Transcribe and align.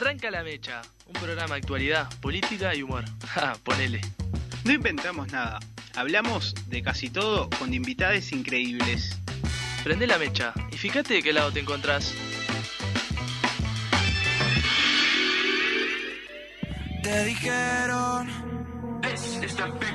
Arranca 0.00 0.30
la 0.30 0.42
mecha, 0.42 0.80
un 1.08 1.12
programa 1.12 1.56
de 1.56 1.60
actualidad, 1.60 2.08
política 2.20 2.74
y 2.74 2.82
humor. 2.82 3.04
Ja, 3.34 3.52
ponele. 3.62 4.00
No 4.64 4.72
inventamos 4.72 5.30
nada. 5.30 5.60
Hablamos 5.94 6.54
de 6.68 6.82
casi 6.82 7.10
todo 7.10 7.50
con 7.58 7.74
invitades 7.74 8.32
increíbles. 8.32 9.18
Prende 9.84 10.06
la 10.06 10.16
mecha 10.16 10.54
y 10.72 10.78
fíjate 10.78 11.12
de 11.12 11.22
qué 11.22 11.34
lado 11.34 11.52
te 11.52 11.60
encontrás. 11.60 12.14
Te 17.02 17.24
dijeron 17.26 18.26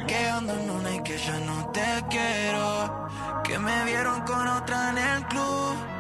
que 0.08 0.16
ando 0.28 0.54
en 0.54 0.70
una 0.70 0.96
y 0.98 1.02
que 1.02 1.18
ya 1.18 1.40
no 1.40 1.72
te 1.72 2.04
quiero. 2.12 3.08
Que 3.44 3.58
me 3.58 3.86
vieron 3.86 4.22
con 4.22 4.48
otra 4.50 4.92
en 4.92 4.98
el 5.00 5.26
club. 5.26 5.95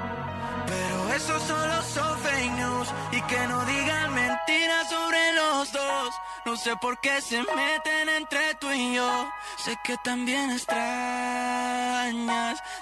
Pero 0.68 1.14
eso 1.14 1.40
solo 1.48 1.82
son 1.84 2.20
fake 2.20 2.52
news. 2.52 2.88
Y 3.12 3.22
que 3.22 3.48
no 3.48 3.66
digan 3.66 4.14
mentiras 4.14 4.90
sobre 4.90 5.34
los 5.34 5.72
dos. 5.72 6.16
No 6.46 6.56
sé 6.58 6.76
por 6.78 7.00
qué 7.00 7.22
se 7.22 7.42
meten 7.42 8.10
entre 8.10 8.56
tú 8.56 8.72
y 8.72 8.96
yo. 8.96 9.30
Sé 9.58 9.78
que 9.84 9.96
también 10.04 10.52
extrañas 10.52 10.86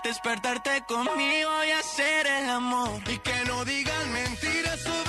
despertarte 0.03 0.83
conmigo 0.85 1.63
y 1.67 1.71
hacer 1.71 2.27
el 2.27 2.49
amor. 2.49 3.01
Y 3.07 3.17
que 3.19 3.45
no 3.45 3.63
digan 3.65 4.11
mentiras 4.11 4.79
sobre 4.81 5.02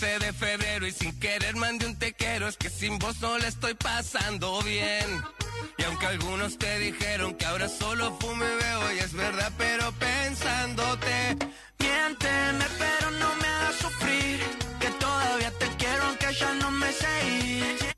de 0.00 0.32
febrero 0.32 0.86
y 0.86 0.92
sin 0.92 1.18
querer 1.18 1.56
mandé 1.56 1.84
un 1.86 1.96
te 1.96 2.12
quiero, 2.12 2.46
es 2.46 2.56
que 2.56 2.70
sin 2.70 3.00
vos 3.00 3.20
no 3.20 3.36
la 3.36 3.48
estoy 3.48 3.74
pasando 3.74 4.62
bien. 4.62 5.22
Y 5.76 5.82
aunque 5.82 6.06
algunos 6.06 6.56
te 6.56 6.78
dijeron 6.78 7.34
que 7.34 7.44
ahora 7.44 7.68
solo 7.68 8.16
fume 8.20 8.46
veo 8.46 8.92
y 8.92 8.98
es 8.98 9.12
verdad, 9.12 9.52
pero 9.58 9.90
pensándote, 9.92 11.36
miénteme 11.80 12.64
pero 12.78 13.10
no 13.10 13.34
me 13.40 13.48
hagas 13.48 13.76
sufrir, 13.76 14.40
que 14.78 14.90
todavía 14.90 15.50
te 15.58 15.66
quiero 15.78 16.04
aunque 16.04 16.32
ya 16.32 16.54
no 16.54 16.70
me 16.70 16.92
sé 16.92 17.28
ir. 17.28 17.97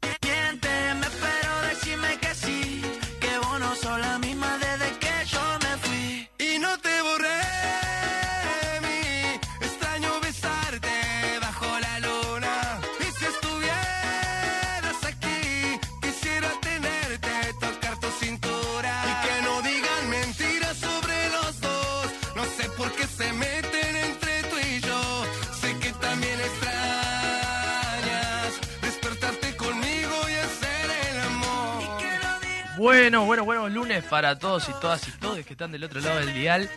No 32.80 32.92
digan 32.92 33.20
Bueno, 33.20 33.24
bueno, 33.24 33.44
buenos 33.44 33.70
lunes 33.72 34.04
para 34.04 34.38
todos 34.38 34.68
y 34.68 34.72
todas 34.80 35.06
y 35.08 35.12
todos 35.12 35.44
que 35.44 35.52
están 35.52 35.72
del 35.72 35.84
otro 35.84 36.00
lado 36.00 36.18
del 36.20 36.32
dial. 36.34 36.68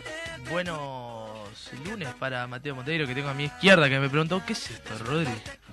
Buenos 0.50 1.30
lunes 1.86 2.10
para 2.20 2.46
Mateo 2.48 2.76
Monteiro 2.76 3.08
que 3.08 3.16
tengo 3.16 3.30
a 3.30 3.34
mi 3.34 3.46
izquierda 3.46 3.90
que 3.90 4.00
me 4.00 4.10
preguntó, 4.10 4.42
¿qué 4.46 4.54
es 4.54 4.70
esto, 4.72 4.98
Rodri? 5.06 5.30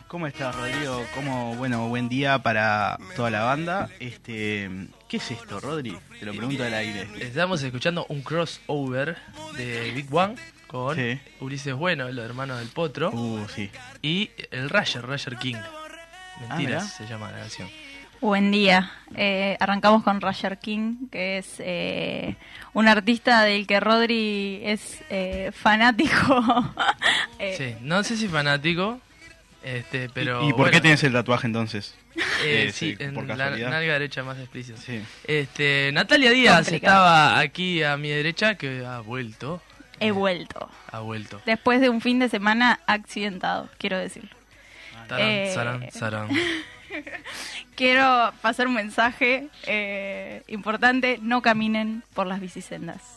¿Cómo 0.06 0.26
estás, 0.26 0.54
Rodrigo? 0.56 1.04
¿Cómo, 1.14 1.54
bueno, 1.56 1.88
buen 1.88 2.08
día 2.08 2.38
para 2.42 2.98
toda 3.14 3.30
la 3.30 3.42
banda. 3.42 3.88
Este, 4.00 4.68
¿qué 5.08 5.18
es 5.18 5.30
esto, 5.30 5.60
Rodri? 5.60 5.96
Te 6.18 6.26
lo 6.26 6.32
pregunto 6.32 6.64
al 6.64 6.74
aire. 6.74 7.08
Estamos 7.20 7.62
escuchando 7.62 8.06
un 8.08 8.22
crossover 8.22 9.16
de 9.56 9.92
Big 9.92 10.12
One 10.14 10.34
con 10.66 10.96
Sí. 10.96 11.20
Ulises 11.40 11.74
Bueno, 11.74 12.10
los 12.10 12.24
hermanos 12.24 12.58
del 12.58 12.69
Potro, 12.69 13.10
Uh, 13.12 13.46
sí. 13.48 13.70
y 14.02 14.30
el 14.50 14.69
Rayer, 14.70 15.04
Rayer 15.06 15.36
King. 15.36 15.56
Ah, 15.56 16.46
Mentiras 16.56 16.92
se 16.94 17.06
llama 17.06 17.30
la 17.30 17.38
canción. 17.38 17.69
Buen 18.20 18.50
día. 18.50 18.91
Eh, 19.16 19.56
arrancamos 19.60 20.03
con 20.03 20.20
Roger 20.20 20.58
King, 20.58 21.08
que 21.10 21.38
es 21.38 21.54
eh, 21.58 22.36
un 22.75 22.86
artista 22.86 23.42
del 23.42 23.66
que 23.66 23.81
Rodri 23.81 24.60
es 24.64 25.03
eh, 25.10 25.50
fanático. 25.54 26.44
Eh, 27.38 27.54
Sí, 27.56 27.75
no 27.81 28.03
sé 28.04 28.19
si 28.19 28.28
fanático, 28.28 29.00
este, 29.64 30.10
pero. 30.12 30.42
¿Y, 30.44 30.48
y 30.48 30.50
por 30.50 30.58
bueno, 30.58 30.72
qué 30.72 30.81
tienes 30.82 31.03
el 31.04 31.14
tatuaje 31.14 31.47
entonces? 31.47 31.94
eh, 32.16 32.66
Eh, 32.69 32.72
sí, 32.72 32.94
sí, 32.98 33.03
en 33.03 33.14
por 33.14 33.26
la 33.26 33.34
casualidad. 33.36 33.70
nalga 33.70 33.92
derecha 33.94 34.22
más 34.22 34.38
explícito. 34.38 34.78
Sí. 34.78 35.00
Este, 35.25 35.91
Natalia 35.94 36.31
Díaz 36.32 36.56
Complicado. 36.66 36.97
estaba 36.98 37.38
aquí 37.38 37.82
a 37.82 37.97
mi 37.97 38.10
derecha, 38.10 38.56
que 38.56 38.84
ha 38.84 39.00
vuelto. 39.00 39.62
He 40.00 40.10
vuelto. 40.10 40.69
Ha 40.92 41.00
vuelto. 41.00 41.41
Después 41.47 41.81
de 41.81 41.88
un 41.88 42.02
fin 42.02 42.19
de 42.19 42.28
semana 42.28 42.81
accidentado, 42.87 43.70
quiero 43.78 43.97
decirlo. 43.97 44.37
Tarán, 45.08 45.26
Eh, 45.26 45.50
sarán, 45.54 45.91
sarán. 45.92 46.28
Quiero 47.76 48.32
pasar 48.42 48.66
un 48.66 48.74
mensaje 48.74 49.48
eh, 49.66 50.42
importante. 50.48 51.18
No 51.22 51.42
caminen 51.42 52.02
por 52.14 52.26
las 52.26 52.40
bicisendas. 52.40 53.16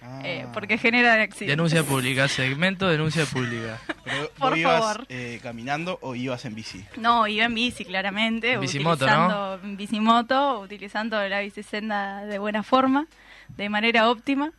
Ah. 0.00 0.20
eh, 0.22 0.46
porque 0.54 0.78
generan 0.78 1.18
accidentes. 1.20 1.48
Denuncia 1.56 1.82
pública, 1.92 2.28
segmento 2.28 2.86
denuncia 2.86 3.26
pública. 3.26 3.80
Pero, 4.04 4.30
por 4.38 4.50
¿vos 4.50 4.58
ibas 4.60 4.80
favor. 4.80 5.06
eh, 5.08 5.40
caminando 5.42 5.98
o 6.02 6.14
ibas 6.14 6.44
en 6.44 6.54
bici? 6.54 6.84
No, 6.96 7.26
iba 7.26 7.46
en 7.46 7.54
bici, 7.54 7.84
claramente. 7.84 8.52
En 8.52 8.60
bicimoto, 8.60 9.04
utilizando 9.04 9.60
en 9.64 9.76
bicimoto, 9.76 10.60
utilizando 10.60 11.28
la 11.28 11.40
bicisenda 11.40 12.24
de 12.26 12.38
buena 12.38 12.62
forma, 12.62 13.08
de 13.56 13.68
manera 13.68 14.08
óptima. 14.08 14.52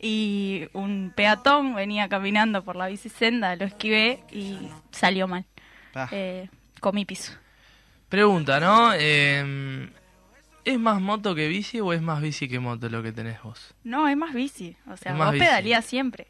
Y 0.00 0.68
un 0.74 1.12
peatón 1.16 1.74
venía 1.74 2.08
caminando 2.08 2.62
por 2.62 2.76
la 2.76 2.86
bicisenda, 2.86 3.56
lo 3.56 3.64
esquivé 3.64 4.22
y 4.30 4.68
salió 4.92 5.26
mal. 5.26 5.44
Ah, 5.92 6.08
Eh, 6.12 6.48
comí 6.78 7.04
piso. 7.04 7.32
Pregunta, 8.08 8.58
¿no? 8.60 8.92
Eh, 8.94 9.90
¿Es 10.64 10.78
más 10.78 11.00
moto 11.00 11.34
que 11.34 11.48
bici 11.48 11.80
o 11.80 11.92
es 11.92 12.02
más 12.02 12.20
bici 12.20 12.48
que 12.48 12.58
moto 12.58 12.88
lo 12.88 13.02
que 13.02 13.12
tenés 13.12 13.42
vos? 13.42 13.74
No, 13.84 14.08
es 14.08 14.16
más 14.16 14.34
bici. 14.34 14.76
O 14.90 14.96
sea, 14.96 15.12
vos 15.14 15.32
bici. 15.32 15.44
pedalías 15.44 15.84
siempre. 15.84 16.26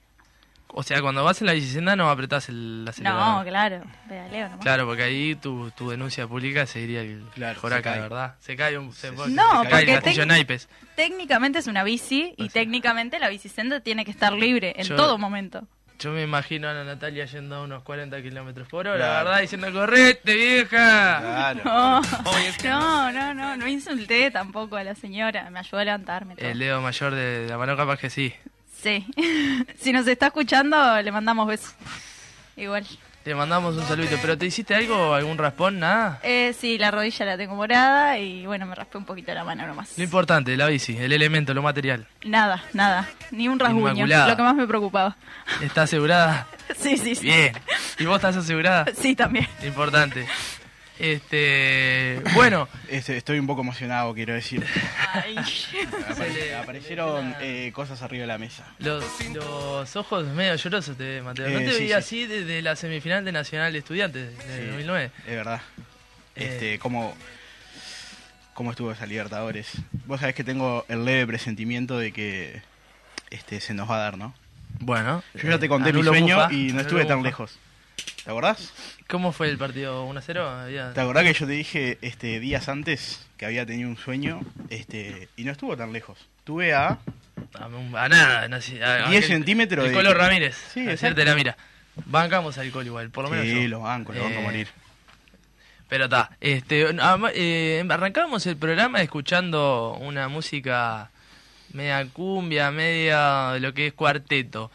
O 0.70 0.82
sea, 0.82 1.00
cuando 1.00 1.24
vas 1.24 1.40
en 1.40 1.46
la 1.46 1.54
bicicenda 1.54 1.96
no 1.96 2.10
apretás 2.10 2.50
el 2.50 2.84
acelerador. 2.86 3.38
No, 3.38 3.50
claro, 3.50 3.82
pedaleo 4.06 4.48
nomás. 4.50 4.60
Claro, 4.62 4.86
porque 4.86 5.02
ahí 5.02 5.34
tu, 5.34 5.70
tu 5.70 5.88
denuncia 5.88 6.26
pública 6.26 6.66
seguiría 6.66 7.00
el 7.00 7.24
Claro, 7.34 7.58
Joraca, 7.58 7.94
se. 7.94 8.00
¿verdad? 8.00 8.34
Se 8.40 8.54
cae 8.54 8.76
un... 8.76 8.92
Se, 8.92 9.10
No, 9.10 9.26
se 9.26 9.68
cae 9.70 9.84
el 9.94 10.00
porque 10.02 10.26
naipes. 10.26 10.68
Técnicamente 10.94 11.58
es 11.60 11.68
una 11.68 11.84
bici 11.84 12.34
y 12.36 12.50
técnicamente 12.50 13.18
la 13.18 13.30
bicisenda 13.30 13.80
tiene 13.80 14.04
que 14.04 14.10
estar 14.10 14.34
libre 14.34 14.74
en 14.76 14.84
Yo- 14.84 14.96
todo 14.96 15.16
momento. 15.16 15.66
Yo 15.98 16.12
me 16.12 16.22
imagino 16.22 16.68
a 16.68 16.72
la 16.74 16.84
Natalia 16.84 17.24
yendo 17.24 17.56
a 17.56 17.62
unos 17.62 17.82
40 17.82 18.22
kilómetros 18.22 18.68
por 18.68 18.86
hora, 18.86 18.96
Claro. 18.98 19.24
¿verdad? 19.30 19.40
Diciendo, 19.40 19.72
correte, 19.72 20.34
vieja. 20.34 21.18
Claro. 21.20 21.62
No, 22.24 22.38
es 22.38 22.56
que 22.58 22.68
no, 22.68 23.10
no, 23.12 23.34
no, 23.34 23.56
no 23.56 23.66
insulté 23.66 24.30
tampoco 24.30 24.76
a 24.76 24.84
la 24.84 24.94
señora, 24.94 25.50
me 25.50 25.58
ayudó 25.58 25.78
a 25.78 25.84
levantarme. 25.84 26.36
todo. 26.36 26.46
El 26.48 26.58
dedo 26.58 26.80
mayor 26.80 27.14
de 27.14 27.46
la 27.48 27.58
mano 27.58 27.76
capaz 27.76 27.98
que 27.98 28.10
sí. 28.10 28.32
Sí, 28.80 29.04
si 29.80 29.92
nos 29.92 30.06
está 30.06 30.26
escuchando 30.28 31.02
le 31.02 31.10
mandamos 31.10 31.48
besos. 31.48 31.74
Igual. 32.56 32.86
Te 33.24 33.34
mandamos 33.34 33.76
un 33.76 33.84
saludito. 33.86 34.16
¿Pero 34.22 34.38
te 34.38 34.46
hiciste 34.46 34.74
algo, 34.74 35.12
algún 35.12 35.36
raspón, 35.36 35.78
nada? 35.78 36.18
Eh, 36.22 36.54
sí, 36.58 36.78
la 36.78 36.90
rodilla 36.90 37.26
la 37.26 37.36
tengo 37.36 37.54
morada 37.56 38.18
y 38.18 38.46
bueno, 38.46 38.64
me 38.64 38.74
raspé 38.74 38.96
un 38.96 39.04
poquito 39.04 39.34
la 39.34 39.44
mano 39.44 39.66
nomás. 39.66 39.98
Lo 39.98 40.04
importante, 40.04 40.56
la 40.56 40.66
bici, 40.68 40.96
el 40.96 41.12
elemento, 41.12 41.52
lo 41.52 41.60
material. 41.62 42.06
Nada, 42.24 42.62
nada, 42.72 43.06
ni 43.30 43.48
un 43.48 43.58
rasguño, 43.58 43.88
Inmaculada. 43.90 44.28
lo 44.28 44.36
que 44.36 44.42
más 44.42 44.54
me 44.54 44.66
preocupaba. 44.66 45.16
¿Está 45.62 45.82
asegurada? 45.82 46.46
Sí, 46.76 46.98
sí, 46.98 47.14
sí. 47.14 47.24
Bien. 47.24 47.52
¿Y 47.98 48.04
vos 48.04 48.16
estás 48.16 48.36
asegurada? 48.36 48.84
Sí, 48.94 49.16
también. 49.16 49.48
Importante. 49.64 50.26
Este, 50.98 52.20
bueno, 52.34 52.68
Este, 52.88 53.16
estoy 53.16 53.38
un 53.38 53.46
poco 53.46 53.60
emocionado, 53.62 54.12
quiero 54.14 54.34
decir. 54.34 54.64
Ay. 55.12 55.36
Apare- 56.08 56.32
le- 56.34 56.54
aparecieron 56.56 57.34
eh, 57.40 57.70
cosas 57.74 58.02
arriba 58.02 58.22
de 58.22 58.26
la 58.26 58.38
mesa. 58.38 58.64
los, 58.78 59.04
los 59.32 59.96
ojos 59.96 60.26
medio 60.28 60.54
llorosos 60.56 60.96
te 60.96 61.04
ves, 61.04 61.22
Mateo. 61.24 61.48
No 61.50 61.58
Eh, 61.60 61.64
te 61.64 61.72
sí, 61.72 61.78
veía 61.82 62.02
sí. 62.02 62.22
así 62.22 62.26
desde 62.26 62.62
la 62.62 62.76
semifinal 62.76 63.24
de 63.24 63.32
Nacional 63.32 63.72
de 63.72 63.78
Estudiantes 63.78 64.36
de 64.38 64.56
Sí. 64.60 64.66
2009. 64.66 65.10
Es 65.26 65.34
verdad. 65.36 65.60
Eh. 66.36 66.48
Este, 66.52 66.78
¿cómo, 66.78 67.14
¿Cómo 68.54 68.70
estuvo 68.72 68.90
esa 68.90 69.06
Libertadores? 69.06 69.70
Vos 70.06 70.20
sabés 70.20 70.34
que 70.34 70.44
tengo 70.44 70.84
el 70.88 71.04
leve 71.04 71.26
presentimiento 71.26 71.98
de 71.98 72.12
que 72.12 72.62
este 73.30 73.60
se 73.60 73.74
nos 73.74 73.88
va 73.90 73.96
a 73.96 73.98
dar, 74.00 74.18
¿no? 74.18 74.34
Bueno, 74.80 75.22
Yo 75.34 75.48
ya 75.48 75.58
te 75.58 75.66
eh, 75.66 75.68
conté 75.68 75.92
mi 75.92 76.02
sueño 76.02 76.50
y 76.50 76.72
no 76.72 76.80
estuve 76.80 77.04
tan 77.04 77.22
lejos. 77.22 77.58
¿Te 78.24 78.30
acordás? 78.30 78.72
¿Cómo 79.08 79.32
fue 79.32 79.48
el 79.48 79.56
partido 79.56 80.04
1-0? 80.06 80.46
Había- 80.64 80.92
¿Te 80.92 81.00
acordás 81.00 81.24
que 81.24 81.32
yo 81.32 81.46
te 81.46 81.52
dije 81.52 81.98
este 82.02 82.40
días 82.40 82.68
antes 82.68 83.26
que 83.38 83.46
había 83.46 83.64
tenido 83.64 83.88
un 83.88 83.96
sueño 83.96 84.40
este 84.68 85.28
y 85.36 85.44
no 85.44 85.52
estuvo 85.52 85.76
tan 85.76 85.92
lejos? 85.92 86.18
Estuve 86.40 86.74
a 86.74 86.98
A, 87.54 87.64
a 88.04 88.08
nada, 88.08 88.48
no 88.48 88.60
sé, 88.60 88.82
a- 88.84 89.08
10 89.08 89.24
aquel- 89.24 89.28
centímetros 89.28 89.84
El 89.86 89.92
de- 89.92 89.96
Colo 89.96 90.12
Ramírez. 90.12 90.56
Sí, 90.74 90.80
exacto. 90.88 91.24
la 91.24 91.34
mira. 91.34 91.56
Bancamos 92.04 92.58
al 92.58 92.70
Colo 92.70 92.86
igual, 92.86 93.10
por 93.10 93.24
lo 93.24 93.30
menos 93.30 93.46
Sí, 93.46 93.62
yo. 93.62 93.68
lo 93.68 93.80
banco, 93.80 94.12
lo 94.12 94.22
banco 94.24 94.36
a 94.36 94.40
Eh, 94.40 94.44
morir. 94.44 94.68
Pero 95.88 96.04
está, 96.04 96.30
este, 96.40 96.86
ama- 97.00 97.30
eh, 97.32 97.82
arrancábamos 97.88 98.44
el 98.46 98.56
programa 98.56 99.00
escuchando 99.00 99.96
una 100.00 100.28
música 100.28 101.10
media 101.72 102.06
cumbia, 102.12 102.70
media 102.70 103.52
de 103.54 103.60
lo 103.60 103.72
que 103.72 103.86
es 103.86 103.92
cuarteto. 103.94 104.70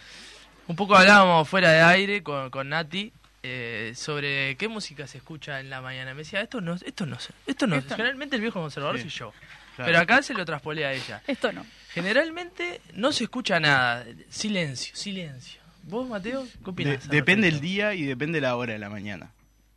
Un 0.68 0.76
poco 0.76 0.96
hablábamos 0.96 1.48
fuera 1.48 1.72
de 1.72 1.82
aire 1.82 2.24
con, 2.24 2.50
con 2.50 2.70
Nati 2.70 3.12
eh, 3.44 3.94
sobre 3.96 4.56
qué 4.58 4.68
música 4.68 5.06
se 5.08 5.18
escucha 5.18 5.60
en 5.60 5.70
la 5.70 5.82
mañana. 5.82 6.14
Me 6.14 6.20
decía, 6.20 6.42
esto 6.42 6.62
no, 6.62 6.74
esto 6.76 7.06
no, 7.06 7.18
esto 7.18 7.34
no. 7.36 7.46
Esto 7.46 7.68
no. 7.68 7.82
Generalmente 7.82 8.36
el 8.38 8.42
viejo 8.42 8.62
conservador 8.62 8.96
Sí, 8.98 9.10
soy 9.10 9.12
yo. 9.12 9.34
claro. 9.76 9.92
Pero 9.92 10.00
acá 10.00 10.22
se 10.24 10.34
lo 10.34 10.46
traspolé 10.46 10.86
a 10.86 10.94
ella. 10.94 11.22
Esto 11.28 11.52
no. 11.52 11.66
Generalmente 11.94 12.82
no 12.94 13.12
se 13.12 13.26
escucha 13.26 13.60
nada. 13.60 14.06
Silencio, 14.30 14.96
silencio. 14.96 15.62
¿Vos, 15.84 16.08
Mateo? 16.08 16.48
¿Qué 16.64 16.70
opinás? 16.70 17.10
depende 17.10 17.50
el 17.50 17.60
día 17.60 17.94
y 17.94 18.04
depende 18.04 18.40
la 18.42 18.56
hora 18.56 18.74
de 18.74 18.80
la 18.80 18.90
mañana. 18.90 19.32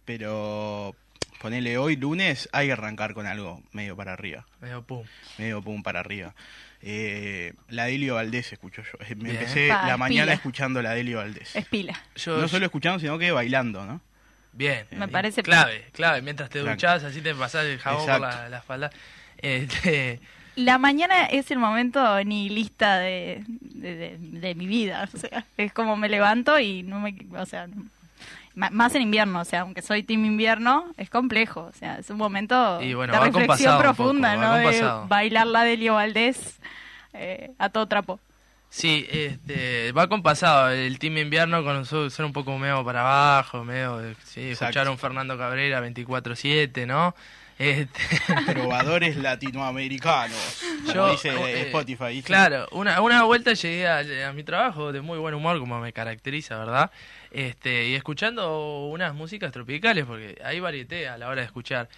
Pero 0.05 0.95
ponele 1.41 1.77
hoy 1.79 1.97
lunes, 1.97 2.49
hay 2.53 2.69
que 2.69 2.73
arrancar 2.73 3.13
con 3.15 3.27
algo 3.27 3.61
medio 3.73 3.97
para 3.97 4.13
arriba. 4.13 4.47
Medio 4.61 4.83
pum. 4.83 5.05
Medio 5.39 5.61
pum 5.63 5.83
para 5.83 6.01
arriba. 6.01 6.35
Eh, 6.89 7.53
la 7.69 7.87
Delio 7.87 8.15
Valdés 8.15 8.53
escucho 8.53 8.83
yo. 8.83 8.93
Eh, 9.01 9.17
Me 9.17 9.25
Bien. 9.25 9.37
empecé 9.37 9.67
Pa, 9.69 9.87
la 9.89 9.97
mañana 9.97 10.23
pila. 10.27 10.35
escuchando 10.35 10.81
la 10.83 10.93
Delio 10.93 11.19
Valdés. 11.19 11.57
Es 11.57 11.67
pila. 11.67 12.01
Yo, 12.15 12.39
No 12.41 12.47
solo 12.47 12.65
escuchando, 12.67 13.01
sino 13.01 13.19
que 13.19 13.33
bailando, 13.33 13.85
¿no? 13.85 14.01
Bien. 14.53 14.87
Me 14.93 15.07
Y 15.07 15.09
parece- 15.09 15.43
Clave, 15.43 15.89
clave. 15.93 16.23
Mientras 16.23 16.49
te 16.49 16.61
duchás, 16.61 17.03
así 17.03 17.21
te 17.21 17.35
pasás 17.35 17.65
el 17.67 17.79
jabón 17.81 18.07
por 18.07 18.21
la, 18.21 18.49
la 18.49 18.59
espalda. 18.59 18.91
Este, 19.39 20.21
La 20.55 20.79
mañana 20.79 21.27
es 21.27 21.51
el 21.51 21.59
momento 21.59 22.23
nihilista 22.25 22.99
de, 22.99 23.43
de, 23.49 23.97
de- 23.97 24.19
de 24.19 24.55
mi 24.55 24.67
vida. 24.69 25.09
O 25.13 25.19
sea, 25.19 25.45
es 25.57 25.73
como 25.73 25.97
me 25.97 26.09
levanto 26.09 26.59
y 26.61 26.83
no 26.85 27.01
me. 27.01 27.17
O 27.37 27.45
sea, 27.47 27.67
no- 27.67 27.85
más 28.73 28.95
en 28.95 29.03
invierno. 29.03 29.41
O 29.41 29.45
sea, 29.45 29.61
aunque 29.61 29.83
soy 29.83 30.03
team 30.03 30.25
invierno, 30.25 30.87
es 30.97 31.09
complejo. 31.11 31.63
O 31.63 31.73
sea, 31.73 31.99
es 31.99 32.11
un 32.11 32.17
momento 32.17 32.83
Y 32.83 32.95
bueno, 32.95 33.13
de 33.13 33.21
reflexión 33.21 33.79
profunda, 33.79 34.35
poco, 34.35 34.47
¿no? 34.47 34.55
De 34.57 35.07
bailar 35.09 35.47
la 35.47 35.63
de 35.65 35.77
Leo 35.77 35.95
Valdés 35.95 36.59
eh, 37.13 37.53
a 37.59 37.69
todo 37.69 37.87
trapo. 37.87 38.19
sí, 38.69 39.07
este, 39.11 39.93
va 39.93 40.09
compasado 40.09 40.71
el 40.71 40.99
team 40.99 41.17
invierno 41.19 41.63
con 41.65 41.85
ser 42.11 42.25
un 42.25 42.33
poco 42.33 42.59
medio 42.59 42.85
para 42.85 43.01
abajo, 43.01 43.65
medio, 43.65 43.99
de- 43.99 44.15
sí, 44.25 44.51
escuchar 44.51 44.87
a 44.87 44.91
un 44.91 44.99
Fernando 44.99 45.39
Cabrera 45.39 45.81
24-7, 45.81 46.87
¿no? 46.87 47.15
Este, 47.59 48.01
Trovadores 48.53 49.17
latinoamericanos. 49.17 50.63
Como 50.83 50.93
Yo, 50.93 51.11
dice 51.11 51.31
eh, 51.31 51.63
Spotify. 51.69 52.23
Claro, 52.23 52.67
una, 52.73 53.01
una 53.01 53.23
vuelta 53.25 53.55
llegué 53.55 53.87
a, 53.87 54.29
a 54.29 54.33
mi 54.33 54.43
trabajo 54.43 54.93
de 54.93 55.01
muy 55.01 55.19
buen 55.19 55.35
humor, 55.35 55.59
como 55.59 55.81
me 55.81 55.93
caracteriza, 55.93 56.59
¿verdad? 56.59 56.91
Este, 57.31 57.89
y 57.89 57.95
escuchando 57.95 58.87
unas 58.87 59.15
músicas 59.15 59.53
tropicales, 59.53 60.05
porque 60.05 60.39
hay 60.45 60.61
varieté 60.61 61.09
a 61.09 61.17
la 61.17 61.29
hora 61.29 61.41
de 61.41 61.47
escuchar. 61.47 61.89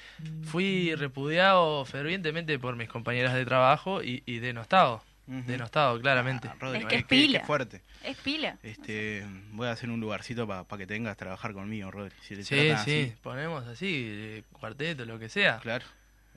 Fui 0.44 0.94
repudiado 0.94 1.84
fervientemente 1.84 2.58
por 2.58 2.76
mis 2.76 2.88
compañeras 2.88 3.34
de 3.34 3.44
trabajo 3.44 4.02
y, 4.02 4.22
y 4.26 4.38
denostado. 4.38 5.02
Denostado, 5.28 6.00
claramente. 6.00 6.48
Ah, 6.48 6.56
Rodri, 6.58 6.80
Es 6.80 6.86
que 6.86 6.96
es 6.96 7.04
pila. 7.04 7.40
fuerte. 7.44 7.82
Es 8.02 8.16
pila. 8.16 8.56
Este, 8.62 9.26
voy 9.52 9.68
a 9.68 9.72
hacer 9.72 9.90
un 9.90 10.00
lugarcito 10.00 10.46
para 10.46 10.64
que 10.78 10.86
tengas 10.86 11.16
que 11.16 11.18
trabajar 11.20 11.52
conmigo, 11.52 11.90
Rodri. 11.90 12.14
Si 12.22 12.34
te 12.34 12.44
Sí, 12.44 12.56
sí, 12.56 12.70
así, 12.70 13.12
ponemos 13.22 13.66
así, 13.66 14.42
cuarteto, 14.52 15.04
lo 15.04 15.18
que 15.18 15.28
sea. 15.28 15.58
claro. 15.58 15.84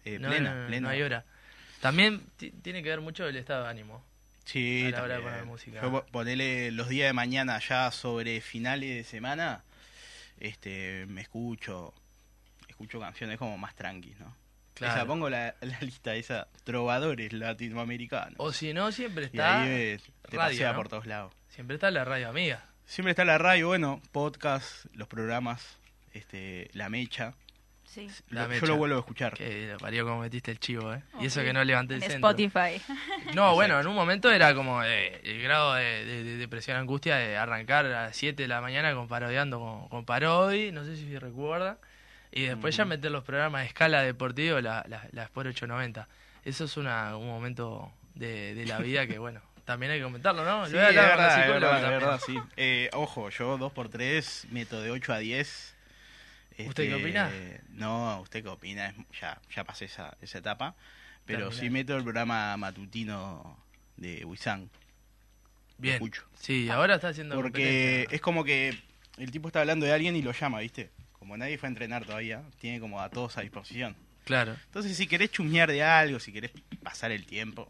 Eh, 0.03 0.19
No, 0.19 0.27
plena, 0.29 0.53
no, 0.53 0.61
no, 0.61 0.67
plena. 0.67 0.88
no 0.88 0.89
hay 0.93 1.01
hora. 1.03 1.23
También 1.79 2.21
ti- 2.38 2.51
tiene 2.51 2.83
que 2.83 2.89
ver 2.89 3.01
mucho 3.01 3.25
el 3.27 3.35
estado 3.38 3.63
de 3.63 3.69
ánimo. 3.69 4.03
Sí, 4.43 4.85
a 4.88 4.89
la 4.91 5.03
hora 5.03 5.15
de 5.17 5.21
poner 5.21 5.45
música. 5.45 5.81
Yo 5.81 5.91
po- 5.91 6.05
ponele 6.11 6.71
los 6.71 6.89
días 6.89 7.07
de 7.07 7.13
mañana 7.13 7.59
ya 7.59 7.91
sobre 7.91 8.41
finales 8.41 8.89
de 8.95 9.03
semana, 9.03 9.63
este, 10.39 11.05
me 11.07 11.21
escucho, 11.21 11.93
escucho 12.67 12.99
canciones 12.99 13.38
como 13.38 13.57
más 13.57 13.75
tranquis, 13.75 14.19
¿no? 14.19 14.35
Claro. 14.73 14.95
Esa, 14.95 15.06
pongo 15.06 15.29
la, 15.29 15.56
la 15.62 15.77
lista 15.81 16.15
esa, 16.15 16.47
trovadores 16.63 17.33
latinoamericanos. 17.33 18.35
O 18.38 18.51
si 18.53 18.73
no, 18.73 18.91
siempre 18.91 19.23
y 19.23 19.27
está 19.27 19.62
ahí 19.63 19.69
eh, 19.69 20.00
te 20.29 20.38
radio, 20.38 20.50
pasea 20.53 20.69
¿no? 20.71 20.75
por 20.77 20.89
todos 20.89 21.06
lados. 21.06 21.33
Siempre 21.50 21.75
está 21.75 21.91
la 21.91 22.06
radio 22.06 22.29
amiga. 22.29 22.65
Siempre 22.85 23.12
está 23.12 23.23
la 23.25 23.38
radio, 23.38 23.68
bueno, 23.68 24.01
podcast, 24.12 24.85
los 24.95 25.07
programas, 25.07 25.77
este, 26.13 26.69
la 26.73 26.89
mecha. 26.89 27.33
Sí. 27.85 28.07
La 28.29 28.47
mecha. 28.47 28.62
yo 28.62 28.68
lo 28.68 28.77
vuelvo 28.77 28.95
a 28.95 29.00
escuchar. 29.00 29.33
Que 29.33 29.75
parió 29.79 30.06
como 30.06 30.21
metiste 30.21 30.50
el 30.51 30.59
chivo, 30.59 30.94
¿eh? 30.94 31.03
Y 31.15 31.17
Ok. 31.17 31.24
eso 31.24 31.41
que 31.41 31.51
no 31.51 31.62
levanté 31.63 31.95
el 31.95 32.03
En 32.03 32.09
centro. 32.12 32.29
Spotify. 32.29 32.81
No, 33.35 33.53
bueno, 33.53 33.79
en 33.79 33.88
un 33.88 33.95
momento 33.95 34.31
era 34.31 34.53
como 34.56 34.81
eh, 34.83 35.19
el 35.24 35.41
grado 35.41 35.74
de, 35.75 36.06
de- 36.06 36.24
de 36.24 36.38
depresión, 36.38 36.77
angustia 36.77 37.17
de 37.17 37.35
arrancar 37.38 37.85
a 37.85 37.89
las 38.06 38.15
7 38.17 38.41
de 38.44 38.47
la 38.47 38.62
mañana 38.62 38.94
con 38.94 39.07
parodiando 39.09 39.59
con, 39.59 39.89
con 39.89 40.06
Parodi, 40.06 40.71
no 40.71 40.83
sé 40.85 40.95
si 40.95 41.17
recuerda. 41.17 41.77
Y 42.31 42.44
después 42.44 42.75
ya 42.75 42.86
meter 42.86 43.12
los 43.12 43.24
programas 43.24 43.62
de 43.62 43.68
escala 43.68 44.01
deportivo, 44.04 44.62
la, 44.62 44.86
la, 44.88 45.07
la 45.12 45.24
Sport 45.24 45.48
890. 45.48 46.07
Eso 46.45 46.66
es 46.66 46.78
una, 46.78 47.18
un 47.18 47.28
momento 47.28 47.92
de, 48.16 48.56
de 48.56 48.66
la 48.66 48.80
vida 48.80 49.06
que, 49.06 49.19
bueno, 49.19 49.42
también 49.66 49.92
hay 49.92 50.00
que 50.00 50.04
comentarlo, 50.06 50.45
¿no? 50.45 50.66
Sí, 50.66 50.75
es 50.75 50.95
verdad, 50.95 51.42
es 51.42 51.48
verdad, 51.48 51.89
verdad, 51.89 52.22
sí. 52.25 52.39
Eh, 52.56 52.89
ojo, 52.94 53.30
yo 53.30 53.57
2x3 53.57 54.48
meto 54.50 54.81
de 54.81 54.92
8 54.92 55.13
a 55.13 55.18
10. 55.19 55.75
¿Usted 56.68 56.88
qué 56.89 56.95
opina? 56.95 57.31
No, 57.69 58.22
¿usted 58.22 58.44
qué 58.44 58.50
opina? 58.50 58.94
Ya, 59.19 59.39
ya 59.54 59.63
pasé 59.63 59.86
esa, 59.86 60.16
esa 60.22 60.38
etapa. 60.38 60.75
Pero 61.25 61.50
Terminar. 61.50 61.60
sí 61.60 61.69
meto 61.69 61.98
el 61.98 62.04
programa 62.04 62.56
matutino 62.57 63.57
de 63.98 64.24
Wisang. 64.25 64.69
Bien. 65.77 65.95
escucho. 65.95 66.24
Sí, 66.39 66.69
ahora 66.69 66.95
está 66.95 67.07
haciendo 67.10 67.36
Porque 67.36 68.07
es 68.12 68.22
como 68.22 68.44
que 68.44 68.77
el 69.18 69.31
tipo 69.31 69.48
está 69.48 69.62
hablando 69.62 69.86
de 69.86 69.94
alguien 69.94 70.16
y 70.16 70.22
lo 70.22 70.31
llama, 70.31 70.60
¿viste? 70.60 70.92
Como 71.21 71.38
nadie 71.38 71.59
fue 71.59 71.68
a 71.68 71.69
entrenar 71.69 72.03
todavía, 72.03 72.41
tiene 72.59 72.79
como 72.79 73.00
a 73.00 73.07
todos 73.12 73.38
a 73.38 73.41
disposición. 73.41 73.95
Claro, 74.25 74.56
Entonces, 74.65 74.97
si 74.97 75.06
querés 75.06 75.29
chusmear 75.29 75.69
de 75.69 75.83
algo, 75.83 76.19
si 76.19 76.33
querés 76.33 76.50
pasar 76.81 77.12
el 77.12 77.27
tiempo, 77.27 77.69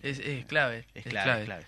es, 0.00 0.20
es 0.20 0.46
clave. 0.46 0.84
es 0.94 1.04
clave, 1.04 1.40
es 1.40 1.46
clave. 1.46 1.64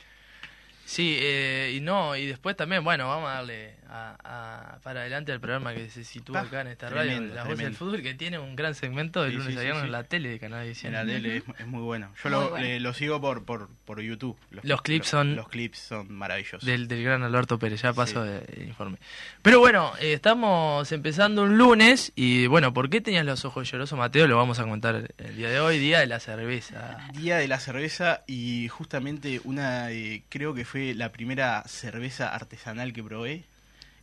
Sí, 0.85 1.17
eh, 1.21 1.73
y 1.75 1.81
no, 1.81 2.15
y 2.15 2.27
después 2.27 2.57
también, 2.57 2.85
bueno, 2.85 3.09
vamos 3.09 3.29
a 3.31 3.35
darle 3.35 3.75
a, 3.95 4.17
a- 4.25 4.79
para 4.81 5.01
adelante 5.01 5.33
al 5.33 5.41
programa 5.41 5.75
que 5.75 5.91
se 5.91 6.03
sitúa 6.05 6.41
acá 6.41 6.63
en 6.63 6.69
esta 6.69 6.89
tremendo, 6.89 7.21
radio, 7.23 7.35
Las 7.35 7.45
Voces 7.45 7.59
del. 7.59 7.75
Fútbol, 7.75 8.03
que 8.03 8.15
tiene 8.15 8.39
un 8.39 8.57
gran 8.57 8.75
segmento 8.75 9.23
de 9.23 9.31
Sí, 9.31 9.37
lunes 9.37 9.53
sí, 9.53 9.59
a 9.59 9.63
viernes 9.63 9.83
sí. 9.83 9.87
en 9.87 9.93
la 9.93 10.05
tele 10.05 10.29
de 10.31 10.39
Canal 10.39 10.65
10. 10.65 10.85
En 10.85 10.93
la 10.95 11.05
tele 11.05 11.37
es, 11.37 11.45
es 11.59 11.67
muy 11.67 11.83
bueno. 11.83 12.13
Yo 12.23 12.31
Muy 12.31 12.31
lo, 12.31 12.51
bueno. 12.51 12.65
le- 12.67 12.81
lo 12.81 12.95
sigo 12.95 13.21
por, 13.21 13.45
por, 13.45 13.69
por 13.85 14.01
YouTube. 14.01 14.37
Los 14.63 14.81
clips 14.83 15.09
son- 15.09 15.37
Los 15.37 15.49
clips 15.49 15.79
son 15.79 16.11
maravillosos. 16.13 16.65
Del, 16.65 16.89
del 16.89 17.05
gran 17.05 17.23
Alberto 17.23 17.59
Pérez, 17.59 17.83
ya 17.83 17.93
paso 17.93 18.25
de- 18.25 18.45
el 18.57 18.69
informe. 18.69 18.97
Pero 19.43 19.59
bueno, 19.61 19.93
eh, 20.01 20.13
estamos 20.15 20.91
empezando 20.93 21.43
un 21.43 21.59
lunes 21.59 22.13
y 22.17 22.47
bueno, 22.47 22.73
¿por 22.73 22.89
qué 22.89 23.01
tenías 23.01 23.27
los 23.27 23.45
ojos 23.45 23.71
llorosos, 23.71 23.99
Mateo? 23.99 24.27
Lo 24.27 24.37
vamos 24.37 24.59
a 24.59 24.65
contar 24.65 25.13
el 25.19 25.37
día 25.37 25.51
de 25.51 25.61
hoy, 25.61 25.79
día 25.79 26.01
de 26.01 26.07
la 26.07 26.19
cerveza. 26.21 26.99
Día 27.13 27.37
de 27.37 27.49
la 27.49 27.61
cerveza 27.61 28.23
y 28.27 28.69
justamente 28.69 29.41
una, 29.45 29.89
de- 29.89 30.23
creo 30.29 30.55
que 30.55 30.65
fue 30.65 30.95
la 30.95 31.11
primera 31.13 31.63
cerveza 31.67 32.35
artesanal 32.35 32.93
que 32.93 33.03
probé 33.03 33.45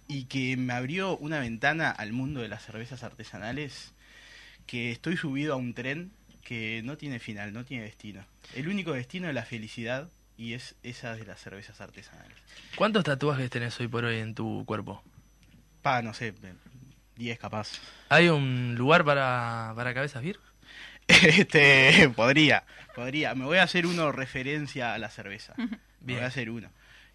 y 0.09 0.25
que 0.25 0.57
me 0.57 0.73
abrió 0.73 1.15
una 1.17 1.39
ventana 1.39 1.91
al 1.91 2.11
mundo 2.11 2.41
de 2.41 2.49
las 2.49 2.65
cervezas 2.65 3.03
artesanales 3.03 3.93
que 4.65 4.91
estoy 4.91 5.15
subido 5.15 5.53
a 5.53 5.55
un 5.55 5.75
tren 5.75 6.11
que 6.43 6.81
no 6.83 6.97
tiene 6.97 7.19
final, 7.19 7.53
no 7.53 7.63
tiene 7.63 7.83
destino. 7.83 8.25
El 8.55 8.67
único 8.67 8.91
destino 8.91 9.29
es 9.29 9.35
la 9.35 9.45
felicidad 9.45 10.09
y 10.35 10.53
es 10.53 10.75
esa 10.81 11.15
de 11.15 11.25
las 11.25 11.39
cervezas 11.39 11.79
artesanales. 11.79 12.35
¿Cuántos 12.75 13.03
tatuajes 13.03 13.51
tenés 13.51 13.79
hoy 13.79 13.87
por 13.87 14.03
hoy 14.03 14.17
en 14.17 14.33
tu 14.33 14.65
cuerpo? 14.65 15.03
Pa, 15.83 16.01
no 16.01 16.15
sé, 16.15 16.33
10 17.15 17.37
capaz. 17.37 17.73
¿Hay 18.09 18.29
un 18.29 18.73
lugar 18.75 19.05
para, 19.05 19.73
para 19.75 19.93
cabezas 19.93 20.23
vir? 20.23 20.39
Este, 21.07 22.09
podría, 22.15 22.63
podría. 22.95 23.35
Me 23.35 23.45
voy 23.45 23.57
a 23.57 23.63
hacer 23.63 23.85
uno 23.85 24.11
referencia 24.11 24.93
a 24.93 24.97
la 24.97 25.09
cerveza. 25.09 25.53
Me 26.01 26.13
voy 26.13 26.23
a 26.23 26.27
hacer 26.27 26.49
uno. 26.49 26.69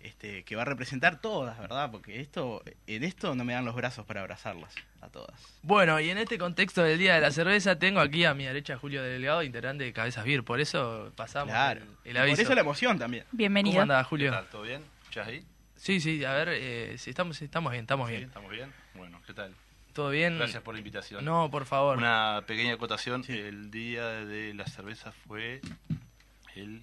Este, 0.05 0.45
que 0.45 0.55
va 0.55 0.63
a 0.63 0.65
representar 0.67 1.19
todas, 1.19 1.59
¿verdad? 1.59 1.91
Porque 1.91 2.21
esto, 2.21 2.63
en 2.87 3.05
esto 3.05 3.35
no 3.35 3.43
me 3.43 3.55
dan 3.55 3.65
los 3.65 3.75
brazos 3.75 4.05
para 4.05 4.21
abrazarlas 4.21 4.75
a 5.01 5.09
todas. 5.09 5.35
Bueno, 5.63 5.99
y 5.99 6.11
en 6.11 6.19
este 6.19 6.37
contexto 6.37 6.83
del 6.83 6.99
Día 6.99 7.15
de 7.15 7.23
la 7.23 7.31
Cerveza 7.31 7.79
tengo 7.79 8.01
aquí 8.01 8.27
a 8.27 8.35
mi 8.35 8.45
derecha 8.45 8.75
a 8.75 8.79
Julio 8.79 9.03
Delgado, 9.03 9.43
integrante 9.43 9.83
de 9.85 9.95
Cabezas 9.95 10.23
Vir, 10.27 10.45
por 10.45 10.61
eso 10.61 11.11
pasamos 11.17 11.53
Claro. 11.55 11.81
el, 11.81 11.89
el 12.05 12.13
Por 12.17 12.23
aviso. 12.23 12.43
eso 12.43 12.55
la 12.55 12.61
emoción 12.61 12.99
también. 12.99 13.25
Bienvenido. 13.33 13.73
¿Cómo 13.77 13.83
anda 13.83 13.99
¿Qué 14.03 14.05
Julio? 14.05 14.31
tal? 14.31 14.47
¿Todo 14.51 14.63
bien? 14.63 14.83
¿Escuchás 15.01 15.27
ahí? 15.29 15.43
Sí, 15.77 16.01
sí, 16.01 16.23
a 16.23 16.35
ver, 16.35 16.49
eh, 16.53 16.99
si 16.99 17.09
estamos, 17.09 17.41
estamos 17.41 17.73
bien, 17.73 17.85
estamos 17.85 18.09
¿Sí? 18.11 18.17
bien. 18.17 18.29
¿Estamos 18.29 18.51
bien? 18.51 18.73
Bueno, 18.93 19.23
¿qué 19.27 19.33
tal? 19.33 19.55
¿Todo 19.95 20.11
bien? 20.11 20.37
Gracias 20.37 20.63
por 20.63 20.75
la 20.75 20.81
invitación. 20.81 21.25
No, 21.25 21.51
por 21.51 21.65
favor. 21.65 21.97
Una 21.97 22.43
pequeña 22.47 22.75
acotación. 22.75 23.25
Sí. 23.25 23.33
El 23.39 23.71
día 23.71 24.07
de 24.07 24.53
la 24.53 24.67
cerveza 24.67 25.13
fue 25.13 25.63
el, 26.57 26.83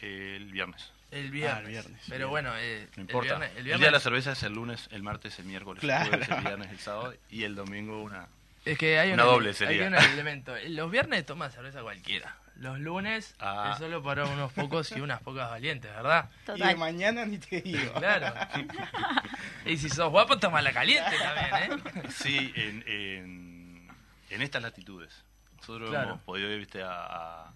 el 0.00 0.50
viernes. 0.50 0.92
El 1.12 1.30
viernes. 1.30 1.54
Ah, 1.56 1.60
el 1.60 1.66
viernes, 1.68 2.00
Pero 2.08 2.18
bien. 2.18 2.30
bueno, 2.30 2.52
eh, 2.56 2.88
No 2.96 3.02
importa. 3.02 3.34
el 3.34 3.38
viernes, 3.38 3.50
el 3.52 3.56
El, 3.58 3.64
viernes 3.64 3.80
día 3.80 3.86
de 3.88 3.92
la 3.92 4.00
cerveza 4.00 4.32
es 4.32 4.42
el 4.42 4.52
lunes, 4.54 4.88
el 4.90 5.02
martes, 5.02 5.38
el 5.38 5.44
miércoles, 5.44 5.80
Claro. 5.80 6.04
el 6.04 6.08
jueves, 6.10 6.28
el 6.30 6.40
viernes, 6.44 6.70
el 6.70 6.78
sábado 6.80 7.14
y 7.30 7.44
el 7.44 7.54
domingo 7.54 8.02
una... 8.02 8.26
es 8.64 8.76
que 8.78 8.98
hay 8.98 9.12
una 9.12 9.22
doble 9.24 9.50
hay 9.50 9.54
sería. 9.54 9.86
un 9.88 9.94
elemento. 9.94 10.54
Los 10.68 10.90
viernes 10.90 11.24
toma 11.26 11.50
cerveza 11.50 11.82
cualquiera. 11.82 12.36
Los 12.56 12.78
lunes 12.80 13.34
Ah. 13.40 13.70
es 13.72 13.78
solo 13.78 14.02
para 14.02 14.24
unos 14.26 14.52
pocos 14.52 14.92
y 14.92 15.00
unas 15.00 15.20
pocas 15.22 15.48
valientes, 15.50 15.90
¿verdad? 15.90 16.28
Y 16.30 16.38
de 16.38 16.52
Total. 16.58 16.76
mañana 16.76 17.24
ni 17.24 17.38
te 17.38 17.60
digo. 17.62 17.92
Claro. 17.94 18.34
y 19.66 19.76
si 19.78 19.88
sos 19.88 20.10
guapo, 20.10 20.38
toma 20.38 20.60
la 20.62 20.72
caliente 20.72 21.16
también, 21.18 21.80
¿eh? 21.80 22.02
Sí, 22.10 22.52
en, 22.56 22.84
en, 22.86 23.88
en 24.30 24.42
estas 24.42 24.62
latitudes. 24.62 25.24
Nosotros 25.56 25.90
Claro. 25.90 26.08
hemos 26.10 26.20
podido 26.22 26.50
ir 26.50 26.58
¿viste? 26.58 26.82
A, 26.82 26.88
a- 26.90 27.52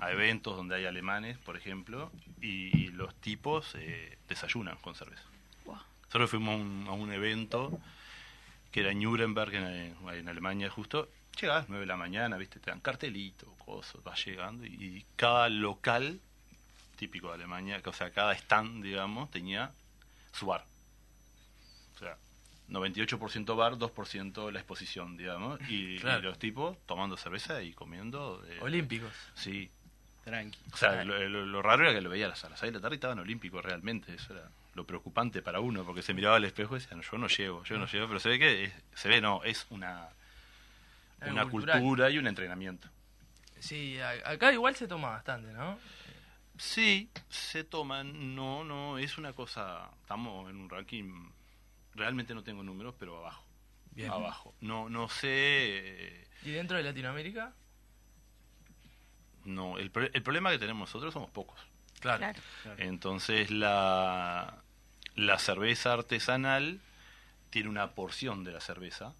a 0.00 0.10
eventos 0.10 0.56
donde 0.56 0.76
hay 0.76 0.86
alemanes, 0.86 1.38
por 1.38 1.56
ejemplo, 1.56 2.10
y 2.40 2.88
los 2.88 3.14
tipos 3.16 3.74
eh, 3.74 4.18
desayunan 4.28 4.76
con 4.78 4.94
cerveza. 4.94 5.24
Wow. 5.64 5.78
Nosotros 6.04 6.30
fuimos 6.30 6.54
a 6.54 6.56
un, 6.56 6.84
a 6.88 6.92
un 6.92 7.12
evento 7.12 7.78
que 8.72 8.80
era 8.80 8.90
en 8.92 9.00
Nuremberg, 9.00 9.54
en, 9.54 9.96
en 10.12 10.28
Alemania 10.28 10.70
justo. 10.70 11.08
Las 11.42 11.70
9 11.70 11.80
de 11.82 11.86
la 11.86 11.96
mañana, 11.96 12.36
¿viste? 12.36 12.60
te 12.60 12.70
dan 12.70 12.80
cartelito, 12.80 13.46
cosas, 13.64 14.02
vas 14.04 14.22
llegando 14.26 14.66
y, 14.66 14.74
y 14.74 15.06
cada 15.16 15.48
local 15.48 16.20
típico 16.96 17.28
de 17.28 17.34
Alemania, 17.34 17.80
o 17.82 17.92
sea, 17.94 18.10
cada 18.10 18.34
stand, 18.34 18.84
digamos, 18.84 19.30
tenía 19.30 19.72
su 20.32 20.44
bar. 20.44 20.66
O 21.94 21.98
sea, 21.98 22.18
98% 22.68 23.56
bar, 23.56 23.78
2% 23.78 24.52
la 24.52 24.58
exposición, 24.58 25.16
digamos, 25.16 25.58
y, 25.70 25.98
los 25.98 26.38
tipos 26.38 26.76
tomando 26.84 27.16
cerveza 27.16 27.62
y 27.62 27.72
comiendo. 27.72 28.44
eh, 28.46 28.58
Olímpicos. 28.60 29.12
Sí. 29.34 29.70
Tranqui. 30.24 30.58
O 30.72 30.76
sea, 30.76 31.04
lo, 31.04 31.18
lo- 31.28 31.46
lo 31.46 31.62
raro 31.62 31.84
era 31.84 31.92
que 31.94 32.00
lo 32.00 32.10
veía 32.10 32.26
a 32.26 32.30
las, 32.30 32.44
a 32.44 32.50
las 32.50 32.60
6 32.60 32.72
de 32.72 32.78
la 32.78 32.82
tarde 32.82 32.96
y 32.96 32.98
estaban 32.98 33.18
olímpicos 33.18 33.64
realmente. 33.64 34.14
Eso 34.14 34.34
era 34.34 34.48
lo 34.74 34.84
preocupante 34.86 35.42
para 35.42 35.60
uno, 35.60 35.84
porque 35.84 36.02
se 36.02 36.14
miraba 36.14 36.36
al 36.36 36.44
espejo 36.44 36.76
y 36.76 36.80
decía, 36.80 36.96
"No, 36.96 37.02
yo 37.02 37.18
no 37.18 37.26
llego, 37.28 37.64
yo 37.64 37.78
no 37.78 37.86
llego. 37.86 38.06
Pero 38.06 38.20
se 38.20 38.28
ve 38.28 38.38
que, 38.38 38.64
es- 38.64 38.72
se 38.94 39.08
ve, 39.08 39.20
no, 39.20 39.42
es 39.44 39.66
una, 39.70 40.08
Algo 41.20 41.32
una 41.32 41.46
cultural. 41.46 41.80
cultura 41.80 42.10
y 42.10 42.18
un 42.18 42.26
entrenamiento. 42.26 42.88
Sí, 43.58 43.98
acá 44.00 44.52
igual 44.52 44.74
se 44.76 44.86
toma 44.88 45.10
bastante, 45.10 45.52
¿no? 45.52 45.78
Sí, 46.56 47.10
se 47.28 47.64
toman, 47.64 48.34
no, 48.34 48.64
no, 48.64 48.98
es 48.98 49.16
una 49.18 49.32
cosa, 49.32 49.90
estamos 50.02 50.50
en 50.50 50.56
un 50.56 50.68
ranking, 50.68 51.30
realmente 51.94 52.34
no 52.34 52.42
tengo 52.42 52.62
números, 52.62 52.94
pero 52.98 53.18
abajo, 53.18 53.44
Bien. 53.92 54.10
abajo. 54.10 54.54
No, 54.60 54.88
no 54.90 55.08
sé, 55.08 55.28
eh, 55.30 56.28
¿Y 56.42 56.50
dentro 56.50 56.76
de 56.76 56.82
Latinoamérica? 56.82 57.52
No, 59.44 59.78
el, 59.78 59.90
el 60.12 60.22
problema 60.22 60.50
que 60.50 60.58
tenemos 60.58 60.88
nosotros 60.88 61.12
somos 61.12 61.30
pocos. 61.30 61.60
Claro. 62.00 62.18
Claro. 62.62 62.82
Entonces 62.82 63.50
la, 63.50 64.62
la 65.14 65.38
cerveza 65.38 65.92
artesanal 65.92 66.80
tiene 67.50 67.68
una 67.68 67.92
porción 67.92 68.44
de 68.44 68.52
la 68.52 68.60
cerveza 68.60 69.14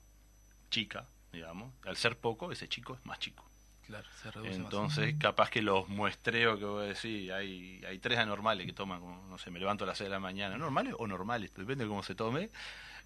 chica, 0.71 1.07
digamos. 1.33 1.73
Al 1.85 1.97
ser 1.97 2.17
poco, 2.17 2.53
ese 2.53 2.69
chico 2.69 2.95
es 2.95 3.05
más 3.05 3.19
chico. 3.19 3.45
Claro, 3.87 4.09
se 4.23 4.31
reduce 4.31 4.55
Entonces, 4.55 5.15
capaz 5.19 5.51
que 5.51 5.63
los 5.63 5.89
muestreos 5.89 6.59
que 6.61 6.65
vos 6.65 6.87
decís, 6.87 7.31
hay, 7.33 7.83
hay 7.85 7.99
tres 7.99 8.19
anormales 8.19 8.65
que 8.65 8.73
toman, 8.73 9.01
como, 9.01 9.27
no 9.27 9.37
sé, 9.37 9.51
me 9.51 9.59
levanto 9.59 9.83
a 9.83 9.89
las 9.89 9.99
6 9.99 10.07
de 10.07 10.13
la 10.13 10.21
mañana, 10.21 10.57
normales 10.57 10.95
o 10.97 11.09
normales, 11.09 11.53
depende 11.57 11.85
de 11.85 11.89
cómo 11.89 12.05
se 12.05 12.15
tome, 12.15 12.51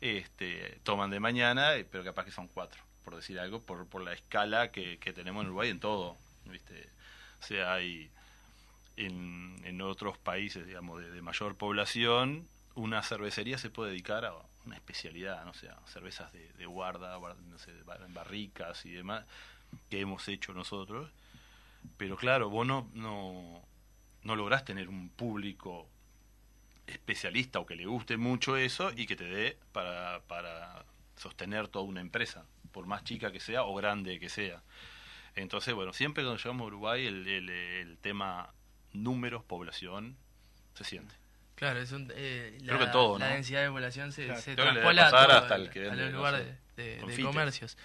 este, 0.03 0.81
toman 0.83 1.09
de 1.11 1.21
mañana, 1.21 1.75
eh, 1.77 1.87
pero 1.91 2.05
capaz 2.05 2.27
que 2.27 2.33
son 2.33 2.49
cuatro, 2.49 2.83
por 3.03 3.17
decir 3.17 3.41
algo, 3.41 3.63
por, 3.63 3.87
por 3.87 4.03
la 4.03 4.13
escala 4.13 4.71
que, 4.71 4.99
que 4.99 5.15
tenemos 5.15 5.41
en 5.43 5.47
Uruguay 5.47 5.71
en 5.71 5.81
todo, 5.81 6.19
¿viste? 6.45 6.91
O 7.45 7.47
sea, 7.47 7.75
hay 7.75 8.11
en, 8.97 9.61
en 9.65 9.83
otros 9.83 10.17
países, 10.17 10.67
digamos, 10.67 11.03
de, 11.03 11.21
mayor 11.21 11.57
población, 11.57 12.49
una 12.75 13.03
cervecería 13.03 13.59
se 13.59 13.69
puede 13.69 13.91
dedicar 13.91 14.25
a 14.25 14.33
una 14.65 14.77
especialidad, 14.77 15.45
no 15.45 15.53
sé, 15.53 15.69
a 15.69 15.79
cervezas 15.87 16.33
de, 16.33 16.65
guarda, 16.65 17.19
no 17.19 17.59
barricas 18.15 18.87
y 18.87 18.93
demás, 18.93 19.27
que 19.91 20.01
hemos 20.01 20.27
hecho 20.29 20.55
nosotros. 20.55 21.11
Pero 21.99 22.17
claro, 22.17 22.49
vos 22.49 22.67
no, 22.67 22.89
no, 22.95 23.61
no 24.23 24.37
lográs 24.37 24.65
tener 24.65 24.89
un 24.89 25.11
público 25.11 25.87
especialista 26.87 27.59
o 27.59 27.67
que 27.67 27.77
le 27.77 27.85
guste 27.85 28.17
mucho 28.17 28.57
eso 28.57 28.91
y 28.97 29.07
que 29.07 29.17
te 29.17 29.25
dé 29.25 29.59
para, 29.73 30.21
para 30.29 30.83
sostener 31.19 31.69
toda 31.69 31.85
una 31.85 32.01
empresa, 32.01 32.47
por 32.73 32.87
más 32.87 33.05
chica 33.05 33.31
que 33.31 33.41
sea 33.41 33.65
o 33.65 33.75
grande 33.75 34.19
que 34.19 34.31
sea. 34.31 34.63
Entonces, 35.37 35.75
bueno, 35.75 35.93
siempre 35.93 36.23
cuando 36.25 36.39
llegamos 36.41 36.63
a 36.63 36.67
Uruguay 36.67 37.07
el, 37.07 37.27
el, 37.27 37.49
el 37.51 37.99
tema 37.99 38.53
números, 38.93 39.43
población, 39.45 40.17
se 40.75 40.85
siente. 40.85 41.15
Claro, 41.57 41.81
es 41.81 41.93
un, 41.93 42.13
eh, 42.15 42.57
Creo 42.65 42.79
la, 42.79 42.87
que 42.87 42.93
todo, 42.93 43.19
la 43.19 43.29
¿no? 43.29 43.35
densidad 43.35 43.63
de 43.63 43.71
población 43.71 44.13
se, 44.13 44.27
Claro. 44.27 44.41
se 44.41 44.55
Creo 44.55 44.73
traspola 44.73 45.07
hasta 45.07 45.55
el- 45.57 45.71
que 45.71 45.89
a 45.89 45.95
los 45.95 46.11
no 46.13 46.17
lugares 46.19 46.47
sé, 46.77 46.83
de, 46.83 47.23
comercios. 47.23 47.77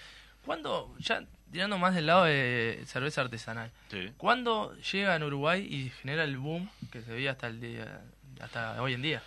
¿Cuándo, 0.45 0.95
ya 0.99 1.23
tirando 1.51 1.77
más 1.77 1.93
del 1.95 2.05
lado 2.07 2.23
de 2.25 2.81
cerveza 2.85 3.21
artesanal, 3.21 3.71
Sí. 3.91 4.11
¿cuándo 4.17 4.75
llega 4.91 5.15
en 5.15 5.23
Uruguay 5.23 5.67
y 5.69 5.89
genera 5.89 6.23
el 6.23 6.37
boom 6.37 6.69
que 6.91 7.01
se 7.01 7.11
veía 7.11 7.31
hasta 7.31 7.47
el 7.47 7.59
día, 7.59 8.01
hasta 8.39 8.81
hoy 8.81 8.93
en 8.93 9.01
día? 9.01 9.23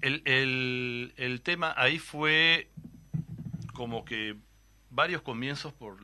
El, 0.00 0.22
el, 0.26 1.12
el 1.16 1.40
tema 1.42 1.74
ahí 1.76 1.98
fue 1.98 2.68
como 3.74 4.04
que 4.04 4.36
varios 4.90 5.22
comienzos 5.22 5.72
por 5.72 5.98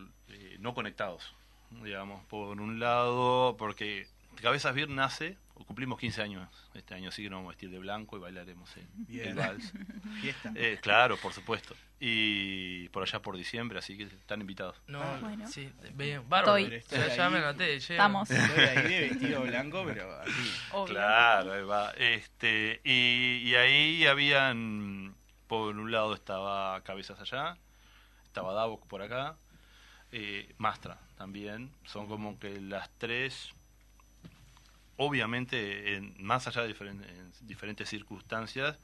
no 0.65 0.75
conectados, 0.75 1.35
digamos, 1.71 2.25
por 2.25 2.61
un 2.61 2.81
lado, 2.81 3.57
porque 3.59 4.09
Cabezas 4.43 4.75
Beer 4.75 4.89
nace, 4.89 5.37
o 5.55 5.65
cumplimos 5.65 6.01
15 6.01 6.23
años 6.23 6.49
este 6.75 6.95
año, 6.95 7.11
así 7.11 7.23
que 7.23 7.31
nos 7.31 7.37
vamos 7.39 7.51
a 7.51 7.53
vestir 7.53 7.71
de 7.71 7.79
blanco 7.79 8.17
y 8.17 8.21
bailaremos 8.21 8.77
el, 8.77 8.87
Bien. 9.07 9.29
el 9.29 9.35
vals. 9.35 9.73
Fiesta. 10.21 10.53
Eh, 10.57 10.79
claro, 10.83 11.17
por 11.19 11.33
supuesto. 11.33 11.77
Y 12.01 12.89
por 12.89 13.03
allá 13.05 13.21
por 13.23 13.37
diciembre, 13.37 13.79
así 13.79 13.97
que 13.97 14.03
están 14.05 14.41
invitados. 14.41 14.77
No, 14.89 15.01
Ah, 15.01 15.19
bueno. 15.21 15.47
sí, 15.47 15.71
bien, 15.93 16.29
bárbaro. 16.29 16.57
Estoy. 16.57 16.99
Ya, 16.99 17.15
ya 17.15 17.31
me. 17.31 17.39
Estamos. 17.77 18.31
Estoy 18.31 18.65
ahí 18.65 18.89
de 18.89 19.01
vestido 19.11 19.43
blanco, 19.43 19.85
pero 19.87 20.13
así. 20.21 20.33
Obvio. 20.73 20.95
Claro, 20.95 21.53
ahí 21.53 21.63
va. 21.63 21.91
Este, 21.93 22.81
y, 22.85 23.43
y 23.49 23.55
ahí 23.55 24.07
habían, 24.07 25.15
por 25.47 25.77
un 25.77 25.93
lado 25.93 26.15
estaba 26.15 26.83
Cabezas 26.83 27.21
allá, 27.21 27.57
estaba 28.25 28.53
Davos 28.55 28.81
por 28.89 29.01
acá, 29.03 29.37
eh, 30.17 30.55
Mastra 30.59 30.97
también. 31.19 31.71
Son 31.85 32.07
como 32.07 32.39
que 32.39 32.61
las 32.61 32.89
tres, 32.99 33.51
obviamente, 34.97 35.97
en, 35.97 36.15
más 36.23 36.47
allá 36.47 36.63
de 36.63 36.69
diferen- 36.75 37.03
en 37.05 37.33
diferentes 37.49 37.89
circunstancias, 37.89 38.77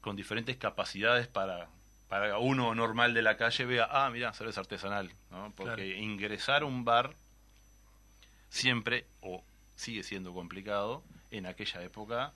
con 0.00 0.14
diferentes 0.16 0.56
capacidades 0.56 1.26
para 1.26 1.68
para 2.08 2.38
uno 2.38 2.74
normal 2.74 3.12
de 3.12 3.20
la 3.20 3.36
calle 3.36 3.66
vea, 3.66 3.86
ah, 3.90 4.08
mira, 4.10 4.32
cerveza 4.32 4.60
artesanal, 4.60 5.12
¿no? 5.30 5.52
Porque 5.54 5.74
Claro. 5.92 6.02
ingresar 6.02 6.62
a 6.62 6.64
un 6.64 6.82
bar 6.82 7.14
siempre, 8.48 9.04
o 9.20 9.44
sigue 9.76 10.02
siendo 10.02 10.32
complicado, 10.32 11.02
en 11.30 11.44
aquella 11.44 11.82
época 11.82 12.32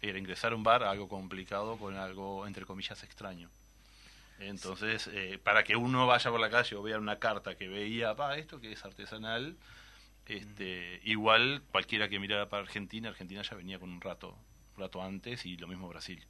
era 0.00 0.16
ingresar 0.16 0.52
a 0.52 0.54
un 0.54 0.62
bar 0.62 0.84
algo 0.84 1.08
complicado 1.08 1.76
con 1.76 1.96
algo, 1.96 2.46
entre 2.46 2.64
comillas, 2.64 3.02
extraño. 3.02 3.50
Entonces, 4.40 5.08
eh, 5.12 5.38
para 5.42 5.62
que 5.64 5.76
uno 5.76 6.06
vaya 6.06 6.30
por 6.30 6.40
la 6.40 6.50
calle 6.50 6.74
o 6.76 6.82
vea 6.82 6.98
una 6.98 7.18
carta 7.18 7.56
que 7.56 7.68
veía, 7.68 8.14
pa, 8.16 8.36
esto 8.38 8.60
que 8.60 8.72
es 8.72 8.84
artesanal, 8.84 9.56
este, 10.26 11.00
igual 11.04 11.62
cualquiera 11.70 12.08
que 12.08 12.18
mirara 12.18 12.48
para 12.48 12.62
Argentina, 12.62 13.08
Argentina 13.08 13.42
ya 13.42 13.56
venía 13.56 13.78
con 13.78 13.90
un 13.90 14.00
rato, 14.00 14.36
un 14.76 14.80
rato 14.82 15.02
antes 15.02 15.44
y 15.46 15.56
lo 15.56 15.66
mismo 15.66 15.88
Brasil. 15.88 16.24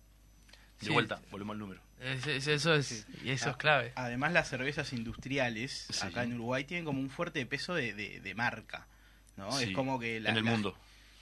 De 0.81 0.87
Sí. 0.87 0.93
vuelta, 0.93 1.21
volvemos 1.31 1.55
al 1.55 1.59
número. 1.59 1.81
Es- 2.01 2.27
es- 2.27 2.47
eso 2.47 2.75
es, 2.75 3.07
y 3.23 3.31
eso 3.31 3.51
es 3.51 3.57
clave. 3.59 3.93
Además, 3.97 4.33
las 4.33 4.49
cervezas 4.49 4.93
industriales 4.95 5.87
Sí. 5.91 6.07
acá 6.07 6.23
en 6.25 6.33
Uruguay 6.35 6.65
tienen 6.65 6.87
como 6.87 7.01
un 7.01 7.11
fuerte 7.11 7.45
peso 7.45 7.75
de, 7.75 7.93
de- 7.93 8.21
de 8.21 8.35
marca. 8.35 8.87
¿no? 9.37 9.53
Sí, 9.53 9.65
Es 9.71 9.71
como 9.75 9.99
que 9.99 10.21
la- 10.21 10.31
en 10.31 10.37
el 10.39 10.45
mundo. 10.45 10.77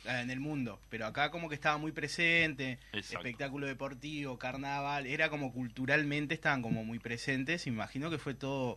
Ah, 0.07 0.21
en 0.21 0.31
el 0.31 0.41
mundo. 0.41 0.81
Pero 0.91 1.07
acá 1.07 1.31
como 1.31 1.49
que 1.49 1.55
estaba 1.55 1.79
muy 1.79 1.93
presente, 1.93 2.79
Exacto. 2.93 3.19
espectáculo 3.27 3.67
deportivo, 3.67 4.39
carnaval, 4.39 5.07
era 5.07 5.29
como 5.31 5.53
culturalmente 5.53 6.35
estaban 6.35 6.63
como 6.63 6.85
muy 6.85 6.99
presentes. 6.99 7.67
Imagino 7.67 8.11
que 8.11 8.19
fue 8.19 8.35
todo 8.35 8.77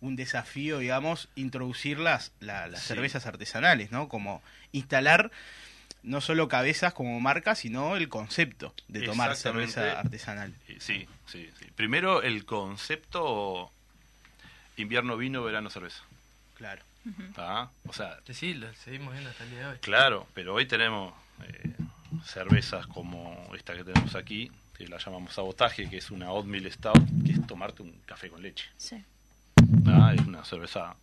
un 0.00 0.16
desafío, 0.16 0.78
digamos, 0.78 1.28
introducir 1.36 1.98
las, 1.98 2.32
la- 2.40 2.66
las 2.68 2.80
Sí. 2.82 2.88
cervezas 2.88 3.26
artesanales, 3.26 3.90
¿no? 3.92 4.08
Como 4.08 4.42
instalar 4.72 5.30
no 6.02 6.20
solo 6.20 6.48
cabezas 6.48 6.92
como 6.94 7.20
marca, 7.20 7.54
sino 7.54 7.96
el 7.96 8.08
concepto 8.08 8.74
de 8.88 9.02
tomar 9.02 9.36
cerveza 9.36 10.00
artesanal. 10.00 10.52
Eh, 10.66 10.78
Sí, 10.80 11.06
sí, 11.26 11.48
sí. 11.58 11.66
Primero 11.76 12.22
el 12.22 12.44
concepto 12.44 13.70
invierno 14.76 15.16
vino, 15.16 15.44
verano 15.44 15.70
cerveza. 15.70 16.02
Claro. 16.54 16.82
¿Tá? 17.34 17.70
O 17.88 17.92
sea, 17.92 18.18
Sí, 18.30 18.54
lo 18.54 18.72
seguimos 18.74 19.12
viendo 19.12 19.30
hasta 19.30 19.44
el 19.44 19.50
día 19.50 19.58
de 19.60 19.66
hoy. 19.66 19.78
claro, 19.78 20.26
pero 20.34 20.54
hoy 20.54 20.66
tenemos 20.66 21.12
eh, 21.42 21.72
cervezas 22.24 22.86
como 22.86 23.50
esta 23.54 23.74
que 23.74 23.84
tenemos 23.84 24.14
aquí, 24.14 24.50
que 24.76 24.86
la 24.88 24.98
llamamos 24.98 25.32
sabotaje, 25.34 25.88
que 25.90 25.98
es 25.98 26.10
una 26.10 26.30
oatmeal 26.30 26.70
stout, 26.70 27.02
que 27.26 27.32
es 27.32 27.46
tomarte 27.46 27.82
un 27.82 27.92
café 28.06 28.28
con 28.28 28.42
leche. 28.42 28.66
Sí. 28.76 29.02
¿tá? 29.84 30.14
Es 30.14 30.20
una 30.26 30.44
cerveza 30.44 30.94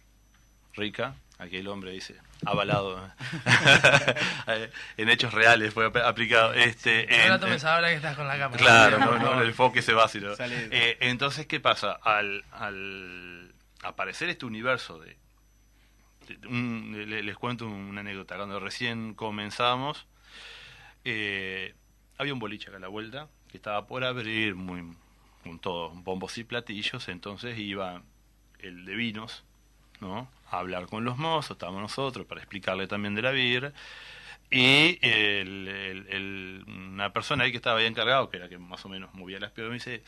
rica. 0.74 1.16
Aquí 1.38 1.56
el 1.58 1.68
hombre 1.70 1.92
dice, 1.92 2.16
avalado. 2.46 3.00
¿eh? 3.06 4.70
en 4.98 5.10
hechos 5.10 5.34
reales 5.34 5.74
fue 5.74 5.86
ap- 5.86 5.96
aplicado. 5.98 6.54
Este, 6.54 7.24
en- 7.24 7.30
la 7.30 7.40
tomes 7.40 7.64
ahora 7.64 7.90
que 7.90 7.96
estás 7.96 8.16
con 8.18 8.28
la 8.28 8.38
cámara. 8.38 8.58
Claro, 8.62 9.00
no, 9.00 9.18
no, 9.18 9.42
el 9.42 9.50
enfoque 9.50 9.82
se 9.82 9.94
va 9.94 10.06
así, 10.06 10.20
¿no? 10.20 10.36
Sale- 10.36 10.68
Eh, 10.72 10.98
entonces, 11.02 11.46
¿qué 11.48 11.60
pasa? 11.62 11.94
Al, 11.94 12.44
al 12.52 13.54
aparecer 13.84 14.30
este 14.30 14.46
universo 14.46 15.00
de... 15.00 15.16
les 16.30 17.38
cuento 17.38 17.68
una 17.68 18.02
anécdota. 18.02 18.36
Cuando 18.36 18.60
recién 18.60 19.14
comenzamos, 19.14 20.08
eh, 21.06 21.74
había 22.18 22.34
un 22.34 22.40
boliche 22.40 22.70
acá 22.70 22.78
a 22.78 22.82
la 22.82 22.88
vuelta 22.88 23.30
que 23.48 23.58
estaba 23.58 23.88
por 23.88 24.04
abrir, 24.04 24.56
muy 24.56 24.84
con 25.44 25.60
todos 25.60 25.94
bombos 26.04 26.38
y 26.38 26.44
platillos, 26.44 27.08
entonces 27.08 27.58
iba 27.58 28.04
el 28.60 28.86
de 28.86 28.96
vinos, 28.96 29.44
¿no? 30.02 30.30
A 30.52 30.60
hablar 30.60 30.88
con 30.88 31.06
los 31.06 31.18
mozos, 31.18 31.52
estábamos 31.52 31.82
nosotros 31.82 32.26
para 32.26 32.42
explicarle 32.42 32.88
también 32.88 33.16
de 33.16 33.22
la 33.22 33.32
birra. 33.32 33.74
Y 34.52 34.98
el- 35.02 36.66
una 36.68 37.14
persona 37.14 37.44
ahí 37.44 37.52
que 37.52 37.58
estaba 37.58 37.80
ahí 37.80 37.86
encargado, 37.86 38.30
que 38.30 38.38
era 38.38 38.50
que 38.50 38.58
más 38.58 38.84
o 38.86 38.90
menos 38.90 39.14
movía 39.14 39.40
las 39.40 39.52
piernas, 39.52 39.70
me 39.72 39.76
dice, 39.76 40.04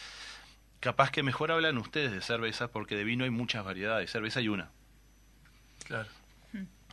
capaz 0.80 1.12
que 1.12 1.24
mejor 1.24 1.52
hablan 1.52 1.78
ustedes 1.78 2.12
de 2.12 2.22
cervezas 2.22 2.70
porque 2.70 2.96
de 2.96 3.04
vino 3.04 3.24
hay 3.24 3.30
muchas 3.30 3.64
variedades, 3.64 4.12
cerveza 4.12 4.40
hay 4.40 4.50
una. 4.50 4.72
Claro. 5.86 6.10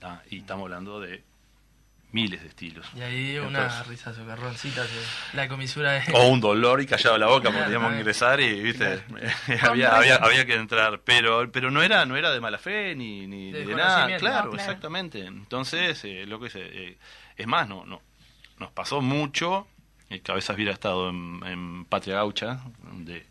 Ah, 0.03 0.23
y 0.31 0.39
estamos 0.39 0.65
hablando 0.65 1.01
de 1.01 1.25
miles 2.13 2.41
de 2.41 2.49
estilos. 2.49 2.87
Y 2.97 3.03
ahí 3.03 3.39
una 3.39 3.65
Entonces- 3.65 3.87
risa 3.89 4.15
socarroncita, 4.15 4.87
la 5.35 5.47
comisura 5.49 5.93
de... 5.93 6.13
O 6.15 6.29
un 6.29 6.41
dolor 6.41 6.81
y 6.81 6.87
callaba 6.87 7.19
la 7.19 7.27
boca 7.27 7.51
porque 7.51 7.59
Claro, 7.59 7.65
teníamos 7.67 7.89
que 7.89 7.91
claro. 7.91 8.01
ingresar 8.01 8.41
y 8.41 8.63
viste 8.63 9.03
Con 9.61 9.69
había, 9.71 9.95
había, 9.97 10.17
había 10.17 10.47
que 10.47 10.55
entrar 10.55 11.01
pero 11.05 11.51
pero 11.53 11.71
no 11.71 11.83
era 11.83 12.07
no 12.07 12.17
era 12.17 12.31
de 12.31 12.41
mala 12.41 12.57
fe 12.59 12.95
ni, 12.95 13.27
ni 13.27 13.53
De 13.53 13.67
de, 13.67 13.75
nada 13.75 14.07
claro, 14.17 14.45
No, 14.47 14.51
claro. 14.53 14.55
exactamente 14.55 15.27
entonces 15.27 16.03
eh, 16.05 16.25
lo 16.27 16.41
que 16.41 16.49
se, 16.49 16.61
eh, 16.63 16.99
es 17.37 17.47
más 17.47 17.69
no 17.69 17.85
no 17.85 18.01
nos 18.59 18.71
pasó 18.73 19.03
mucho 19.03 19.67
el 20.09 20.23
cabezas 20.23 20.57
hubiera 20.57 20.73
estado 20.73 21.11
en, 21.11 21.41
en 21.45 21.85
Patria 21.85 22.15
Gaucha 22.15 22.61
de 22.95 23.27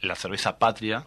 la 0.00 0.14
cerveza 0.14 0.58
Patria 0.58 1.04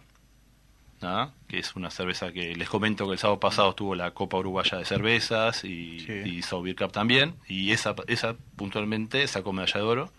¿ah? 1.02 1.30
que 1.48 1.58
es 1.58 1.74
una 1.76 1.90
cerveza 1.90 2.32
que 2.32 2.54
les 2.54 2.68
comento 2.68 3.06
que 3.06 3.12
el 3.14 3.18
sábado 3.18 3.40
pasado 3.40 3.74
tuvo 3.74 3.94
la 3.94 4.10
Copa 4.12 4.36
Uruguaya 4.38 4.78
de 4.78 4.84
Cervezas 4.84 5.64
y, 5.64 6.00
Sí. 6.00 6.42
y 6.66 6.74
Cup 6.74 6.92
también 6.92 7.34
y 7.48 7.72
esa 7.72 7.94
esa 8.06 8.34
puntualmente 8.56 9.26
sacó 9.28 9.52
medalla 9.52 9.74
de 9.80 9.86
oro 9.86 10.12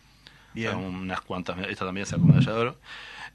Bien. 0.53 0.69
o 0.69 0.71
sea, 0.71 0.79
unas 0.79 1.21
cuantas, 1.21 1.57
esta 1.69 1.85
también 1.85 2.05
sacó 2.05 2.23
medalla 2.25 2.51
de 2.51 2.57
oro. 2.59 2.77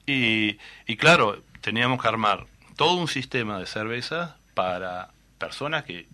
Y, 0.05 0.57
y 0.85 0.95
claro, 0.97 1.41
teníamos 1.61 2.01
que 2.01 2.07
armar 2.07 2.45
todo 2.75 2.93
un 2.95 3.07
sistema 3.07 3.57
de 3.59 3.65
cerveza 3.65 4.37
para 4.53 5.09
personas 5.39 5.83
que. 5.83 6.05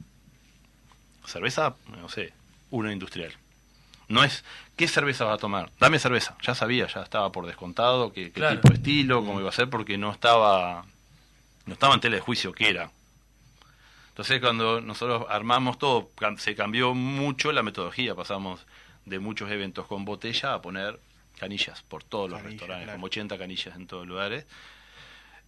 Cerveza, 1.26 1.76
no 2.02 2.10
sé, 2.10 2.34
una 2.70 2.92
industrial. 2.92 3.32
No 4.10 4.24
es, 4.24 4.44
¿qué 4.76 4.88
cerveza 4.88 5.26
vas 5.26 5.36
a 5.36 5.38
tomar? 5.38 5.72
Dame 5.80 6.00
cerveza. 6.00 6.36
Ya 6.42 6.54
sabía, 6.56 6.88
ya 6.88 7.02
estaba 7.02 7.32
por 7.32 7.46
descontado 7.46 8.12
qué, 8.12 8.26
qué 8.26 8.32
Claro. 8.32 8.56
tipo 8.58 8.70
de 8.70 8.76
estilo, 8.76 9.26
cómo 9.26 9.40
iba 9.40 9.50
a 9.50 9.54
ser, 9.54 9.70
porque 9.70 9.98
no 9.98 10.12
estaba, 10.12 10.86
no 11.66 11.74
estaba 11.74 11.94
en 11.94 12.02
tela 12.02 12.16
de 12.16 12.22
juicio 12.22 12.54
qué 12.54 12.70
era. 12.70 12.92
Entonces 14.10 14.40
cuando 14.40 14.80
nosotros 14.82 15.26
armamos 15.30 15.80
todo, 15.80 16.12
se 16.38 16.56
cambió 16.56 16.94
mucho 16.94 17.52
la 17.52 17.64
metodología, 17.64 18.14
pasamos 18.16 18.66
de 19.06 19.20
muchos 19.20 19.50
eventos 19.52 19.88
con 19.88 20.06
botella 20.06 20.54
a 20.54 20.62
poner 20.62 21.00
canillas 21.40 21.82
por 21.82 22.04
todos 22.04 22.30
los 22.30 22.42
restaurantes, 22.42 22.86
claro. 22.86 22.98
como 22.98 23.08
80 23.08 23.38
canillas 23.38 23.76
en 23.76 23.88
todos 23.88 24.04
los 24.04 24.10
lugares. 24.10 24.46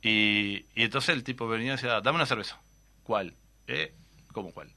Y, 0.02 0.66
y 0.76 0.84
entonces 0.84 1.16
el 1.16 1.24
tipo 1.24 1.48
venía 1.48 1.74
y 1.74 1.76
decía, 1.76 2.02
dame 2.02 2.16
una 2.16 2.26
cerveza. 2.26 2.60
¿Cuál? 3.04 3.34
¿Eh? 3.68 3.94
¿Cómo 4.34 4.52
cuál? 4.52 4.70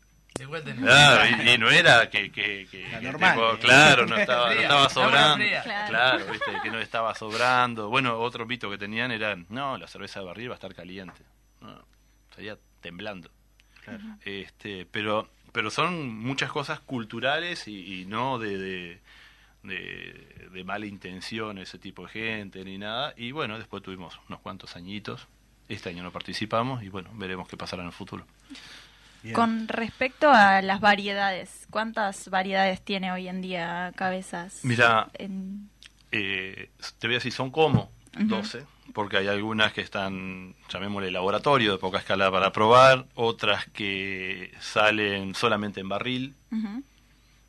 Claro, 0.86 1.42
y, 1.44 1.48
y 1.50 1.58
no 1.58 1.70
era 1.70 2.08
que, 2.10 2.30
que, 2.30 2.66
que- 2.70 2.88
La 2.90 3.00
que 3.00 3.06
normal, 3.06 3.34
tipo, 3.34 3.52
¿eh? 3.54 3.58
claro, 3.60 4.06
no 4.06 4.16
estaba, 4.20 4.54
no 4.54 4.88
sobrando. 4.90 5.44
Claro. 5.62 5.88
Claro, 5.88 6.32
viste, 6.32 6.50
que 6.62 6.70
no 6.70 6.78
estaba 6.78 7.14
sobrando. 7.14 7.88
Bueno, 7.88 8.18
otro 8.18 8.46
mito 8.46 8.70
que 8.70 8.78
tenían 8.78 9.10
era, 9.12 9.36
no, 9.48 9.76
la 9.78 9.86
cerveza 9.86 10.20
de 10.20 10.26
barril 10.26 10.48
va 10.50 10.54
a 10.54 10.56
estar 10.56 10.74
caliente. 10.74 11.22
No, 11.60 11.84
estaría 12.30 12.56
temblando. 12.80 13.30
Claro. 13.84 14.04
Este, 14.24 14.86
pero, 14.86 15.28
pero 15.52 15.70
son 15.70 16.16
muchas 16.18 16.50
cosas 16.52 16.80
culturales 16.80 17.66
y, 17.68 18.00
y 18.00 18.04
no 18.04 18.38
de, 18.38 18.58
de, 18.58 19.00
de- 19.62 20.48
de 20.52 20.64
mala 20.64 20.86
intención 20.86 21.58
ese 21.58 21.78
tipo 21.78 22.02
de 22.04 22.08
gente 22.08 22.64
ni 22.64 22.78
nada. 22.78 23.12
Y 23.16 23.32
bueno, 23.32 23.58
después 23.58 23.82
tuvimos 23.82 24.18
unos 24.28 24.40
cuantos 24.40 24.76
añitos. 24.76 25.26
Este 25.68 25.90
año 25.90 26.02
no 26.02 26.10
participamos 26.10 26.82
y 26.82 26.88
bueno, 26.88 27.10
veremos 27.14 27.46
qué 27.48 27.56
pasará 27.58 27.82
en 27.82 27.88
el 27.88 27.92
futuro. 27.92 28.26
Bien. 29.22 29.34
Con 29.34 29.66
respecto 29.68 30.30
a 30.30 30.62
las 30.62 30.80
variedades, 30.80 31.66
¿cuántas 31.70 32.28
variedades 32.30 32.80
tiene 32.82 33.10
hoy 33.12 33.28
en 33.28 33.40
día 33.42 33.92
cabezas? 33.96 34.60
Mira, 34.62 35.08
En- 35.14 35.68
eh, 36.12 36.70
te 36.98 37.06
voy 37.08 37.14
a 37.14 37.18
decir, 37.18 37.32
son 37.32 37.50
como 37.50 37.90
Ujú. 38.16 38.26
12, 38.26 38.64
porque 38.94 39.16
hay 39.18 39.26
algunas 39.28 39.72
que 39.72 39.80
están, 39.80 40.54
llamémosle 40.68 41.10
laboratorio, 41.10 41.72
de 41.72 41.78
poca 41.78 41.98
escala 41.98 42.30
para 42.30 42.52
probar, 42.52 43.06
otras 43.14 43.66
que 43.66 44.52
salen 44.60 45.34
solamente 45.34 45.80
en 45.80 45.88
barril. 45.88 46.34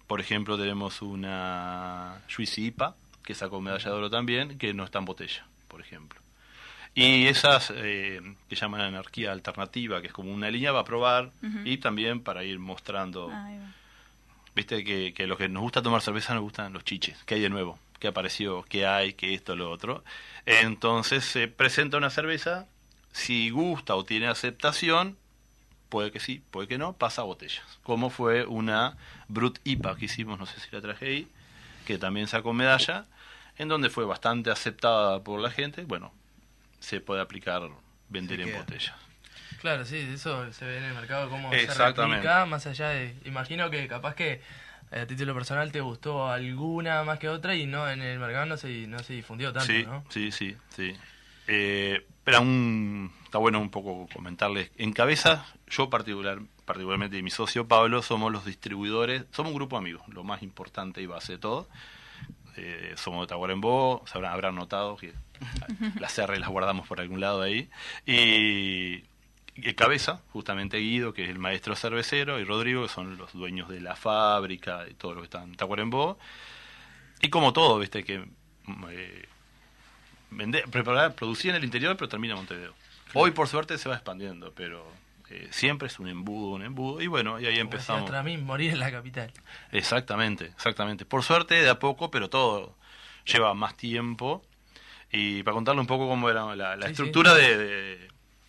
Por 0.07 0.19
ejemplo, 0.19 0.57
tenemos 0.57 1.01
una 1.03 2.19
Juicy 2.35 2.65
IPA, 2.67 2.95
que 3.23 3.35
sacó 3.35 3.61
medalla 3.61 3.85
de 3.91 3.95
oro 3.95 4.09
también, 4.09 4.57
que 4.57 4.73
no 4.73 4.83
está 4.83 4.97
en 4.99 5.05
botella, 5.05 5.45
por 5.67 5.81
ejemplo. 5.81 6.19
Y 6.95 7.27
esas 7.27 7.71
eh, 7.75 8.19
que 8.49 8.55
llaman 8.55 8.81
anarquía 8.81 9.31
alternativa, 9.31 10.01
que 10.01 10.07
es 10.07 10.13
como 10.13 10.33
una 10.33 10.49
línea, 10.49 10.71
va 10.71 10.81
a 10.81 10.85
probar 10.85 11.31
y 11.63 11.77
también 11.77 12.21
para 12.21 12.43
ir 12.43 12.59
mostrando 12.59 13.29
va. 13.29 13.47
Viste 14.55 14.83
que, 14.83 15.13
que 15.13 15.27
los 15.27 15.37
que 15.37 15.47
nos 15.47 15.61
gusta 15.61 15.81
tomar 15.81 16.01
cerveza 16.01 16.33
nos 16.33 16.43
gustan 16.43 16.73
los 16.73 16.83
chiches, 16.83 17.23
que 17.23 17.35
hay 17.35 17.41
de 17.41 17.49
nuevo, 17.49 17.79
que 17.99 18.07
apareció, 18.07 18.63
que 18.63 18.85
hay, 18.85 19.13
que 19.13 19.33
esto, 19.33 19.55
lo 19.55 19.71
otro. 19.71 20.03
Entonces 20.45 21.23
se 21.23 21.47
presenta 21.47 21.97
una 21.97 22.09
cerveza, 22.09 22.67
si 23.11 23.51
gusta 23.51 23.95
o 23.95 24.03
tiene 24.03 24.27
aceptación, 24.27 25.17
puede 25.89 26.11
que 26.11 26.19
sí, 26.19 26.41
puede 26.51 26.67
que 26.67 26.77
no, 26.77 26.93
pasa 26.93 27.21
a 27.21 27.25
botellas. 27.25 27.63
Como 27.83 28.09
fue 28.09 28.45
una 28.45 28.97
Brut 29.27 29.59
IPA 29.63 29.95
que 29.95 30.05
hicimos, 30.05 30.39
no 30.39 30.45
sé 30.45 30.59
si 30.59 30.67
la 30.71 30.81
traje 30.81 31.05
ahí, 31.05 31.27
que 31.85 31.97
también 31.97 32.27
sacó 32.27 32.53
medalla, 32.53 33.05
en 33.57 33.67
donde 33.67 33.89
fue 33.89 34.05
bastante 34.05 34.51
aceptada 34.51 35.23
por 35.23 35.39
la 35.39 35.51
gente. 35.51 35.83
Bueno, 35.83 36.11
se 36.79 37.01
puede 37.01 37.21
aplicar 37.21 37.63
vender 38.09 38.41
en 38.41 38.57
botellas. 38.57 38.95
Claro, 39.61 39.85
sí, 39.85 39.97
eso 39.97 40.51
se 40.53 40.65
ve 40.65 40.77
en 40.77 40.85
el 40.85 40.93
mercado, 40.93 41.29
cómo 41.29 41.51
se 41.51 41.67
replica, 41.67 42.45
más 42.45 42.65
allá 42.65 42.89
de... 42.89 43.15
Imagino 43.25 43.69
que 43.69 43.87
capaz 43.87 44.15
que 44.15 44.41
eh, 44.91 44.99
a 45.01 45.05
título 45.05 45.33
personal 45.33 45.71
te 45.71 45.81
gustó 45.81 46.29
alguna 46.29 47.03
más 47.03 47.19
que 47.19 47.29
otra 47.29 47.55
y 47.55 47.65
no 47.65 47.89
en 47.89 48.01
el 48.01 48.19
mercado 48.19 48.45
no 48.45 48.57
se, 48.57 48.87
no 48.87 48.99
se 48.99 49.13
difundió 49.13 49.51
tanto, 49.51 49.71
sí, 49.71 49.83
¿no? 49.85 50.03
sí, 50.09 50.31
sí, 50.31 50.55
sí. 50.69 50.95
Eh, 51.47 52.05
pero 52.23 52.37
aún 52.37 53.11
está 53.23 53.37
bueno 53.37 53.59
un 53.59 53.69
poco 53.69 54.07
comentarles. 54.13 54.71
En 54.77 54.93
cabeza, 54.93 55.45
yo 55.67 55.89
particular, 55.89 56.39
particularmente 56.65 57.17
y 57.17 57.23
mi 57.23 57.31
socio 57.31 57.67
Pablo, 57.67 58.01
somos 58.01 58.31
los 58.31 58.45
distribuidores, 58.45 59.25
somos 59.31 59.51
un 59.51 59.57
grupo 59.57 59.75
de 59.75 59.81
amigos, 59.81 60.07
lo 60.07 60.23
más 60.23 60.41
importante 60.41 61.01
y 61.01 61.05
base 61.05 61.33
de 61.33 61.37
todo. 61.39 61.67
Eh, 62.61 62.93
somos 62.97 63.21
de 63.21 63.27
Tacuarembó, 63.27 64.03
se 64.05 64.17
habrán, 64.17 64.33
habrán 64.33 64.55
notado 64.55 64.97
que 64.97 65.13
las 65.99 66.17
R 66.17 66.37
las 66.37 66.49
guardamos 66.49 66.87
por 66.87 66.99
algún 66.99 67.21
lado 67.21 67.41
ahí. 67.41 67.69
Y, 68.05 69.03
y 69.55 69.73
Cabeza, 69.75 70.21
justamente 70.33 70.77
Guido, 70.77 71.13
que 71.13 71.23
es 71.23 71.29
el 71.29 71.39
maestro 71.39 71.75
cervecero, 71.75 72.39
y 72.39 72.43
Rodrigo, 72.43 72.83
que 72.83 72.89
son 72.89 73.17
los 73.17 73.31
dueños 73.33 73.69
de 73.69 73.79
la 73.79 73.95
fábrica 73.95 74.85
y 74.89 74.93
todo 74.93 75.13
lo 75.13 75.21
que 75.21 75.25
está 75.25 75.43
en 75.43 75.55
Tacuarembó. 75.55 76.17
Y 77.21 77.29
como 77.29 77.53
todo, 77.53 77.79
viste 77.79 78.03
que 78.03 78.25
eh, 78.89 79.25
vender, 80.31 80.65
preparar, 80.69 81.15
producir 81.15 81.51
en 81.51 81.57
el 81.57 81.63
interior, 81.63 81.95
pero 81.95 82.09
termina 82.09 82.33
en 82.33 82.39
Montevideo. 82.39 82.73
Hoy, 83.13 83.31
por 83.31 83.47
suerte, 83.47 83.77
se 83.77 83.89
va 83.89 83.95
expandiendo, 83.95 84.53
pero 84.53 84.85
eh, 85.29 85.47
siempre 85.51 85.87
es 85.87 85.99
un 85.99 86.07
embudo, 86.07 86.55
un 86.55 86.63
embudo. 86.63 87.01
Y 87.01 87.07
bueno, 87.07 87.39
y 87.39 87.45
ahí 87.45 87.59
empezamos. 87.59 88.05
Tramín, 88.09 88.43
morir 88.45 88.71
en 88.71 88.79
la 88.79 88.91
capital. 88.91 89.31
Exactamente, 89.71 90.45
exactamente. 90.45 91.05
Por 91.05 91.23
suerte, 91.23 91.55
de 91.55 91.69
a 91.69 91.79
poco, 91.79 92.09
pero 92.11 92.29
todo 92.29 92.75
lleva 93.25 93.53
más 93.53 93.75
tiempo. 93.77 94.43
Y 95.11 95.41
para 95.43 95.55
contarle 95.55 95.81
un 95.81 95.87
poco 95.87 96.07
cómo 96.07 96.29
era 96.29 96.55
la, 96.55 96.75
la 96.75 96.85
Sí, 96.87 96.91
estructura 96.91 97.33
sí. 97.35 97.41
de, 97.41 97.57
de- 97.57 98.07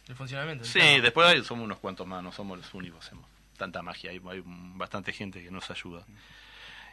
El 0.09 0.15
funcionamiento. 0.15 0.65
Sí, 0.65 0.79
claro. 0.79 1.03
después 1.03 1.27
hay- 1.29 1.45
somos 1.45 1.65
unos 1.65 1.79
cuantos 1.79 2.07
más, 2.07 2.23
no 2.23 2.33
somos 2.33 2.59
los 2.59 2.75
únicos, 2.75 3.05
hacemos 3.07 3.27
tanta 3.57 3.83
magia, 3.83 4.11
hay, 4.11 4.21
hay 4.31 4.43
bastante 4.45 5.13
gente 5.13 5.43
que 5.43 5.51
nos 5.51 5.71
ayuda. 5.71 6.05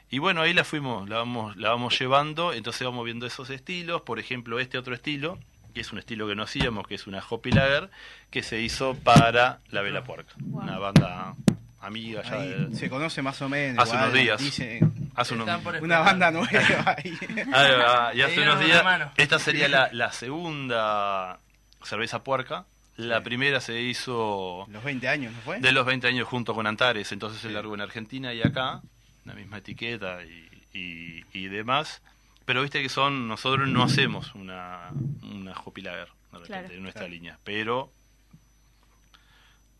Y 0.09 0.19
bueno, 0.19 0.41
ahí 0.41 0.53
la 0.53 0.63
fuimos, 0.63 1.09
la 1.09 1.17
vamos, 1.17 1.57
la 1.57 1.69
vamos 1.69 1.99
llevando, 1.99 2.53
entonces 2.53 2.85
vamos 2.85 3.03
viendo 3.03 3.25
esos 3.25 3.49
estilos, 3.49 4.01
por 4.03 4.19
ejemplo, 4.19 4.57
este 4.59 4.77
otro 4.77 4.93
estilo, 4.93 5.37
que 5.77 5.81
es 5.81 5.91
un 5.93 5.99
estilo 5.99 6.27
que 6.27 6.35
no 6.35 6.43
hacíamos, 6.43 6.87
que 6.87 6.95
es 6.95 7.07
una 7.07 7.23
Hoppy 7.27 7.51
Lager, 7.51 7.89
que 8.31 8.41
se 8.43 8.59
hizo 8.61 8.95
para 8.95 9.59
La 9.69 9.81
Vela 9.81 10.03
Puerca, 10.03 10.33
Wow. 10.39 10.63
una 10.63 10.77
banda 10.79 11.35
amiga 11.79 12.23
ya 12.23 12.33
Ahí 12.33 12.49
de- 12.49 12.75
se 12.75 12.89
conoce 12.89 13.21
más 13.21 13.39
o 13.41 13.47
menos. 13.47 13.81
Hace 13.83 13.95
igual, 13.95 14.09
unos 14.09 14.21
días. 14.21 14.39
dicen, 14.39 15.11
hace 15.15 15.33
unos 15.35 15.47
una 15.81 15.99
banda 15.99 16.31
nueva 16.31 16.49
ahí. 16.97 17.17
Ahí 17.53 17.71
va, 17.77 18.11
y 18.13 18.21
hace 18.23 18.41
unos 18.41 18.59
días, 18.59 18.83
esta 19.17 19.39
sería 19.39 19.67
la, 19.67 19.89
la 19.93 20.11
segunda 20.61 21.39
cerveza 21.83 22.23
puerca, 22.23 22.65
la 22.97 23.19
Sí. 23.19 23.23
primera 23.23 23.61
se 23.61 23.79
hizo 23.79 24.65
Los 24.69 24.83
20 24.83 25.07
años, 25.07 25.31
¿no 25.33 25.39
fue? 25.41 25.59
de 25.59 25.71
los 25.71 25.85
20 25.85 26.07
años 26.07 26.27
junto 26.27 26.55
con 26.55 26.65
Antares, 26.65 27.11
entonces 27.11 27.39
se 27.39 27.49
largó 27.51 27.75
en 27.75 27.81
Argentina 27.81 28.33
y 28.33 28.41
acá, 28.41 28.81
la 29.25 29.33
misma 29.33 29.59
etiqueta 29.59 30.23
y, 30.23 30.49
y, 30.73 31.23
y 31.33 31.47
demás. 31.47 32.01
Pero 32.47 32.61
viste 32.61 32.81
que 32.81 32.87
son, 32.89 33.27
nosotros 33.27 33.67
no 33.67 33.83
hacemos 33.83 34.33
una, 34.33 34.89
una 35.21 35.51
Hopi 35.51 35.81
Lager, 35.81 36.07
de 36.31 36.39
repente, 36.39 36.47
Claro, 36.47 36.73
en 36.73 36.81
nuestra 36.81 37.01
claro. 37.01 37.13
línea, 37.13 37.37
pero 37.43 37.91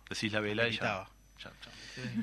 decís 0.09 0.31
la 0.33 0.39
vela 0.41 0.67
y 0.67 0.73
ya, 0.73 1.07
ya- 1.43 1.51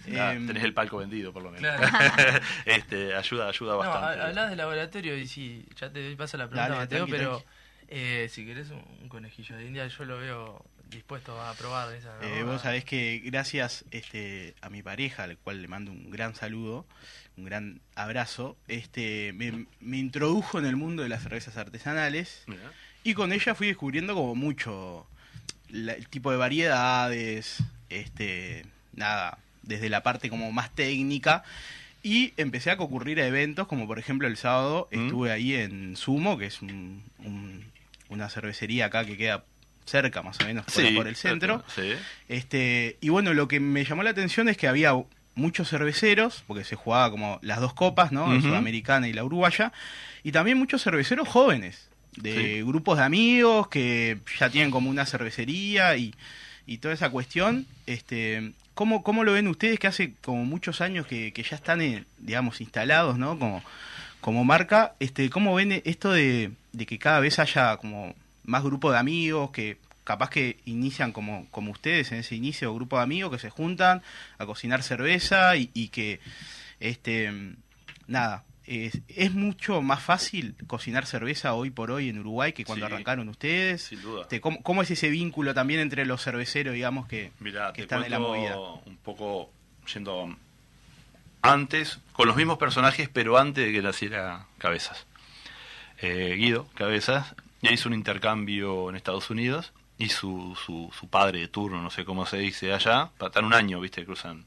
ya- 0.07 0.33
Em, 0.35 0.47
tenés 0.47 0.63
el 0.63 0.73
palco 0.75 0.99
vendido 0.99 1.33
por 1.33 1.43
lo 1.43 1.51
menos. 1.51 1.61
Claro. 1.75 2.41
este, 2.67 3.15
ayuda, 3.15 3.49
ayuda 3.49 3.73
No, 3.73 3.79
bastante. 3.79 4.21
ha- 4.21 4.27
hablas 4.29 4.51
de 4.51 4.57
laboratorio 4.57 5.17
y 5.17 5.27
sí, 5.27 5.65
ya 5.81 5.91
te 5.91 6.03
doy 6.05 6.15
paso 6.15 6.37
a 6.37 6.41
la 6.41 6.49
pregunta, 6.49 6.69
Dale, 6.69 6.81
Mateo, 6.83 6.99
tranqui, 7.07 7.11
pero 7.11 7.31
tranqui. 7.39 7.49
eh, 7.89 8.29
si 8.31 8.45
querés 8.47 8.71
un, 8.71 8.85
un 9.03 9.09
conejillo 9.09 9.57
de 9.57 9.65
India, 9.67 9.87
yo 9.89 10.05
lo 10.05 10.19
veo 10.19 10.65
dispuestos 10.91 11.37
a 11.41 11.55
probar 11.55 11.93
esa. 11.95 12.17
¿no? 12.19 12.23
Eh, 12.23 12.43
vos 12.45 12.61
sabés 12.63 12.85
que 12.85 13.21
gracias 13.25 13.85
este, 13.91 14.55
a 14.61 14.69
mi 14.71 14.83
pareja, 14.83 15.25
al 15.25 15.39
cual 15.39 15.61
le 15.63 15.69
mando 15.69 15.91
un 15.91 16.11
gran 16.11 16.35
saludo, 16.37 16.87
un 17.37 17.45
gran 17.45 17.81
abrazo, 17.95 18.57
este, 18.69 19.33
me, 19.35 19.67
me 19.81 19.99
introdujo 19.99 20.59
en 20.59 20.67
el 20.67 20.77
mundo 20.77 21.03
de 21.03 21.09
las 21.09 21.23
cervezas 21.23 21.57
artesanales 21.57 22.45
Mirá. 22.47 22.71
y 23.03 23.15
con 23.15 23.33
ella 23.33 23.55
fui 23.55 23.67
descubriendo 23.67 24.15
como 24.15 24.35
mucho 24.35 25.07
la- 25.69 25.95
el 25.95 26.09
tipo 26.09 26.31
de 26.31 26.37
variedades, 26.37 27.59
este, 27.91 28.65
nada, 28.95 29.39
desde 29.63 29.89
la 29.89 30.03
parte 30.03 30.29
como 30.31 30.53
más 30.53 30.71
técnica 30.75 31.43
y 32.03 32.35
empecé 32.37 32.71
a 32.71 32.77
concurrir 32.77 33.19
a 33.21 33.27
eventos 33.27 33.67
como 33.67 33.87
por 33.87 33.99
ejemplo 33.99 34.29
el 34.29 34.37
sábado 34.37 34.89
¿Mm? 34.93 35.05
estuve 35.07 35.33
ahí 35.33 35.55
en 35.55 35.97
Sumo, 35.97 36.37
que 36.39 36.47
es 36.47 36.63
un- 36.63 37.03
un- 37.19 37.65
una 38.11 38.29
cervecería 38.29 38.87
acá 38.87 39.05
que 39.05 39.17
queda 39.17 39.45
cerca 39.87 40.23
más 40.23 40.39
o 40.41 40.45
menos 40.45 40.65
por, 40.67 40.75
Sí, 40.75 40.91
por 40.95 41.09
el 41.09 41.17
centro. 41.17 41.65
Sí. 41.75 41.93
Este, 42.29 42.97
y 43.01 43.09
bueno, 43.09 43.35
lo 43.35 43.49
que 43.49 43.59
me 43.61 43.85
llamó 43.85 44.03
la 44.03 44.11
atención 44.11 44.49
es 44.49 44.57
que 44.57 44.69
había 44.69 44.93
muchos 45.35 45.69
cerveceros, 45.69 46.45
porque 46.47 46.65
se 46.65 46.77
jugaba 46.77 47.11
como 47.11 47.39
las 47.43 47.61
dos 47.61 47.75
copas, 47.75 48.13
¿no? 48.13 48.33
La 48.33 48.41
sudamericana 48.41 49.09
y 49.09 49.13
la 49.13 49.25
uruguaya, 49.25 49.73
y 50.23 50.33
también 50.33 50.59
muchos 50.59 50.83
cerveceros 50.83 51.29
jóvenes, 51.29 51.89
de 52.17 52.35
Sí. 52.59 52.63
grupos 52.63 52.99
de 52.99 53.05
amigos 53.05 53.67
que 53.69 54.19
ya 54.39 54.49
tienen 54.49 54.71
como 54.71 54.89
una 54.91 55.05
cervecería 55.07 55.97
y, 55.97 56.15
y 56.67 56.79
toda 56.79 56.95
esa 56.95 57.11
cuestión. 57.11 57.67
Este, 57.87 58.53
¿cómo, 58.75 59.03
¿Cómo 59.03 59.25
lo 59.25 59.33
ven 59.33 59.49
ustedes 59.49 59.79
que 59.81 59.89
hace 59.89 60.15
como 60.23 60.45
muchos 60.45 60.81
años 60.81 61.07
que, 61.09 61.33
que 61.33 61.43
ya 61.43 61.57
están, 61.57 61.81
eh, 61.81 62.05
digamos, 62.19 62.61
instalados, 62.61 63.19
¿no? 63.19 63.37
Como, 63.39 63.63
como 64.21 64.45
marca, 64.45 64.95
este, 65.01 65.29
¿cómo 65.31 65.55
ven 65.55 65.83
esto 65.85 66.13
de, 66.13 66.53
de 66.73 66.87
que 66.87 66.99
cada 66.99 67.19
vez 67.21 67.39
haya 67.41 67.77
como 67.79 68.15
más 68.45 68.63
grupo 68.63 68.93
de 68.93 68.99
amigos 68.99 69.51
que 69.51 69.77
capaz 70.05 70.31
que 70.31 70.59
inician 70.67 71.13
como, 71.13 71.47
como 71.51 71.71
ustedes 71.73 72.13
en 72.13 72.19
ese 72.19 72.35
inicio, 72.37 72.75
grupo 72.75 72.97
de 72.99 73.03
amigos 73.03 73.33
que 73.33 73.39
se 73.39 73.51
juntan 73.51 74.03
a 74.39 74.47
cocinar 74.47 74.83
cerveza 74.83 75.57
y, 75.57 75.71
y 75.75 75.89
que, 75.89 76.21
este, 76.81 77.33
nada, 78.07 78.45
es, 78.67 79.01
es 79.09 79.33
mucho 79.35 79.83
más 79.83 80.03
fácil 80.03 80.55
cocinar 80.67 81.05
cerveza 81.07 81.53
hoy 81.55 81.71
por 81.71 81.91
hoy 81.91 82.09
en 82.09 82.19
Uruguay 82.19 82.53
que 82.53 82.65
cuando 82.65 82.87
Sí. 82.87 82.93
arrancaron 82.93 83.29
ustedes. 83.29 83.83
Sin 83.83 84.01
duda. 84.03 84.23
Este, 84.23 84.41
¿cómo, 84.41 84.63
cómo 84.63 84.83
es 84.83 84.91
ese 84.91 85.09
vínculo 85.11 85.53
también 85.55 85.81
entre 85.81 86.07
los 86.07 86.23
cerveceros, 86.23 86.73
digamos, 86.75 87.07
que, 87.07 87.31
Mira, 87.41 87.69
que 87.73 87.79
te 87.79 87.83
están 87.83 88.05
en 88.05 88.11
la 88.11 88.19
movida? 88.19 88.59
un 88.59 88.97
poco 89.03 89.51
yendo 89.93 90.35
antes, 91.43 91.99
con 92.13 92.27
los 92.27 92.37
mismos 92.37 92.57
personajes, 92.59 93.09
pero 93.13 93.37
antes 93.39 93.67
de 93.67 93.73
que 93.73 93.83
naciera 93.83 94.47
Cabezas. 94.59 95.07
Eh, 96.01 96.35
Guido 96.39 96.67
Cabezas 96.75 97.35
ya 97.63 97.71
hizo 97.71 97.89
un 97.89 97.95
intercambio 97.95 98.89
en 98.91 98.97
Estados 98.97 99.29
Unidos 99.31 99.73
y 99.99 100.09
su, 100.09 100.57
su, 100.65 100.93
su 100.99 101.09
padre 101.09 101.41
de 101.41 101.49
turno, 101.49 101.81
no 101.83 101.91
sé 101.91 102.05
cómo 102.05 102.27
se 102.27 102.39
dice 102.39 102.73
allá, 102.73 103.11
para 103.19 103.29
estar 103.29 103.45
un 103.45 103.55
año, 103.55 103.81
viste, 103.81 104.05
cruzan. 104.05 104.45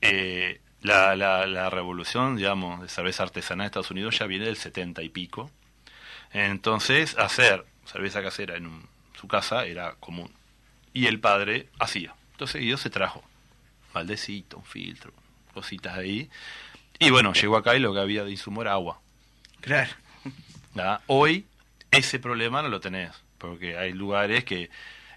Eh, 0.00 0.60
la, 0.82 1.16
la, 1.16 1.46
la 1.46 1.70
revolución, 1.70 2.36
digamos, 2.36 2.82
de 2.82 2.88
cerveza 2.88 3.22
artesanal 3.22 3.64
de 3.64 3.68
Estados 3.68 3.90
Unidos 3.90 4.18
ya 4.18 4.26
viene 4.26 4.44
del 4.46 4.56
70 4.56 5.02
y 5.02 5.08
pico. 5.08 5.50
Entonces, 6.32 7.16
hacer 7.18 7.64
cerveza 7.86 8.22
casera 8.22 8.56
en 8.56 8.66
un- 8.66 8.88
su 9.18 9.28
casa 9.28 9.64
era 9.66 9.94
común. 10.00 10.30
Y 10.92 11.06
el 11.06 11.20
padre 11.20 11.68
hacía. 11.78 12.14
Entonces 12.32 12.60
Guido 12.60 12.76
se 12.76 12.90
trajo 12.90 13.22
baldecito, 13.92 14.58
un 14.58 14.64
filtro, 14.64 15.12
cositas 15.54 15.96
ahí. 15.96 16.28
Y 16.98 17.10
bueno, 17.10 17.32
llegó 17.32 17.56
acá 17.56 17.76
y 17.76 17.80
lo 17.80 17.94
que 17.94 18.00
había 18.00 18.24
de 18.24 18.32
insumo 18.32 18.60
era 18.62 18.72
agua. 18.72 19.00
Claro. 19.60 19.90
¿verdad? 20.74 21.00
Hoy 21.06 21.46
ese 21.92 22.18
problema 22.18 22.60
no 22.62 22.68
lo 22.68 22.80
tenés, 22.80 23.12
porque 23.48 23.76
hay 23.76 23.92
lugares 23.92 24.44
que 24.44 24.70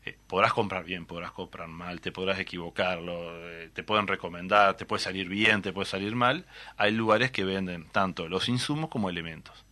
eh, 0.06 0.18
podrás 0.28 0.54
comprar 0.54 0.84
bien, 0.84 1.06
podrás 1.06 1.32
comprar 1.32 1.68
mal, 1.68 2.00
te 2.02 2.12
podrás 2.12 2.40
equivocar, 2.40 3.00
lo- 3.00 3.50
eh, 3.50 3.70
te 3.74 3.84
pueden 3.84 4.08
recomendar, 4.08 4.76
te 4.78 4.86
puede 4.86 5.02
salir 5.02 5.28
bien, 5.30 5.62
te 5.62 5.74
puede 5.74 5.86
salir 5.86 6.16
mal. 6.16 6.46
Hay 6.78 6.92
lugares 6.92 7.32
que 7.32 7.44
venden 7.44 7.86
tanto 7.90 8.28
los 8.30 8.48
insumos 8.50 8.90
como 8.90 9.10
elementos. 9.10 9.64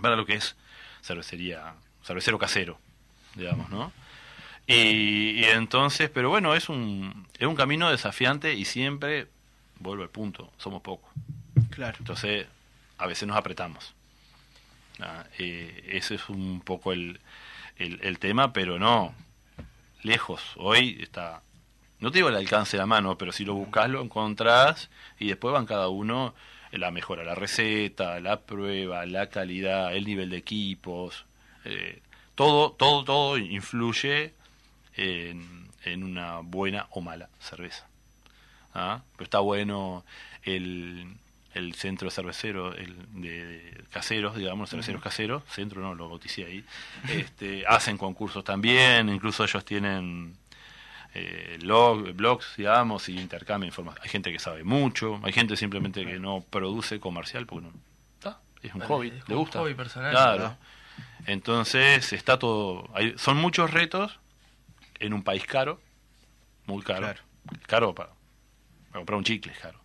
Para 0.00 0.16
lo 0.16 0.24
que 0.26 0.34
es 0.34 0.56
cervecería, 1.02 1.74
cervecero 2.04 2.38
casero, 2.38 2.78
digamos, 3.34 3.68
¿no? 3.70 3.92
Y, 4.66 5.40
y 5.40 5.44
entonces, 5.44 6.08
pero 6.08 6.30
bueno, 6.30 6.54
es 6.54 6.68
un, 6.68 7.26
es 7.38 7.46
un 7.46 7.56
camino 7.56 7.90
desafiante 7.90 8.54
y 8.54 8.64
siempre, 8.64 9.26
vuelvo 9.80 10.04
al 10.04 10.08
punto, 10.10 10.52
somos 10.56 10.82
pocos. 10.82 11.10
Claro. 11.70 11.96
Entonces, 11.98 12.46
a 12.98 13.06
veces 13.06 13.26
nos 13.26 13.36
apretamos. 13.36 13.92
Ah, 15.00 15.24
eh, 15.38 15.82
ese 15.92 16.14
es 16.14 16.28
un 16.28 16.60
poco 16.60 16.92
el, 16.92 17.18
el, 17.82 18.18
tema, 18.18 18.52
pero 18.52 18.78
no, 18.78 19.14
lejos. 20.02 20.42
Hoy 20.56 20.98
está, 21.00 21.42
no 22.00 22.10
te 22.10 22.18
digo 22.18 22.28
el 22.28 22.36
alcance 22.36 22.76
de 22.76 22.82
la 22.82 22.86
mano, 22.86 23.18
pero 23.18 23.32
si 23.32 23.44
lo 23.44 23.54
buscas 23.54 23.88
lo 23.90 24.02
encontrás 24.02 24.90
y 25.18 25.28
después 25.28 25.52
van 25.52 25.66
cada 25.66 25.88
uno 25.88 26.34
la 26.72 26.90
mejora, 26.90 27.24
la 27.24 27.34
receta, 27.34 28.20
la 28.20 28.40
prueba, 28.40 29.04
la 29.06 29.28
calidad, 29.28 29.94
el 29.94 30.04
nivel 30.04 30.30
de 30.30 30.38
equipos, 30.38 31.26
eh, 31.64 32.00
todo, 32.34 32.72
todo, 32.72 33.04
todo 33.04 33.38
influye 33.38 34.32
en, 34.96 35.68
en 35.84 36.02
una 36.02 36.38
buena 36.38 36.86
o 36.90 37.00
mala 37.00 37.28
cerveza. 37.40 37.86
¿ah? 38.74 39.02
Pero 39.16 39.24
está 39.24 39.40
bueno 39.40 40.04
el, 40.42 41.06
el 41.54 41.74
centro 41.74 42.10
cervecero 42.10 42.74
el 42.74 42.96
de, 43.20 43.44
de 43.46 43.84
caseros, 43.90 44.36
digamos, 44.36 44.70
cerveceros 44.70 45.02
caseros, 45.02 45.42
centro 45.48 45.80
no, 45.82 45.94
lo 45.94 46.08
bauticé 46.08 46.44
ahí, 46.46 46.64
este, 47.08 47.64
hacen 47.66 47.98
concursos 47.98 48.42
también, 48.44 49.08
incluso 49.08 49.44
ellos 49.44 49.64
tienen 49.64 50.36
eh, 51.14 51.58
log- 51.62 52.14
blogs, 52.14 52.56
digamos, 52.56 53.08
y 53.08 53.18
intercambian 53.20 53.68
información. 53.68 54.02
Hay 54.02 54.08
gente 54.10 54.32
que 54.32 54.38
sabe 54.38 54.64
mucho, 54.64 55.20
hay 55.22 55.32
gente 55.32 55.56
simplemente 55.56 56.06
que 56.06 56.18
no 56.18 56.40
produce 56.48 56.98
comercial 57.00 57.46
porque 57.46 57.66
no, 57.66 57.72
está, 58.14 58.40
es 58.62 58.72
un 58.72 58.80
Vale, 58.80 58.88
hobby, 58.94 59.08
es 59.08 59.14
le 59.14 59.20
como 59.20 59.36
un 59.36 59.40
gusta. 59.44 59.58
hobby 59.60 59.74
personal, 59.74 60.10
Claro. 60.10 60.56
Entonces 61.26 62.12
está 62.12 62.38
todo, 62.38 62.88
hay- 62.94 63.14
son 63.16 63.36
muchos 63.36 63.70
retos 63.70 64.18
en 64.98 65.12
un 65.12 65.22
país 65.22 65.44
caro, 65.46 65.80
muy 66.66 66.82
caro, 66.82 67.00
Claro. 67.00 67.20
caro 67.66 67.94
para, 67.94 68.10
para 68.90 69.00
comprar 69.00 69.18
un 69.18 69.24
chicle, 69.24 69.52
es 69.52 69.58
caro. 69.58 69.80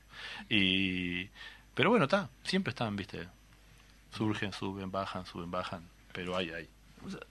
Y, 0.50 1.30
pero 1.78 1.92
bueno, 1.92 2.06
está, 2.06 2.28
siempre 2.44 2.72
están, 2.72 2.96
viste, 2.96 3.28
surgen, 4.12 4.52
suben, 4.52 4.90
bajan, 4.92 5.28
suben, 5.28 5.52
bajan, 5.52 5.84
pero 6.12 6.36
hay, 6.36 6.50
hay. 6.50 6.68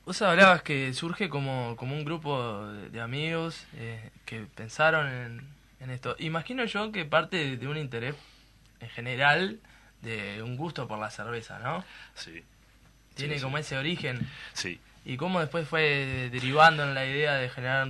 Vos- 0.04 0.22
hablabas 0.22 0.62
que 0.62 0.94
surge 0.94 1.28
como, 1.28 1.74
como 1.76 1.96
un 1.96 2.04
grupo 2.04 2.64
de, 2.68 3.00
amigos 3.00 3.66
eh, 3.74 4.10
que 4.24 4.42
pensaron 4.54 5.08
en, 5.08 5.48
en 5.80 5.90
esto. 5.90 6.14
Imagino 6.20 6.64
yo 6.64 6.92
que 6.92 7.04
parte 7.04 7.36
de, 7.36 7.56
de 7.56 7.66
un 7.66 7.76
interés 7.76 8.14
en 8.78 8.88
general, 8.90 9.58
de 10.02 10.44
un 10.44 10.56
gusto 10.56 10.86
por 10.86 11.00
la 11.00 11.10
cerveza, 11.10 11.58
¿no? 11.58 11.84
Sí, 12.14 12.44
Tiene 13.16 13.38
Sí, 13.38 13.42
como 13.42 13.56
sí. 13.56 13.62
ese 13.62 13.78
origen. 13.78 14.28
sí. 14.52 14.80
¿Y 15.04 15.16
cómo 15.16 15.40
después 15.40 15.66
fue 15.68 16.28
derivando 16.30 16.84
en 16.84 16.94
la 16.94 17.04
idea 17.04 17.34
de 17.34 17.48
generar... 17.48 17.88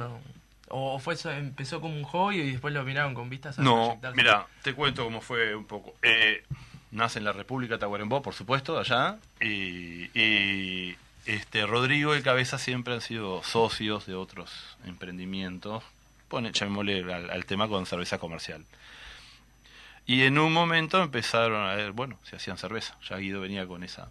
O 0.69 0.99
fue 0.99 1.15
eso, 1.15 1.31
empezó 1.31 1.81
como 1.81 1.97
un 1.97 2.05
hobby 2.05 2.41
y 2.41 2.51
después 2.53 2.75
lo 2.75 2.83
miraron 2.83 3.15
con 3.15 3.31
vistas 3.31 3.59
a 3.59 3.63
No, 3.63 3.99
mira, 4.15 4.47
te 4.63 4.75
cuento 4.75 5.05
cómo 5.05 5.21
fue 5.21 5.55
un 5.55 5.65
poco. 5.65 5.95
Eh, 6.03 6.43
nace 6.91 7.19
en 7.21 7.25
la 7.25 7.33
República 7.33 7.79
Tacuarembó, 7.79 8.21
por 8.23 8.35
supuesto, 8.35 8.79
allá, 8.79 9.19
y, 9.41 10.11
y, 10.19 10.97
este 11.27 11.67
Rodrigo 11.67 12.17
y 12.17 12.23
Cabeza 12.23 12.59
siempre 12.59 12.95
han 12.95 13.01
sido 13.01 13.43
socios 13.45 14.07
de 14.07 14.15
otros 14.15 14.77
emprendimientos. 14.85 15.85
Pone, 16.29 16.51
llamémosle 16.53 17.13
al, 17.15 17.31
al 17.31 17.47
tema 17.47 17.69
con 17.69 17.87
cerveza 17.87 18.19
comercial. 18.19 18.65
Y 20.05 20.23
en 20.23 20.39
un 20.39 20.53
momento 20.53 21.03
empezaron 21.03 21.65
a 21.69 21.75
ver, 21.75 21.93
bueno, 21.93 22.17
se 22.25 22.37
hacían 22.37 22.59
cerveza. 22.59 22.97
Ya 23.09 23.17
Guido 23.17 23.41
venía 23.41 23.67
con 23.67 23.83
esa, 23.85 24.09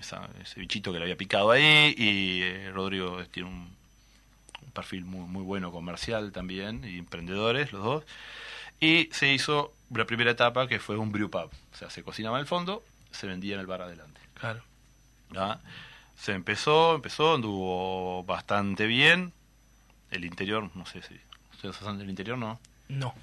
esa- 0.00 0.28
ese 0.42 0.60
bichito 0.60 0.92
que 0.92 0.98
le 0.98 1.04
había 1.04 1.16
picado 1.16 1.50
ahí, 1.50 1.94
y 1.96 2.42
eh, 2.42 2.70
Rodrigo 2.72 3.22
tiene 3.30 3.48
un, 3.48 3.74
un 4.62 4.70
perfil 4.72 5.04
muy, 5.04 5.26
muy 5.26 5.42
bueno 5.42 5.72
comercial 5.72 6.32
también, 6.32 6.84
y 6.84 6.98
emprendedores 6.98 7.72
los 7.72 7.82
dos. 7.82 8.04
Y 8.80 9.08
se 9.12 9.32
hizo 9.32 9.72
la 9.90 10.04
primera 10.04 10.30
etapa 10.30 10.66
que 10.66 10.78
fue 10.78 10.96
un 10.96 11.12
brew 11.12 11.30
pub. 11.30 11.50
O 11.72 11.76
sea, 11.76 11.90
se 11.90 12.02
cocinaba 12.02 12.38
al 12.38 12.46
fondo, 12.46 12.82
se 13.10 13.26
vendía 13.26 13.54
en 13.54 13.60
el 13.60 13.66
bar 13.66 13.82
adelante. 13.82 14.20
Claro. 14.34 14.62
¿ya? 15.32 15.60
Se 16.16 16.32
empezó, 16.32 16.94
empezó, 16.94 17.34
anduvo 17.34 18.24
bastante 18.24 18.86
bien. 18.86 19.32
El 20.10 20.24
interior, 20.24 20.70
no 20.74 20.86
sé 20.86 21.02
si... 21.02 21.20
¿Ustedes 21.52 21.76
son 21.76 21.98
del 21.98 22.08
interior, 22.08 22.38
no? 22.38 22.60
No. 22.88 23.14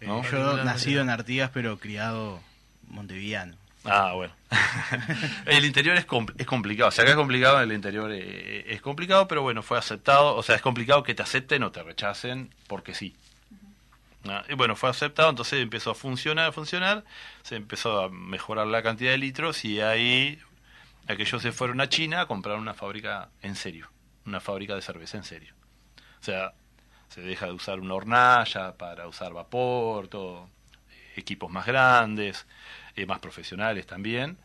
Eh, 0.00 0.06
¿No? 0.06 0.22
Yo 0.24 0.64
nacido 0.64 1.02
en 1.02 1.10
Artigas, 1.10 1.50
pero 1.52 1.78
criado 1.78 2.40
montevideano. 2.88 3.56
Ah, 3.86 4.12
bueno. 4.14 4.32
el 5.46 5.64
interior 5.64 5.96
es, 5.96 6.06
compl- 6.06 6.34
es 6.38 6.46
complicado. 6.46 6.88
O 6.88 6.92
sea, 6.92 7.02
acá 7.02 7.10
es 7.12 7.16
complicado, 7.16 7.60
el 7.60 7.72
interior 7.72 8.10
eh, 8.12 8.64
es 8.72 8.80
complicado, 8.80 9.28
pero 9.28 9.42
bueno, 9.42 9.62
fue 9.62 9.78
aceptado. 9.78 10.34
O 10.36 10.42
sea, 10.42 10.56
es 10.56 10.62
complicado 10.62 11.02
que 11.02 11.14
te 11.14 11.22
acepten 11.22 11.62
o 11.62 11.70
te 11.72 11.82
rechacen 11.82 12.54
porque 12.66 12.94
sí. 12.94 13.14
Ah, 14.26 14.42
y 14.48 14.54
bueno, 14.54 14.74
fue 14.74 14.88
aceptado, 14.88 15.28
entonces 15.30 15.60
empezó 15.60 15.90
a 15.90 15.94
funcionar, 15.94 16.48
a 16.48 16.52
funcionar. 16.52 17.04
Se 17.42 17.56
empezó 17.56 18.02
a 18.04 18.08
mejorar 18.10 18.66
la 18.66 18.82
cantidad 18.82 19.10
de 19.10 19.18
litros 19.18 19.64
y 19.64 19.80
ahí 19.80 20.38
aquellos 21.08 21.42
se 21.42 21.52
fueron 21.52 21.80
a 21.80 21.88
China 21.88 22.22
a 22.22 22.26
comprar 22.26 22.58
una 22.58 22.74
fábrica 22.74 23.30
en 23.42 23.56
serio. 23.56 23.90
una 24.26 24.40
fábrica 24.40 24.74
de 24.76 24.82
cerveza 24.82 25.18
en 25.18 25.24
serio. 25.24 25.54
O 26.20 26.24
sea, 26.24 26.54
se 27.08 27.22
deja 27.22 27.46
de 27.46 27.52
usar 27.52 27.80
una 27.80 27.94
hornalla 27.94 28.76
para 28.78 29.08
usar 29.08 29.32
vapor, 29.34 30.08
todo, 30.08 30.50
equipos 31.16 31.50
más 31.50 31.66
grandes, 31.66 32.46
eh, 32.96 33.06
más 33.06 33.18
profesionales 33.20 33.86
también. 33.86 34.36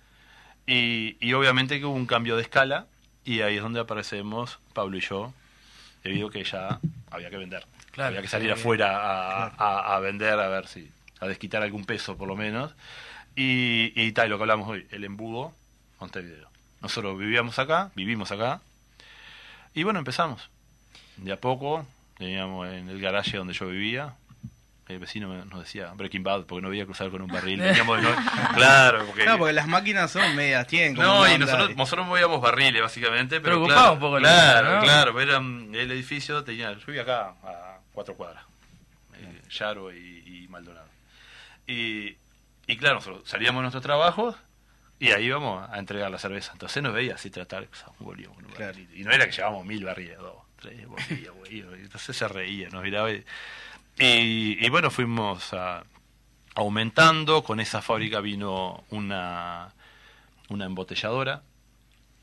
Y, 0.66 1.18
y 1.20 1.34
obviamente 1.34 1.80
que 1.80 1.86
hubo 1.86 1.96
un 1.96 2.06
cambio 2.06 2.36
de 2.36 2.44
escala 2.44 2.86
y 3.26 3.42
ahí 3.42 3.56
es 3.58 3.62
donde 3.62 3.80
aparecemos 3.80 4.60
Pablo 4.74 4.98
y 4.98 5.02
yo, 5.02 5.34
debido 6.04 6.30
que 6.30 6.44
ya 6.44 6.80
había 7.12 7.30
que 7.30 7.38
vender. 7.38 7.66
Claro, 7.92 8.10
había 8.10 8.22
que 8.22 8.28
salir 8.28 8.52
afuera 8.52 8.98
a, 8.98 9.48
a- 9.48 9.96
a 9.96 10.00
vender, 10.00 10.40
a 10.40 10.48
ver 10.48 10.68
si, 10.68 10.90
a 11.20 11.28
desquitar 11.28 11.64
algún 11.64 11.86
peso 11.86 12.18
por 12.18 12.28
lo 12.28 12.36
menos. 12.36 12.74
Y, 13.36 13.94
y 13.96 14.12
tal, 14.12 14.30
lo 14.30 14.38
que 14.38 14.44
hablamos 14.44 14.68
hoy, 14.70 14.88
el 14.92 15.04
embudo 15.04 15.54
Montevideo. 16.00 16.50
Nosotros 16.82 17.18
vivíamos 17.18 17.58
acá, 17.60 17.92
vivimos 17.96 18.32
acá, 18.32 18.62
y 19.74 19.84
bueno, 19.84 20.00
empezamos. 20.00 20.50
De 21.18 21.32
a 21.34 21.40
poco, 21.40 21.86
teníamos 22.18 22.68
en 22.70 22.88
el 22.90 23.02
garaje 23.02 23.38
donde 23.38 23.54
yo 23.54 23.68
vivía, 23.68 24.14
el 24.90 25.00
vecino 25.00 25.46
nos 25.46 25.60
decía 25.60 25.92
Breaking 25.96 26.24
Bad 26.24 26.46
porque 26.46 26.62
no 26.64 26.70
veía 26.70 26.86
cruzar 26.86 27.10
con 27.12 27.22
un 27.22 27.28
barril. 27.28 27.60
Veníamos 27.62 27.98
de 27.98 28.04
noche. 28.04 28.22
claro, 28.56 29.06
porque... 29.06 29.26
No, 29.26 29.38
porque 29.38 29.54
las 29.54 29.68
máquinas 29.68 30.12
son 30.12 30.36
medias, 30.36 30.66
tienen 30.68 30.96
como 30.96 31.08
No, 31.08 31.32
y 31.34 31.38
nosotros, 31.38 31.76
nosotros 31.76 32.08
movíamos 32.08 32.42
barriles, 32.42 32.82
básicamente. 32.82 33.40
Pero 33.40 33.56
Preocupaba 33.58 33.80
claro, 33.82 33.94
un 33.94 34.00
poco 34.00 34.18
el 34.18 34.24
Claro, 34.24 34.76
¿no? 34.78 34.82
claro. 34.84 35.14
pero 35.16 35.42
mm, 35.42 35.76
el 35.76 35.92
edificio 35.92 36.44
tenía. 36.44 36.74
Yo 36.74 36.86
vivía 36.88 37.04
acá, 37.04 37.36
a 37.44 37.78
cuatro 37.94 38.16
cuadras. 38.16 38.44
eh, 39.16 39.42
Yaro 39.52 39.94
y, 39.94 40.24
y 40.44 40.48
Maldonado. 40.50 40.88
Y, 41.68 42.18
y 42.66 42.78
claro, 42.78 42.96
nosotros 42.96 43.30
salíamos 43.30 43.60
de 43.60 43.64
nuestros 43.64 43.84
trabajos 43.84 44.36
y 45.00 45.12
ahí 45.12 45.26
íbamos 45.26 45.70
a 45.70 45.78
entregar 45.78 46.10
la 46.10 46.18
cerveza. 46.18 46.52
Entonces 46.54 46.82
nos 46.82 46.94
veía 46.94 47.14
así 47.14 47.30
tratar, 47.30 47.68
o 47.72 47.76
sea, 47.76 47.90
un 48.00 48.06
bolillo 48.08 48.34
con 48.34 48.44
un 48.44 48.52
Claro. 48.52 48.78
Y 48.96 49.04
no 49.04 49.12
era 49.12 49.26
que 49.28 49.32
llevábamos 49.34 49.66
mil 49.68 49.86
barriles, 49.86 50.18
dos, 50.18 50.34
tres, 50.60 50.88
bolillos, 50.88 51.36
bolillos. 51.36 51.78
Y 51.78 51.82
Entonces 51.84 52.18
se 52.18 52.28
reía, 52.28 52.70
nos 52.70 52.82
miraba. 52.84 53.12
Y, 53.12 53.24
y, 54.00 54.70
bueno, 54.70 54.90
fuimos 54.92 55.54
a- 55.54 55.84
aumentando. 56.56 57.44
Con 57.44 57.60
esa 57.60 57.82
fábrica 57.82 58.22
vino 58.22 58.84
una, 58.90 59.74
una 60.50 60.66
embotelladora 60.66 61.44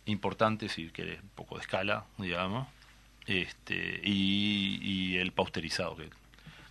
importante, 0.07 0.69
si 0.69 0.91
querés, 0.91 1.23
un 1.23 1.31
poco 1.31 1.57
de 1.57 1.63
escala, 1.63 2.05
digamos. 2.19 2.69
Este, 3.27 4.01
y, 4.05 5.17
el 5.19 5.33
pausterizado, 5.33 5.97
que, 5.97 6.11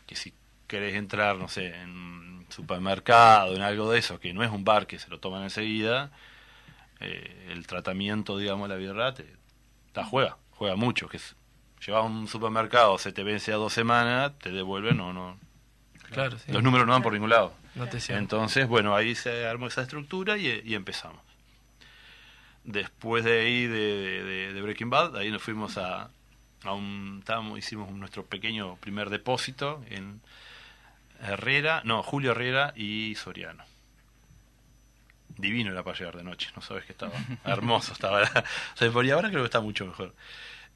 que 0.07 0.15
si 0.15 0.33
querés 0.67 0.95
entrar, 0.95 1.37
no 1.37 1.47
sé, 1.49 1.75
en 1.81 1.89
un 1.91 2.45
supermercado, 2.49 3.55
en 3.55 3.61
algo 3.61 3.91
de 3.91 3.99
eso, 3.99 4.19
que 4.19 4.33
no 4.33 4.43
es 4.43 4.51
un 4.51 4.63
bar 4.65 4.87
que 4.87 4.99
se 4.99 5.09
lo 5.09 5.19
toman 5.19 5.43
enseguida, 5.43 6.11
eh, 6.99 7.49
el 7.51 7.67
tratamiento, 7.67 8.37
digamos, 8.37 8.69
la 8.69 8.75
birra, 8.75 9.13
te, 9.13 9.25
te 9.93 10.03
juega, 10.03 10.37
juega 10.51 10.75
mucho. 10.75 11.07
que 11.09 11.17
es, 11.17 11.35
Llevas 11.85 12.01
a 12.01 12.05
un 12.05 12.27
supermercado, 12.27 12.97
se 12.97 13.11
te 13.11 13.23
vence 13.23 13.51
a 13.51 13.55
dos 13.55 13.73
semanas, 13.73 14.31
te 14.39 14.51
devuelven, 14.51 14.97
no, 14.97 15.13
no, 15.13 15.38
Claro, 16.11 16.38
sí. 16.39 16.51
los 16.51 16.61
números 16.63 16.85
no 16.88 16.93
van 16.93 17.01
por 17.01 17.13
ningún 17.13 17.29
lado. 17.31 17.53
No 17.75 17.88
te. 17.88 17.97
Entonces, 18.13 18.67
bueno, 18.67 18.95
ahí 18.95 19.15
se 19.15 19.45
armó 19.47 19.67
esa 19.67 19.81
estructura 19.81 20.38
y, 20.38 20.61
y 20.65 20.75
empezamos. 20.75 21.19
Después 22.63 23.23
de 23.23 23.41
ahí, 23.41 23.67
de, 23.67 24.23
de- 24.23 24.53
de 24.53 24.61
Breaking 24.61 24.89
Bad, 24.89 25.17
ahí 25.17 25.29
nos 25.29 25.43
fuimos 25.43 25.77
a, 25.77 26.09
a 26.63 26.73
un... 26.73 27.17
Estábamos, 27.19 27.59
hicimos 27.59 27.91
nuestro 27.91 28.25
pequeño 28.25 28.77
primer 28.77 29.09
depósito 29.09 29.83
en 29.89 30.21
Herrera, 31.21 31.81
no, 31.85 32.01
Julio 32.01 32.31
Herrera 32.31 32.73
y 32.75 33.13
Soriano. 33.15 33.63
Divino 35.38 35.71
era 35.71 35.83
para 35.83 35.97
llegar 35.97 36.15
de 36.15 36.23
noche, 36.23 36.49
no 36.55 36.61
sabes 36.61 36.85
que 36.85 36.93
estaba 36.93 37.11
hermoso 37.45 37.93
estaba. 37.93 38.21
O 38.23 38.77
sea, 38.77 38.91
por 38.91 39.05
ahora 39.11 39.29
creo 39.29 39.41
que 39.41 39.45
está 39.47 39.59
mucho 39.59 39.85
mejor. 39.85 40.13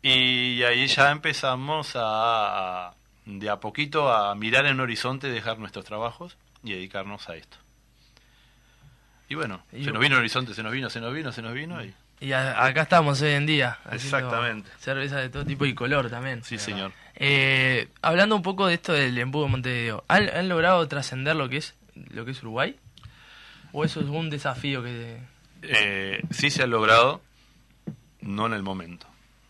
Y 0.02 0.64
ahí 0.64 0.88
ya 0.88 1.12
empezamos 1.12 1.92
a, 1.96 2.94
de 3.26 3.50
a 3.50 3.60
poquito 3.60 4.12
a 4.14 4.34
mirar 4.36 4.66
en 4.66 4.80
horizonte, 4.80 5.28
dejar 5.30 5.60
nuestros 5.60 5.84
trabajos 5.86 6.38
y 6.64 6.72
dedicarnos 6.72 7.28
a 7.30 7.36
esto. 7.36 7.58
Y 9.28 9.36
bueno, 9.36 9.62
Y 9.74 9.84
se 9.84 9.92
nos 9.92 10.02
vino 10.02 10.16
el 10.16 10.22
horizonte, 10.22 10.54
se 10.54 10.64
nos 10.64 10.72
vino, 10.72 10.90
se 10.90 11.00
nos 11.02 11.14
vino, 11.14 11.32
se 11.32 11.42
nos 11.42 11.54
vino 11.54 11.84
y... 11.84 11.94
Y 12.22 12.34
a- 12.34 12.66
acá 12.66 12.82
estamos 12.82 13.22
hoy 13.22 13.32
en 13.32 13.46
día. 13.46 13.78
Exactamente. 13.92 14.70
Cerveza 14.80 15.18
de 15.20 15.30
todo 15.30 15.46
tipo 15.46 15.66
y 15.66 15.74
color 15.74 16.10
también. 16.10 16.44
Sí, 16.44 16.58
señor. 16.58 16.92
Eh, 17.16 17.88
hablando 18.02 18.36
un 18.36 18.42
poco 18.42 18.68
de 18.68 18.74
esto 18.74 18.92
del 18.92 19.18
embudo 19.18 19.46
de 19.46 19.52
Montevideo, 19.52 20.04
¿han, 20.10 20.28
han 20.30 20.50
logrado 20.50 20.86
trascender 20.90 21.36
lo 21.38 21.48
que 21.48 21.58
es 21.58 21.76
lo 22.12 22.26
que 22.26 22.32
es 22.32 22.42
Uruguay? 22.44 22.78
¿O 23.72 23.86
eso 23.86 24.02
es 24.02 24.08
un 24.08 24.30
desafío 24.30 24.84
que 24.84 25.18
Eh, 25.62 26.22
sí 26.32 26.50
se 26.50 26.64
ha 26.64 26.68
logrado, 26.68 27.22
no 28.22 28.48
en 28.48 28.54
el 28.54 28.64
momento, 28.64 29.08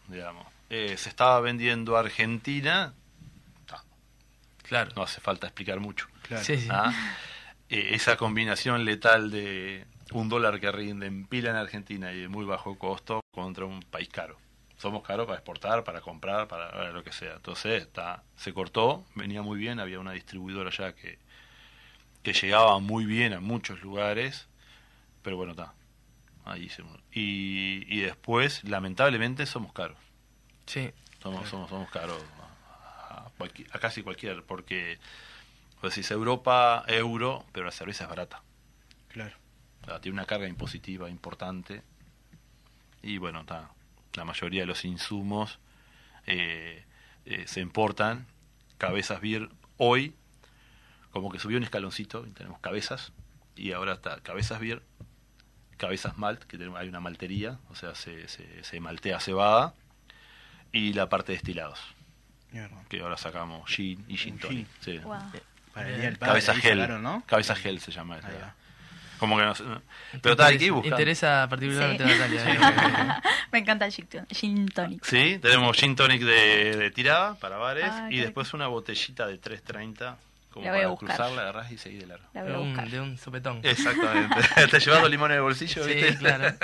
digamos. 0.09 0.45
Eh, 0.69 0.95
se 0.97 1.09
estaba 1.09 1.39
vendiendo 1.41 1.97
a 1.97 2.01
Argentina, 2.01 2.93
ta, 3.65 3.83
claro? 4.63 4.91
no 4.95 5.03
hace 5.03 5.21
falta 5.21 5.47
explicar 5.47 5.79
mucho. 5.79 6.07
Claro. 6.23 6.43
Sí, 6.43 6.57
sí. 6.57 6.67
¿ah? 6.71 6.91
Eh, 7.69 7.91
esa 7.93 8.17
combinación 8.17 8.85
letal 8.85 9.31
de 9.31 9.85
un 10.11 10.29
dólar 10.29 10.59
que 10.59 10.71
rinde 10.71 11.07
en 11.07 11.25
pila 11.25 11.51
en 11.51 11.55
Argentina 11.55 12.11
y 12.11 12.21
de 12.21 12.27
muy 12.27 12.45
bajo 12.45 12.77
costo 12.77 13.21
contra 13.31 13.65
un 13.65 13.81
país 13.81 14.09
caro. 14.09 14.37
Somos 14.77 15.03
caros 15.03 15.25
para 15.25 15.37
exportar, 15.37 15.83
para 15.83 16.01
comprar, 16.01 16.47
para 16.47 16.71
para 16.71 16.91
lo 16.91 17.03
que 17.03 17.11
sea. 17.11 17.35
Entonces 17.35 17.83
está, 17.83 18.23
se 18.37 18.53
cortó, 18.53 19.05
venía 19.15 19.41
muy 19.41 19.59
bien, 19.59 19.79
había 19.79 19.99
una 19.99 20.13
distribuidora 20.13 20.71
ya 20.71 20.93
que, 20.93 21.19
que 22.23 22.33
llegaba 22.33 22.79
muy 22.79 23.05
bien 23.05 23.33
a 23.33 23.39
muchos 23.39 23.81
lugares, 23.81 24.47
pero 25.21 25.37
bueno, 25.37 25.51
está. 25.51 25.73
Ahí 26.51 26.69
se- 26.69 26.83
y, 27.11 27.85
y 27.87 27.99
después, 28.01 28.63
lamentablemente, 28.63 29.45
somos 29.45 29.73
caros. 29.73 29.97
Sí, 30.65 30.91
Somos, 31.21 31.47
somos, 31.49 31.69
somos 31.69 31.89
caros 31.89 32.21
a, 32.39 33.25
a 33.25 33.31
cualqui- 33.37 33.67
a 33.71 33.79
casi 33.79 34.03
cualquiera, 34.03 34.41
porque 34.41 34.99
vos 35.81 35.93
decís 35.93 36.09
Europa, 36.11 36.83
euro, 36.87 37.45
pero 37.51 37.65
la 37.65 37.71
cerveza 37.71 38.03
es 38.05 38.09
barata. 38.09 38.41
Claro. 39.09 39.35
O 39.83 39.85
sea, 39.85 39.99
tiene 40.01 40.13
una 40.13 40.25
carga 40.25 40.47
impositiva 40.47 41.09
importante. 41.09 41.81
Y 43.01 43.17
bueno, 43.17 43.41
está 43.41 43.71
la 44.13 44.25
mayoría 44.25 44.61
de 44.61 44.65
los 44.67 44.83
insumos 44.85 45.59
eh, 46.27 46.85
eh, 47.25 47.45
se 47.47 47.61
importan. 47.61 48.27
Cabezas 48.77 49.19
Beer 49.21 49.49
hoy, 49.77 50.15
como 51.11 51.31
que 51.31 51.39
subió 51.39 51.57
un 51.57 51.63
escaloncito, 51.63 52.25
y 52.27 52.31
tenemos 52.31 52.59
cabezas, 52.59 53.11
y 53.55 53.71
ahora 53.73 53.93
está 53.93 54.21
cabezas 54.21 54.59
Beer, 54.59 54.83
cabezas 55.79 56.17
Malt, 56.17 56.43
que 56.43 56.57
hay 56.77 56.87
una 56.89 56.99
maltería, 56.99 57.57
o 57.69 57.75
sea, 57.75 57.95
se, 57.95 58.27
se, 58.27 58.63
se 58.63 58.79
maltea 58.79 59.19
cebada, 59.19 59.73
y 60.71 60.93
la 60.93 61.09
parte 61.09 61.31
de 61.31 61.37
destilados, 61.37 61.79
Mierda. 62.51 62.83
que 62.89 63.01
ahora 63.01 63.17
sacamos 63.17 63.67
gin 63.67 64.05
y 64.07 64.17
gin 64.17 64.37
tonic. 64.37 64.67
sí. 64.81 64.99
Wow. 64.99 65.17
Para 65.73 65.85
Bien. 65.87 65.95
el 65.95 66.01
día 66.01 66.09
del 66.09 66.17
padre, 66.19 66.29
Cabeza 66.31 66.55
gel, 66.55 67.21
cabeza 67.25 67.55
gel 67.55 67.79
se 67.79 67.91
llama 67.91 68.17
esa. 68.19 68.53
Como 69.19 69.37
que 69.37 69.43
no 69.43 69.53
sé. 69.53 69.63
Pero 70.21 70.31
está 70.33 70.47
aquí 70.47 70.69
buscando. 70.69 70.95
interesa 70.95 71.45
particularmente 71.49 72.05
Sí. 72.05 72.09
a 72.09 72.15
Natalia. 72.15 73.17
eh. 73.17 73.21
Me 73.51 73.59
encanta 73.59 73.85
el 73.85 73.91
gin 73.91 74.07
to- 74.07 74.25
gin 74.31 74.67
tonic. 74.69 75.03
Sí, 75.03 75.39
tenemos 75.41 75.75
gin 75.77 75.95
tonic 75.95 76.21
de, 76.21 76.75
de 76.77 76.91
tirada 76.91 77.35
para 77.35 77.57
bares 77.57 77.91
y 78.09 78.19
después 78.19 78.53
una 78.53 78.67
botellita 78.67 79.27
de 79.27 79.39
3.30 79.41 80.15
como 80.59 80.65
La 80.65 80.71
voy 80.71 80.79
a 80.79 80.83
para 80.83 80.89
buscar. 80.91 81.15
cruzarla, 81.17 81.41
agarrás 81.41 81.71
y 81.71 81.77
seguís 81.77 81.99
de 82.01 82.07
largo. 82.07 82.25
La 82.33 82.41
voy 82.43 82.51
de, 82.51 82.55
a 82.55 82.59
un, 82.59 82.67
buscar. 82.69 82.89
de 82.89 82.99
un 83.01 83.17
sopetón. 83.17 83.59
Exactamente. 83.63 84.35
Te 84.71 84.79
llevas 84.79 85.01
dos 85.01 85.09
limones 85.09 85.33
en 85.35 85.37
el 85.37 85.43
bolsillo, 85.43 85.83
Sí, 85.83 85.93
¿viste? 85.93 86.17
claro. 86.17 86.45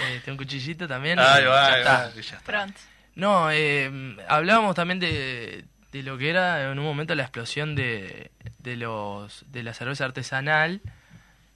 Eh, 0.00 0.20
tiene 0.22 0.32
un 0.32 0.36
cuchillito 0.36 0.86
también. 0.88 1.18
Ahí 1.18 1.42
y 1.42 1.46
va, 1.46 1.68
ya 1.68 1.72
ahí 1.74 1.80
está. 1.80 1.92
va, 2.08 2.14
ya 2.14 2.20
está. 2.20 2.38
Pronto. 2.40 2.80
No, 3.14 3.50
eh, 3.52 4.16
hablábamos 4.28 4.74
también 4.74 4.98
de, 4.98 5.64
de 5.92 6.02
lo 6.02 6.18
que 6.18 6.28
era 6.30 6.70
en 6.72 6.78
un 6.78 6.84
momento 6.84 7.14
la 7.14 7.22
explosión 7.22 7.74
de, 7.76 8.32
de 8.58 8.76
los 8.76 9.44
de 9.52 9.62
la 9.62 9.72
cerveza 9.72 10.04
artesanal 10.04 10.80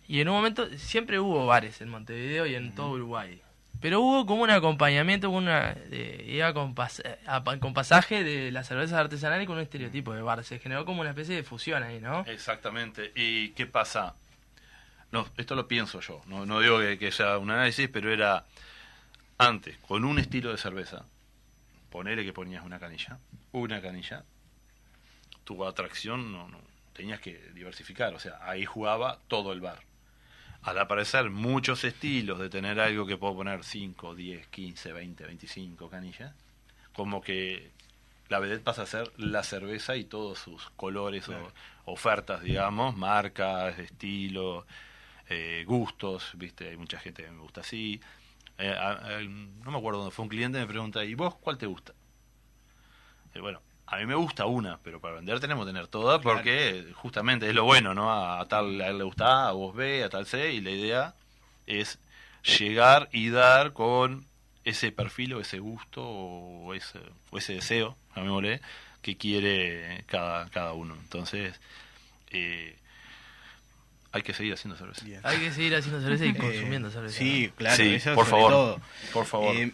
y 0.06 0.20
en 0.20 0.28
un 0.28 0.36
momento 0.36 0.68
siempre 0.78 1.18
hubo 1.18 1.46
bares 1.46 1.80
en 1.80 1.88
Montevideo 1.88 2.46
y 2.46 2.54
en 2.54 2.74
todo 2.74 2.90
Uruguay. 2.92 3.42
Pero 3.80 4.00
hubo 4.00 4.26
como 4.26 4.42
un 4.42 4.50
acompañamiento, 4.50 5.30
una, 5.30 5.76
iba 6.26 6.52
con, 6.52 6.74
a- 7.26 7.44
con 7.60 7.74
pasaje 7.74 8.24
de 8.24 8.50
la 8.50 8.64
cerveza 8.64 8.98
artesanal 8.98 9.40
y 9.42 9.46
con 9.46 9.56
un 9.56 9.62
estereotipo 9.62 10.12
de 10.14 10.22
bar. 10.22 10.42
Se 10.44 10.58
generó 10.58 10.84
como 10.84 11.00
una 11.02 11.10
especie 11.10 11.36
de 11.36 11.42
fusión 11.44 11.82
ahí, 11.82 12.00
¿no? 12.00 12.24
Exactamente. 12.26 13.12
¿Y 13.14 13.50
qué 13.50 13.66
pasa? 13.66 14.14
No, 15.12 15.26
esto 15.36 15.54
lo 15.54 15.68
pienso 15.68 16.00
yo. 16.00 16.20
No, 16.26 16.44
no 16.44 16.60
digo 16.60 16.80
que, 16.80 16.98
que 16.98 17.12
sea 17.12 17.38
un 17.38 17.50
análisis, 17.50 17.88
pero 17.88 18.12
era 18.12 18.44
antes, 19.38 19.78
con 19.78 20.04
un 20.04 20.18
estilo 20.18 20.50
de 20.50 20.58
cerveza. 20.58 21.04
Ponele 21.90 22.24
que 22.24 22.32
ponías 22.32 22.64
una 22.64 22.78
canilla. 22.80 23.18
Una 23.52 23.80
canilla. 23.80 24.24
Tu 25.44 25.64
atracción 25.64 26.32
no, 26.32 26.48
no 26.48 26.60
tenías 26.92 27.20
que 27.20 27.38
diversificar. 27.54 28.12
O 28.14 28.18
sea, 28.18 28.38
ahí 28.42 28.64
jugaba 28.66 29.20
todo 29.28 29.52
el 29.52 29.60
bar. 29.60 29.78
Al 30.62 30.78
aparecer 30.78 31.30
muchos 31.30 31.84
estilos 31.84 32.38
de 32.38 32.50
tener 32.50 32.78
algo 32.80 33.06
que 33.06 33.16
puedo 33.16 33.36
poner 33.36 33.64
5, 33.64 34.14
10, 34.14 34.46
15, 34.48 34.92
20, 34.92 35.24
25 35.24 35.88
canillas, 35.88 36.34
como 36.92 37.20
que 37.22 37.70
la 38.28 38.38
vedette 38.40 38.62
pasa 38.64 38.82
a 38.82 38.86
ser 38.86 39.10
la 39.18 39.42
cerveza 39.44 39.96
y 39.96 40.04
todos 40.04 40.38
sus 40.38 40.68
colores 40.70 41.26
Claro. 41.26 41.52
o 41.84 41.92
ofertas, 41.92 42.42
digamos, 42.42 42.96
marcas, 42.96 43.78
estilo, 43.78 44.66
eh, 45.30 45.64
gustos, 45.66 46.32
viste, 46.36 46.68
hay 46.68 46.76
mucha 46.76 46.98
gente 46.98 47.22
que 47.22 47.30
me 47.30 47.40
gusta 47.40 47.60
así. 47.62 48.00
Eh, 48.58 48.70
a- 48.70 48.92
a- 48.92 49.20
no 49.22 49.70
me 49.70 49.78
acuerdo 49.78 50.00
dónde 50.00 50.14
fue 50.14 50.24
un 50.24 50.28
cliente 50.28 50.58
me 50.58 50.66
pregunta, 50.66 51.04
¿y 51.04 51.14
vos 51.14 51.36
cuál 51.36 51.56
te 51.56 51.66
gusta? 51.66 51.94
Eh, 53.34 53.40
bueno, 53.40 53.60
a 53.90 53.96
mí 53.96 54.06
me 54.06 54.14
gusta 54.14 54.44
una, 54.46 54.78
pero 54.82 55.00
para 55.00 55.14
vender 55.16 55.40
tenemos 55.40 55.64
que 55.64 55.72
tener 55.72 55.86
todas 55.88 56.20
Claro. 56.20 56.36
porque 56.38 56.86
justamente 56.94 57.48
es 57.48 57.54
lo 57.54 57.64
bueno, 57.64 57.94
¿no? 57.94 58.10
A, 58.12 58.40
a 58.40 58.46
tal 58.48 58.80
a 58.80 58.88
él 58.88 58.98
le 58.98 59.04
gusta 59.04 59.44
A, 59.46 59.48
a 59.48 59.52
vos 59.52 59.74
B, 59.74 60.04
a 60.04 60.08
tal 60.10 60.26
C, 60.26 60.52
y 60.52 60.60
la 60.60 60.70
idea 60.70 61.14
es 61.66 61.98
llegar 62.58 63.08
y 63.12 63.30
dar 63.30 63.72
con 63.72 64.26
ese 64.64 64.92
perfil 64.92 65.34
o 65.34 65.40
ese 65.40 65.58
gusto 65.58 66.02
o 66.06 66.74
ese, 66.74 67.00
o 67.30 67.38
ese 67.38 67.54
deseo, 67.54 67.96
llamémosle, 68.14 68.60
que 69.00 69.16
quiere 69.16 70.04
cada, 70.06 70.50
cada 70.50 70.72
uno. 70.74 70.94
Entonces, 70.94 71.58
eh, 72.30 72.76
hay 74.12 74.22
que 74.22 74.34
seguir 74.34 74.52
haciendo 74.54 74.76
cerveza. 74.76 75.04
Bien. 75.04 75.20
Hay 75.24 75.38
que 75.38 75.52
seguir 75.52 75.74
haciendo 75.76 76.00
cerveza 76.00 76.24
y 76.26 76.28
Eh, 76.34 76.38
consumiendo 76.38 76.90
cerveza. 76.90 77.18
Sí, 77.18 77.50
claro, 77.56 77.76
Sí, 77.76 77.94
eso 77.94 78.14
por 78.14 78.26
sobre 78.26 78.42
favor, 78.42 78.52
todo. 78.52 78.80
por 79.12 79.24
favor. 79.26 79.54
Eh, 79.56 79.72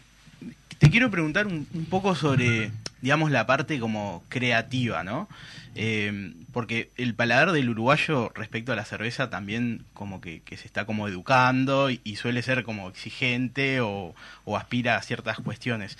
te 0.84 0.90
quiero 0.90 1.10
preguntar 1.10 1.46
un, 1.46 1.66
un 1.72 1.86
poco 1.86 2.14
sobre, 2.14 2.70
digamos, 3.00 3.30
la 3.30 3.46
parte 3.46 3.80
como 3.80 4.22
creativa, 4.28 5.02
¿no? 5.02 5.28
Eh, 5.74 6.34
porque 6.52 6.90
el 6.98 7.14
paladar 7.14 7.52
del 7.52 7.70
uruguayo 7.70 8.30
respecto 8.34 8.70
a 8.70 8.76
la 8.76 8.84
cerveza 8.84 9.30
también 9.30 9.82
como 9.94 10.20
que, 10.20 10.42
que 10.42 10.58
se 10.58 10.66
está 10.66 10.84
como 10.84 11.08
educando 11.08 11.90
y, 11.90 12.00
y 12.04 12.16
suele 12.16 12.42
ser 12.42 12.64
como 12.64 12.90
exigente 12.90 13.80
o, 13.80 14.14
o 14.44 14.56
aspira 14.58 14.96
a 14.96 15.02
ciertas 15.02 15.38
cuestiones. 15.38 15.96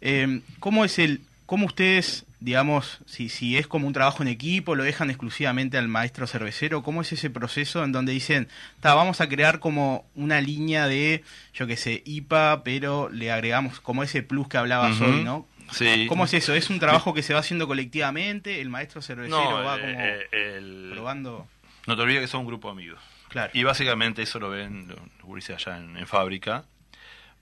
Eh, 0.00 0.40
¿Cómo 0.60 0.84
es 0.84 1.00
el, 1.00 1.20
cómo 1.52 1.66
ustedes, 1.66 2.24
digamos, 2.40 3.00
si, 3.04 3.28
si 3.28 3.58
es 3.58 3.66
como 3.66 3.86
un 3.86 3.92
trabajo 3.92 4.22
en 4.22 4.28
equipo, 4.30 4.74
lo 4.74 4.84
dejan 4.84 5.10
exclusivamente 5.10 5.76
al 5.76 5.86
maestro 5.86 6.26
cervecero, 6.26 6.82
cómo 6.82 7.02
es 7.02 7.12
ese 7.12 7.28
proceso 7.28 7.84
en 7.84 7.92
donde 7.92 8.10
dicen, 8.12 8.48
"Ta, 8.80 8.94
vamos 8.94 9.20
a 9.20 9.28
crear 9.28 9.58
como 9.58 10.06
una 10.14 10.40
línea 10.40 10.86
de, 10.88 11.22
yo 11.52 11.66
qué 11.66 11.76
sé, 11.76 12.00
IPA, 12.06 12.62
pero 12.64 13.10
le 13.10 13.30
agregamos 13.30 13.80
como 13.80 14.02
ese 14.02 14.22
plus 14.22 14.48
que 14.48 14.56
hablabas 14.56 14.98
hoy, 15.02 15.22
¿no? 15.24 15.46
Sí. 15.72 16.06
¿Cómo 16.08 16.24
es 16.24 16.32
eso? 16.32 16.54
¿Es 16.54 16.70
un 16.70 16.78
trabajo 16.78 17.12
que 17.12 17.22
se 17.22 17.34
va 17.34 17.40
haciendo 17.40 17.66
colectivamente? 17.68 18.62
¿El 18.62 18.70
maestro 18.70 19.02
cervecero 19.02 19.38
No, 19.58 19.62
va 19.62 19.76
eh, 19.76 19.80
como 19.82 20.00
eh, 20.00 20.28
el- 20.56 20.90
probando? 20.94 21.46
no 21.86 21.96
te 21.96 22.00
olvides 22.00 22.22
que 22.22 22.28
son 22.28 22.40
un 22.40 22.46
grupo 22.46 22.68
de 22.68 22.72
amigos. 22.72 23.00
Claro. 23.28 23.50
Y 23.52 23.62
básicamente 23.62 24.22
eso 24.22 24.38
lo 24.40 24.48
ven 24.48 24.88
los 24.88 24.98
gurises 25.22 25.54
allá 25.66 25.76
en, 25.76 25.98
en 25.98 26.06
fábrica 26.06 26.64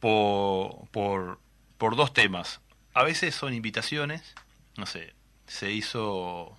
por, 0.01 0.89
por, 0.91 1.39
por 1.79 1.95
dos 1.95 2.13
temas. 2.13 2.61
A 2.93 3.05
veces 3.05 3.35
son 3.35 3.55
invitaciones, 3.55 4.35
no 4.77 4.87
sé, 4.87 5.15
se 5.47 5.71
hizo 5.73 6.59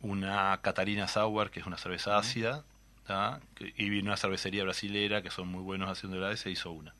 una 0.00 0.58
Catarina 0.62 1.08
Sour, 1.08 1.50
que 1.50 1.60
es 1.60 1.66
una 1.66 1.78
cerveza 1.78 2.18
ácida, 2.18 2.64
y 3.58 3.90
vino 3.90 4.08
una 4.08 4.16
cervecería 4.16 4.62
brasilera, 4.64 5.22
que 5.22 5.30
son 5.30 5.48
muy 5.48 5.62
buenos 5.62 5.90
haciendo 5.90 6.32
y 6.32 6.36
se 6.36 6.50
hizo 6.50 6.70
una. 6.70 6.94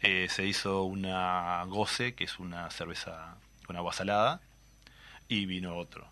Eh, 0.00 0.28
se 0.30 0.46
hizo 0.46 0.84
una 0.84 1.64
Goce, 1.64 2.14
que 2.14 2.24
es 2.24 2.38
una 2.38 2.70
cerveza 2.70 3.36
con 3.66 3.76
agua 3.76 3.92
salada, 3.92 4.40
y 5.28 5.46
vino 5.46 5.76
otro. 5.76 6.08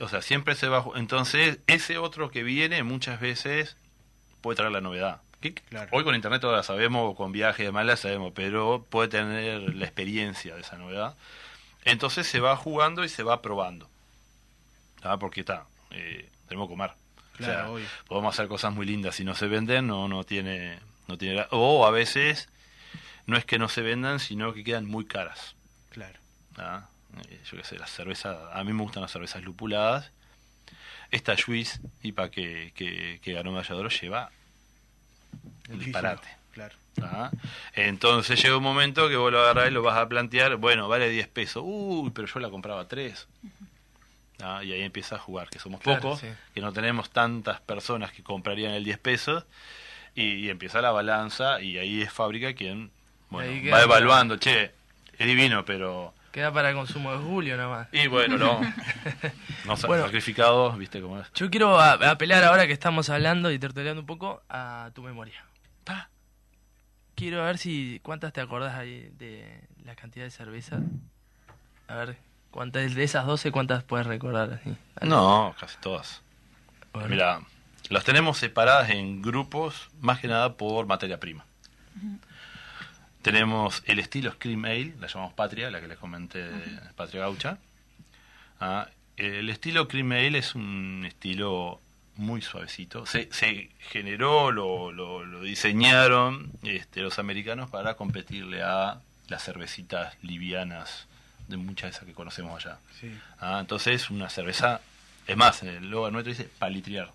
O 0.00 0.08
sea, 0.08 0.22
siempre 0.22 0.54
se 0.54 0.68
va... 0.68 0.84
Entonces, 0.96 1.58
ese 1.66 1.98
otro 1.98 2.30
que 2.30 2.42
viene 2.42 2.82
muchas 2.82 3.20
veces 3.20 3.76
puede 4.40 4.56
traer 4.56 4.72
la 4.72 4.80
novedad. 4.80 5.20
Que- 5.52 5.62
Claro. 5.62 5.88
Hoy 5.92 6.04
con 6.04 6.14
internet 6.14 6.40
todas 6.40 6.56
la 6.56 6.62
sabemos, 6.62 7.14
con 7.16 7.32
viaje 7.32 7.62
y 7.62 7.66
demás 7.66 7.84
la 7.86 7.96
sabemos, 7.96 8.32
pero 8.34 8.86
puede 8.88 9.08
tener 9.08 9.74
la 9.74 9.84
experiencia 9.84 10.54
de 10.54 10.60
esa 10.62 10.76
novedad. 10.78 11.16
Entonces 11.84 12.26
se 12.26 12.40
va 12.40 12.56
jugando 12.56 13.04
y 13.04 13.08
se 13.08 13.22
va 13.22 13.42
probando. 13.42 13.88
¿Ah? 15.02 15.18
Porque 15.18 15.40
está, 15.40 15.66
eh, 15.90 16.30
tenemos 16.48 16.68
que 16.68 16.72
comer. 16.72 16.92
Claro, 17.36 17.52
o 17.52 17.56
sea, 17.64 17.70
obvio. 17.70 17.86
podemos 18.08 18.34
hacer 18.34 18.48
cosas 18.48 18.72
muy 18.72 18.86
lindas 18.86 19.16
si 19.16 19.24
no 19.24 19.34
se 19.34 19.48
venden, 19.48 19.86
no, 19.88 20.08
no 20.08 20.24
tiene, 20.24 20.78
no 21.08 21.18
tiene. 21.18 21.44
O 21.50 21.84
a 21.86 21.90
veces 21.90 22.48
no 23.26 23.36
es 23.36 23.44
que 23.44 23.58
no 23.58 23.68
se 23.68 23.82
vendan, 23.82 24.20
sino 24.20 24.54
que 24.54 24.64
quedan 24.64 24.86
muy 24.86 25.04
caras. 25.04 25.56
Claro. 25.90 26.18
¿ah? 26.56 26.88
Eh, 27.28 27.40
yo 27.50 27.58
qué 27.58 27.64
sé, 27.64 27.78
las 27.78 27.90
cervezas, 27.90 28.36
a 28.52 28.64
mí 28.64 28.72
me 28.72 28.82
gustan 28.82 29.02
las 29.02 29.10
cervezas 29.12 29.42
lupuladas. 29.42 30.10
Esta 31.10 31.36
Juiz 31.36 31.80
IPA 32.02 32.30
que, 32.30 32.72
que, 32.74 33.20
que 33.22 33.32
ganó 33.32 33.50
Oro 33.52 33.88
lleva 33.88 34.30
Muchísimo. 35.68 35.76
disparate. 35.84 36.28
Claro. 36.52 36.74
¿ah? 37.02 37.30
Entonces 37.74 38.40
llega 38.42 38.56
un 38.56 38.62
momento 38.62 39.08
que 39.08 39.16
vos 39.16 39.32
lo 39.32 39.40
agarrás 39.40 39.68
y 39.68 39.72
lo 39.72 39.82
vas 39.82 39.96
a 39.98 40.08
plantear, 40.08 40.56
bueno, 40.56 40.88
vale 40.88 41.08
10 41.10 41.26
pesos, 41.28 41.62
uy, 41.66 42.10
pero 42.10 42.28
yo 42.28 42.38
la 42.40 42.50
compraba 42.50 42.82
a 42.82 42.88
3. 42.88 43.26
¿Ah? 44.42 44.62
Y 44.62 44.72
ahí 44.72 44.82
empieza 44.82 45.16
a 45.16 45.18
jugar, 45.18 45.48
que 45.48 45.58
somos 45.58 45.80
Claro, 45.80 46.00
pocos, 46.00 46.20
sí. 46.20 46.28
que 46.54 46.60
no 46.60 46.72
tenemos 46.72 47.10
tantas 47.10 47.60
personas 47.60 48.12
que 48.12 48.22
comprarían 48.22 48.72
el 48.72 48.84
10 48.84 48.98
pesos, 48.98 49.44
y, 50.14 50.34
y 50.34 50.50
empieza 50.50 50.80
la 50.80 50.92
balanza, 50.92 51.60
y 51.60 51.78
ahí 51.78 52.02
es 52.02 52.12
fábrica 52.12 52.54
quien 52.54 52.90
bueno, 53.30 53.70
va 53.72 53.82
evaluando, 53.82 54.36
che, 54.36 54.70
es 55.18 55.26
divino, 55.26 55.64
pero... 55.64 56.14
Queda 56.34 56.52
para 56.52 56.70
el 56.70 56.74
consumo 56.74 57.12
de 57.12 57.18
julio 57.18 57.56
nada 57.56 57.68
más. 57.68 57.88
Y 57.92 58.08
bueno, 58.08 58.36
no, 58.36 58.58
Bueno. 59.86 60.02
sacrificados, 60.02 60.76
viste 60.76 61.00
cómo 61.00 61.20
es. 61.20 61.30
Yo 61.32 61.48
quiero 61.48 61.78
a- 61.78 61.92
apelar 62.10 62.42
ahora 62.42 62.66
que 62.66 62.72
estamos 62.72 63.08
hablando 63.08 63.52
y 63.52 63.58
tertuleando 63.60 64.00
un 64.00 64.06
poco 64.06 64.42
a 64.48 64.90
tu 64.96 65.02
memoria. 65.02 65.44
Pa. 65.84 66.10
Quiero 67.14 67.44
ver 67.44 67.56
si 67.58 68.00
cuántas 68.02 68.32
te 68.32 68.40
acordás 68.40 68.74
ahí 68.74 69.12
de 69.16 69.60
la 69.84 69.94
cantidad 69.94 70.24
de 70.24 70.32
cerveza. 70.32 70.80
A 71.86 71.94
ver, 71.94 72.16
cuántas 72.50 72.92
de 72.96 73.04
esas 73.04 73.26
12 73.26 73.52
cuántas 73.52 73.84
puedes 73.84 74.04
recordar 74.04 74.54
así. 74.60 74.76
No, 75.02 75.54
casi 75.60 75.76
todas. 75.80 76.20
Bueno. 76.92 77.10
Mira, 77.10 77.40
las 77.90 78.02
tenemos 78.02 78.38
separadas 78.38 78.90
en 78.90 79.22
grupos, 79.22 79.88
más 80.00 80.18
que 80.18 80.26
nada 80.26 80.54
por 80.56 80.86
materia 80.86 81.20
prima. 81.20 81.44
Tenemos 83.24 83.82
el 83.86 83.98
estilo 84.00 84.30
Scream 84.32 84.66
Ale, 84.66 84.94
la 85.00 85.06
llamamos 85.06 85.32
Patria, 85.32 85.70
la 85.70 85.80
que 85.80 85.88
les 85.88 85.96
comenté 85.96 86.46
Patria 86.94 87.22
Gaucha. 87.22 87.56
Ah, 88.60 88.86
el 89.16 89.48
estilo 89.48 89.88
Cream 89.88 90.12
Ale 90.12 90.36
es 90.38 90.54
un 90.54 91.04
estilo 91.08 91.80
muy 92.16 92.42
suavecito. 92.42 93.06
Se, 93.06 93.32
se 93.32 93.70
generó, 93.90 94.52
lo, 94.52 94.92
lo, 94.92 95.24
lo 95.24 95.40
diseñaron 95.40 96.52
este, 96.64 97.00
los 97.00 97.18
americanos 97.18 97.70
para 97.70 97.94
competirle 97.94 98.62
a 98.62 99.00
las 99.28 99.42
cervecitas 99.42 100.14
livianas 100.22 101.06
de 101.48 101.56
muchas 101.56 101.84
de 101.84 101.96
esas 101.96 102.04
que 102.04 102.12
conocemos 102.12 102.62
allá. 102.62 102.76
Sí. 103.00 103.10
Ah, 103.40 103.56
entonces 103.58 104.10
una 104.10 104.28
cerveza, 104.28 104.82
es 105.26 105.36
más, 105.38 105.62
en 105.62 105.70
el 105.70 105.88
logo 105.88 106.10
nuestro 106.10 106.30
dice 106.34 106.46
palitriar. 106.58 107.10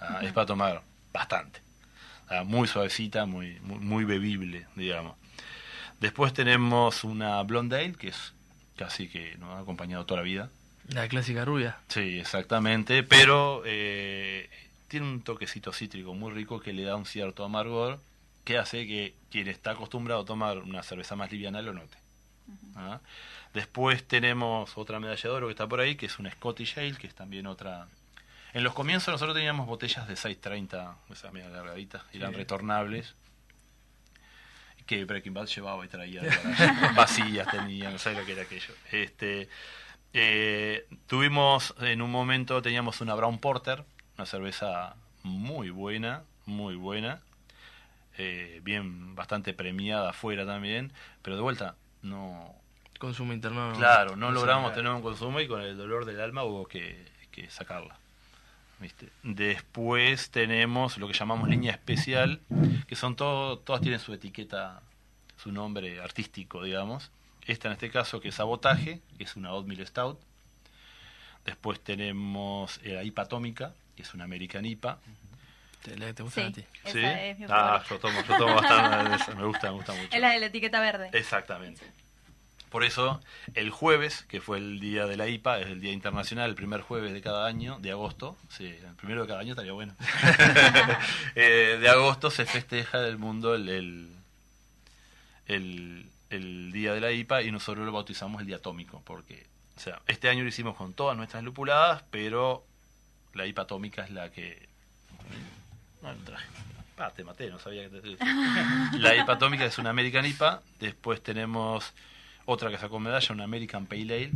Ah, 0.00 0.20
Es 0.22 0.32
para 0.32 0.46
tomar 0.46 0.80
bastante. 1.12 1.60
Ah, 2.28 2.44
muy 2.44 2.68
suavecita, 2.68 3.26
muy, 3.26 3.58
muy, 3.60 3.78
muy 3.78 4.04
bebible, 4.04 4.66
digamos. 4.76 5.16
Después 6.00 6.32
tenemos 6.32 7.04
una 7.04 7.42
Blonde 7.42 7.76
Ale, 7.76 7.94
que 7.94 8.08
es 8.08 8.34
casi 8.76 9.08
que 9.08 9.36
nos 9.38 9.50
ha 9.50 9.60
acompañado 9.60 10.06
toda 10.06 10.20
la 10.20 10.24
vida. 10.24 10.50
La 10.88 11.08
clásica 11.08 11.44
rubia. 11.44 11.78
Sí, 11.88 12.18
exactamente, 12.18 13.02
pero 13.02 13.62
eh, 13.66 14.48
tiene 14.88 15.06
un 15.06 15.22
toquecito 15.22 15.72
cítrico 15.72 16.14
muy 16.14 16.32
rico 16.32 16.60
que 16.60 16.72
le 16.72 16.84
da 16.84 16.96
un 16.96 17.04
cierto 17.04 17.44
amargor 17.44 18.00
que 18.44 18.56
hace 18.56 18.86
que 18.86 19.14
quien 19.30 19.48
está 19.48 19.72
acostumbrado 19.72 20.22
a 20.22 20.24
tomar 20.24 20.58
una 20.58 20.82
cerveza 20.82 21.16
más 21.16 21.30
liviana 21.30 21.60
lo 21.60 21.74
note. 21.74 21.98
¿Ah? 22.76 23.00
Después 23.52 24.04
tenemos 24.04 24.78
otra 24.78 25.00
medalla 25.00 25.22
de 25.22 25.28
oro 25.28 25.46
que 25.48 25.52
está 25.52 25.66
por 25.66 25.80
ahí, 25.80 25.96
que 25.96 26.06
es 26.06 26.18
una 26.18 26.30
Scottish 26.30 26.78
Ale, 26.78 26.96
que 26.96 27.06
es 27.06 27.14
también 27.14 27.46
otra... 27.46 27.88
En 28.54 28.64
los 28.64 28.72
comienzos 28.72 29.12
nosotros 29.12 29.36
teníamos 29.36 29.66
botellas 29.66 30.08
de 30.08 30.16
630, 30.16 30.96
esas 31.10 31.32
medio 31.32 31.50
largaditas, 31.50 32.02
eran 32.12 32.32
retornables, 32.32 33.14
que 34.86 35.04
Breaking 35.04 35.34
Bad 35.34 35.46
llevaba 35.46 35.84
y 35.84 35.88
traía 35.88 36.22
vacías 36.96 37.46
tenían, 37.50 37.92
no 37.92 37.98
sé 37.98 38.14
lo 38.14 38.24
que 38.24 38.32
era 38.32 38.42
aquello. 38.42 38.74
Este, 38.90 39.48
eh, 40.14 40.86
tuvimos 41.06 41.74
en 41.80 42.00
un 42.00 42.10
momento 42.10 42.62
teníamos 42.62 43.00
una 43.02 43.14
Brown 43.14 43.38
Porter, 43.38 43.84
una 44.16 44.24
cerveza 44.24 44.96
muy 45.22 45.68
buena, 45.68 46.22
muy 46.46 46.74
buena, 46.74 47.20
eh, 48.16 48.60
bien 48.64 49.14
bastante 49.14 49.52
premiada 49.52 50.10
afuera 50.10 50.46
también, 50.46 50.92
pero 51.22 51.36
de 51.36 51.42
vuelta 51.42 51.74
no, 52.00 52.54
Consumo 52.98 53.32
interno. 53.32 53.74
claro, 53.76 54.16
no 54.16 54.32
logramos 54.32 54.72
tener 54.72 54.90
un 54.90 55.02
consumo 55.02 55.38
y 55.40 55.46
con 55.46 55.60
el 55.60 55.76
dolor 55.76 56.04
del 56.04 56.20
alma 56.20 56.44
hubo 56.44 56.66
que, 56.66 57.06
que 57.30 57.50
sacarla. 57.50 57.96
¿Viste? 58.80 59.08
Después 59.22 60.30
tenemos 60.30 60.98
lo 60.98 61.06
que 61.08 61.14
llamamos 61.14 61.48
línea 61.48 61.72
especial, 61.72 62.40
que 62.86 62.96
son 62.96 63.16
todo, 63.16 63.58
todas 63.58 63.80
tienen 63.82 64.00
su 64.00 64.12
etiqueta, 64.12 64.82
su 65.36 65.52
nombre 65.52 66.00
artístico, 66.00 66.62
digamos. 66.64 67.10
Esta 67.46 67.68
en 67.68 67.72
este 67.72 67.90
caso 67.90 68.20
que 68.20 68.28
es 68.28 68.34
Sabotaje, 68.34 69.00
que 69.16 69.24
es 69.24 69.36
una 69.36 69.52
Oatmeal 69.52 69.86
Stout. 69.86 70.18
Después 71.44 71.80
tenemos 71.80 72.78
eh, 72.82 72.92
la 72.94 73.02
IPA 73.04 73.22
Atómica, 73.22 73.74
que 73.96 74.02
es 74.02 74.12
una 74.14 74.24
American 74.24 74.64
IPA. 74.66 74.98
¿Te, 75.82 75.96
la- 75.96 76.12
te 76.12 76.22
gusta 76.22 76.40
Sí, 76.42 76.46
a 76.46 76.52
ti? 76.52 76.64
esa 76.84 76.92
¿Sí? 76.92 76.98
es 77.04 77.38
mi 77.38 77.46
ah, 77.48 77.82
yo 77.88 77.98
tomo, 77.98 78.22
yo 78.22 78.36
tomo 78.36 78.54
bastante 78.56 79.08
de 79.08 79.16
esa, 79.16 79.34
me 79.34 79.44
gusta, 79.46 79.68
me 79.68 79.76
gusta 79.76 79.92
mucho. 79.96 80.08
Es 80.14 80.20
la 80.20 80.30
de 80.30 80.40
la 80.40 80.46
etiqueta 80.46 80.80
verde. 80.80 81.08
Exactamente. 81.12 81.80
Por 82.70 82.84
eso, 82.84 83.20
el 83.54 83.70
jueves, 83.70 84.24
que 84.28 84.40
fue 84.40 84.58
el 84.58 84.80
día 84.80 85.06
de 85.06 85.16
la 85.16 85.28
IPA, 85.28 85.60
es 85.60 85.66
el 85.68 85.80
día 85.80 85.92
internacional, 85.92 86.50
el 86.50 86.56
primer 86.56 86.82
jueves 86.82 87.12
de 87.12 87.22
cada 87.22 87.46
año, 87.46 87.78
de 87.80 87.90
agosto, 87.90 88.36
sí, 88.48 88.66
el 88.66 88.94
primero 88.96 89.22
de 89.22 89.28
cada 89.28 89.40
año 89.40 89.52
estaría 89.52 89.72
bueno, 89.72 89.94
Eh, 91.34 91.78
de 91.80 91.88
agosto 91.88 92.30
se 92.30 92.44
festeja 92.44 93.00
del 93.00 93.18
mundo 93.18 93.54
el, 93.54 93.68
el, 93.68 94.10
el, 95.46 96.10
el 96.30 96.72
día 96.72 96.92
de 96.92 97.00
la 97.00 97.12
IPA 97.12 97.42
y 97.42 97.52
nosotros 97.52 97.86
lo 97.86 97.92
bautizamos 97.92 98.40
el 98.40 98.46
día 98.46 98.56
atómico, 98.56 99.02
porque, 99.04 99.46
o 99.76 99.80
sea, 99.80 100.02
este 100.06 100.28
año 100.28 100.42
lo 100.42 100.48
hicimos 100.48 100.76
con 100.76 100.92
todas 100.92 101.16
nuestras 101.16 101.42
lupuladas, 101.42 102.04
pero 102.10 102.64
la 103.34 103.46
IPA 103.46 103.62
atómica 103.62 104.04
es 104.04 104.10
la 104.10 104.30
que... 104.30 104.68
No, 106.02 106.12
lo 106.12 106.18
traje. 106.20 106.46
Ah, 106.98 107.12
te 107.14 107.22
maté, 107.22 107.48
no 107.48 107.58
sabía 107.58 107.88
que 107.88 108.00
te... 108.00 108.16
La 108.98 109.14
IPA 109.14 109.34
atómica 109.34 109.64
es 109.64 109.78
una 109.78 109.90
American 109.90 110.26
IPA, 110.26 110.62
después 110.80 111.22
tenemos 111.22 111.92
otra 112.50 112.70
que 112.70 112.78
sacó 112.78 112.98
medalla, 112.98 113.34
una 113.34 113.44
American 113.44 113.84
Pale 113.86 114.02
Ale. 114.02 114.30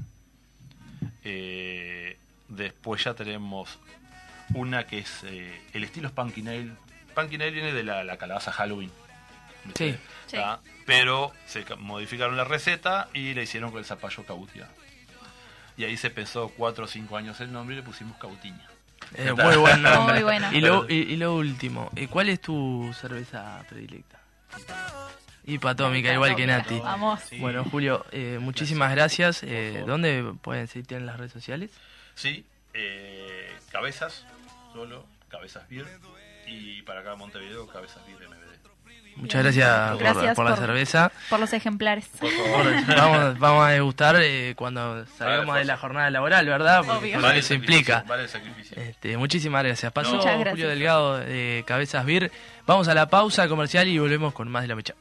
Eh, 1.25 2.19
después 2.49 3.03
ya 3.05 3.15
tenemos 3.15 3.79
una 4.55 4.87
que 4.87 4.99
es 4.99 5.21
eh, 5.25 5.61
el 5.73 5.85
estilo 5.85 6.09
es 6.09 6.13
Pumpkin 6.15 6.47
Ale. 6.49 6.73
Pumpkin 7.15 7.41
Ale 7.41 7.51
viene 7.53 7.73
de 7.73 7.83
la, 7.83 8.05
la 8.05 8.19
calabaza 8.19 8.53
Halloween. 8.53 8.91
Sí. 9.75 9.97
Sí. 10.27 10.37
¿tá? 10.37 10.61
Pero 10.85 11.33
se 11.47 11.65
ca- 11.65 11.77
modificaron 11.77 12.37
la 12.37 12.45
receta 12.45 13.09
y 13.15 13.33
le 13.33 13.45
hicieron 13.45 13.71
con 13.71 13.79
el 13.79 13.85
zapallo 13.87 14.25
cautia. 14.27 14.69
Y 15.79 15.85
ahí 15.85 15.97
se 15.97 16.11
pensó 16.11 16.51
cuatro 16.51 16.85
o 16.85 16.89
cinco 16.89 17.17
años 17.17 17.41
el 17.41 17.51
nombre 17.51 17.75
y 17.75 17.79
le 17.79 17.83
pusimos 17.83 18.19
cautiña. 18.19 18.69
Eh, 19.15 19.33
muy 19.33 19.57
buen 19.57 19.81
nombre. 19.83 20.15
Muy 20.17 20.23
bueno. 20.23 20.53
Y 20.53 20.61
lo, 20.61 20.87
y, 20.87 20.95
y 20.97 21.17
lo 21.17 21.35
último, 21.35 21.91
eh, 21.97 22.09
¿cuál 22.09 22.29
es 22.29 22.41
tu 22.43 22.93
cerveza 23.01 23.65
predilecta? 23.71 24.19
Hipatómica, 25.45 26.13
igual 26.13 26.37
que 26.37 26.47
Nati. 26.47 26.79
Vamos. 26.81 27.21
Sí. 27.29 27.39
Bueno, 27.39 27.65
Julio, 27.65 28.05
eh, 28.13 28.39
muchísimas 28.41 28.93
gracias. 28.95 29.43
Eh, 29.43 29.83
¿Dónde 29.87 30.33
pueden 30.41 30.69
seguirte 30.69 30.95
en 30.97 31.07
las 31.07 31.17
redes 31.19 31.33
sociales? 31.33 31.71
Sí, 32.15 32.45
eh, 32.75 33.51
cabezas, 33.73 34.25
solo, 34.73 35.05
cabezas 35.29 35.69
beer. 35.69 35.87
Y 36.47 36.83
para 36.83 37.01
acá 37.01 37.15
Montevideo, 37.17 37.67
cabezas 37.67 38.05
beer 38.07 38.29
MBD. 38.29 38.53
Muchas 39.17 39.43
gracias, 39.43 39.91
por- 39.91 39.99
Gracias 39.99 40.37
por, 40.37 40.45
la 40.47 40.51
por- 40.53 40.61
cerveza. 40.61 41.13
Por 41.29 41.39
los 41.41 41.53
ejemplares. 41.53 42.09
Por 42.19 42.31
favor. 42.31 42.87
vamos, 42.97 43.39
vamos 43.39 43.67
a 43.67 43.71
degustar 43.71 44.17
eh, 44.21 44.55
cuando 44.57 45.05
salgamos 45.19 45.49
Vale, 45.49 45.61
de 45.61 45.65
la 45.67 45.77
jornada 45.77 46.11
laboral, 46.11 46.47
¿verdad? 46.47 46.83
Porque, 46.87 47.15
Vale 47.17 47.35
el 47.35 47.39
eso 47.41 47.49
sacrificio, 47.49 47.55
implica. 47.57 48.05
Vale 48.09 48.23
el 48.23 48.29
sacrificio. 48.29 48.77
Este, 48.81 49.17
muchísimas 49.19 49.65
gracias. 49.65 49.93
Pasó 49.93 50.19
gracias. 50.23 50.49
Julio 50.51 50.69
Delgado 50.69 51.19
de 51.19 51.63
Cabezas 51.67 52.07
Beer. 52.07 52.31
Vamos 52.67 52.89
a 52.89 52.95
la 52.95 53.09
pausa 53.09 53.49
comercial 53.49 53.87
y 53.89 53.99
volvemos 53.99 54.33
con 54.33 54.49
más 54.51 54.63
de 54.63 54.69
la 54.69 54.77
mecha. 54.77 54.95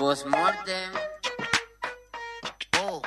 Postmortem. 0.00 0.92
Oh. 2.78 3.02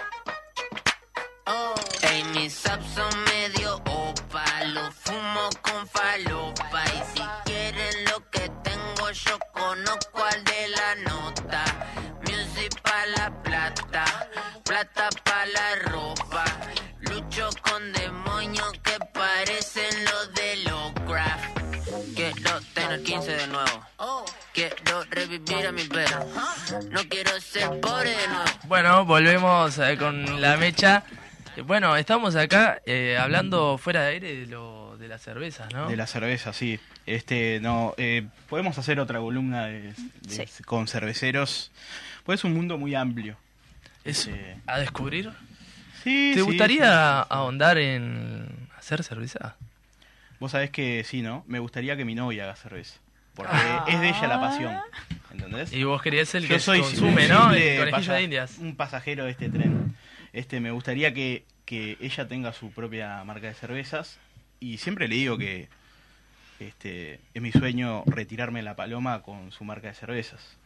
Oh. 1.48 1.74
Ey, 2.04 2.24
mis 2.36 2.54
subs 2.54 2.86
son 2.94 3.10
medio 3.24 3.82
opa. 3.88 4.46
Lo 4.76 4.92
fumo 4.92 5.50
con 5.64 5.88
falopa. 5.88 6.84
Y 6.86 7.02
si 7.12 7.24
quieren 7.46 8.06
lo 8.06 8.30
que 8.30 8.48
tengo, 8.62 9.10
yo 9.10 9.40
conozco 9.54 10.24
al 10.24 10.44
de 10.44 10.68
la 10.68 10.96
nota. 11.10 11.64
Music 12.28 12.80
pa' 12.84 13.08
la 13.18 13.42
plata. 13.42 14.06
Plata 14.64 15.10
pa' 15.24 15.46
la 15.48 15.76
ropa. 15.90 16.46
Lucho 17.00 17.50
con 17.64 17.92
demonios 17.94 18.72
que 18.84 19.00
parecen 19.12 20.06
los 20.06 20.32
de 20.36 20.58
Lovecraft. 20.58 21.58
Quiero 22.16 22.62
tener 22.76 23.02
15 23.02 23.32
de 23.32 23.48
nuevo. 23.48 23.73
A 25.38 25.72
mi 25.72 25.84
perro. 25.86 26.20
No 26.92 27.02
quiero 27.10 27.32
ser 27.42 27.80
pobre 27.80 28.12
de 28.12 28.28
nuevo. 28.28 28.44
Bueno, 28.66 29.04
volvemos 29.06 29.80
eh, 29.80 29.98
con 29.98 30.40
la 30.40 30.58
mecha. 30.58 31.04
Eh, 31.58 31.62
Bueno, 31.62 31.96
estamos 31.98 32.36
acá 32.36 32.80
eh, 32.86 33.18
hablando 33.20 33.80
fuera 33.80 34.04
de 34.04 34.10
aire 34.12 34.36
de, 34.36 34.46
lo, 34.46 34.96
de 35.00 35.08
las 35.08 35.24
cervezas, 35.24 35.74
¿no? 35.74 35.88
De 35.90 35.96
la 35.98 36.06
cerveza, 36.06 36.54
sí. 36.54 36.80
Este, 37.08 37.60
no, 37.64 37.96
eh, 37.98 38.28
podemos 38.48 38.78
hacer 38.78 39.00
otra 39.00 39.18
columna 39.20 39.66
de, 39.66 39.94
de- 40.22 40.46
Sí. 40.48 40.64
con 40.66 40.88
cerveceros. 40.88 41.72
Pues 42.26 42.42
es 42.42 42.44
un 42.44 42.54
mundo 42.54 42.78
muy 42.78 42.94
amplio. 42.94 43.36
Es 44.06 44.28
Este, 44.28 44.58
a 44.68 44.78
descubrir. 44.80 45.32
sí, 46.04 46.32
¿Te 46.36 46.42
sí, 46.42 46.42
gustaría 46.42 47.22
sí. 47.24 47.28
ahondar 47.32 47.80
en 47.80 48.70
hacer 48.78 49.04
cerveza? 49.04 49.56
Vos 50.40 50.52
sabés 50.52 50.70
que 50.70 51.04
sí, 51.04 51.24
¿no? 51.24 51.44
Me 51.48 51.58
gustaría 51.58 51.98
que 51.98 52.06
mi 52.06 52.14
novia 52.14 52.44
haga 52.44 52.56
cerveza. 52.56 52.98
Porque 53.36 53.52
Ah. 53.56 53.86
es 53.88 54.00
de 54.00 54.10
ella 54.10 54.28
la 54.28 54.40
pasión. 54.40 54.78
¿Entendés? 55.32 55.74
Y 55.74 55.84
vos 55.84 56.02
querías 56.02 56.34
el 56.36 56.44
Yo 56.44 56.50
que 56.50 56.60
soy 56.60 56.82
consume, 56.82 57.24
un 57.24 57.30
¿no? 57.30 57.54
El 57.54 57.78
conejillo 57.80 57.92
pasa- 57.92 58.14
de 58.14 58.24
indias. 58.24 58.58
Un 58.60 58.76
pasajero 58.76 59.26
de 59.26 59.32
este 59.32 59.50
tren. 59.50 59.96
Este, 60.32 60.60
me 60.60 60.72
gustaría 60.72 61.14
que, 61.14 61.46
que 61.66 61.98
ella 62.00 62.28
tenga 62.28 62.54
su 62.54 62.72
propia 62.72 63.24
marca 63.24 63.48
de 63.48 63.54
cervezas. 63.56 64.20
Y 64.60 64.78
siempre 64.78 65.08
le 65.08 65.16
digo 65.16 65.38
que 65.38 65.68
este, 66.60 67.20
es 67.34 67.42
mi 67.42 67.52
sueño 67.52 68.04
retirarme 68.06 68.62
la 68.62 68.76
paloma 68.76 69.22
con 69.22 69.52
su 69.52 69.64
marca 69.64 69.88
de 69.88 69.94
cervezas. 69.96 70.58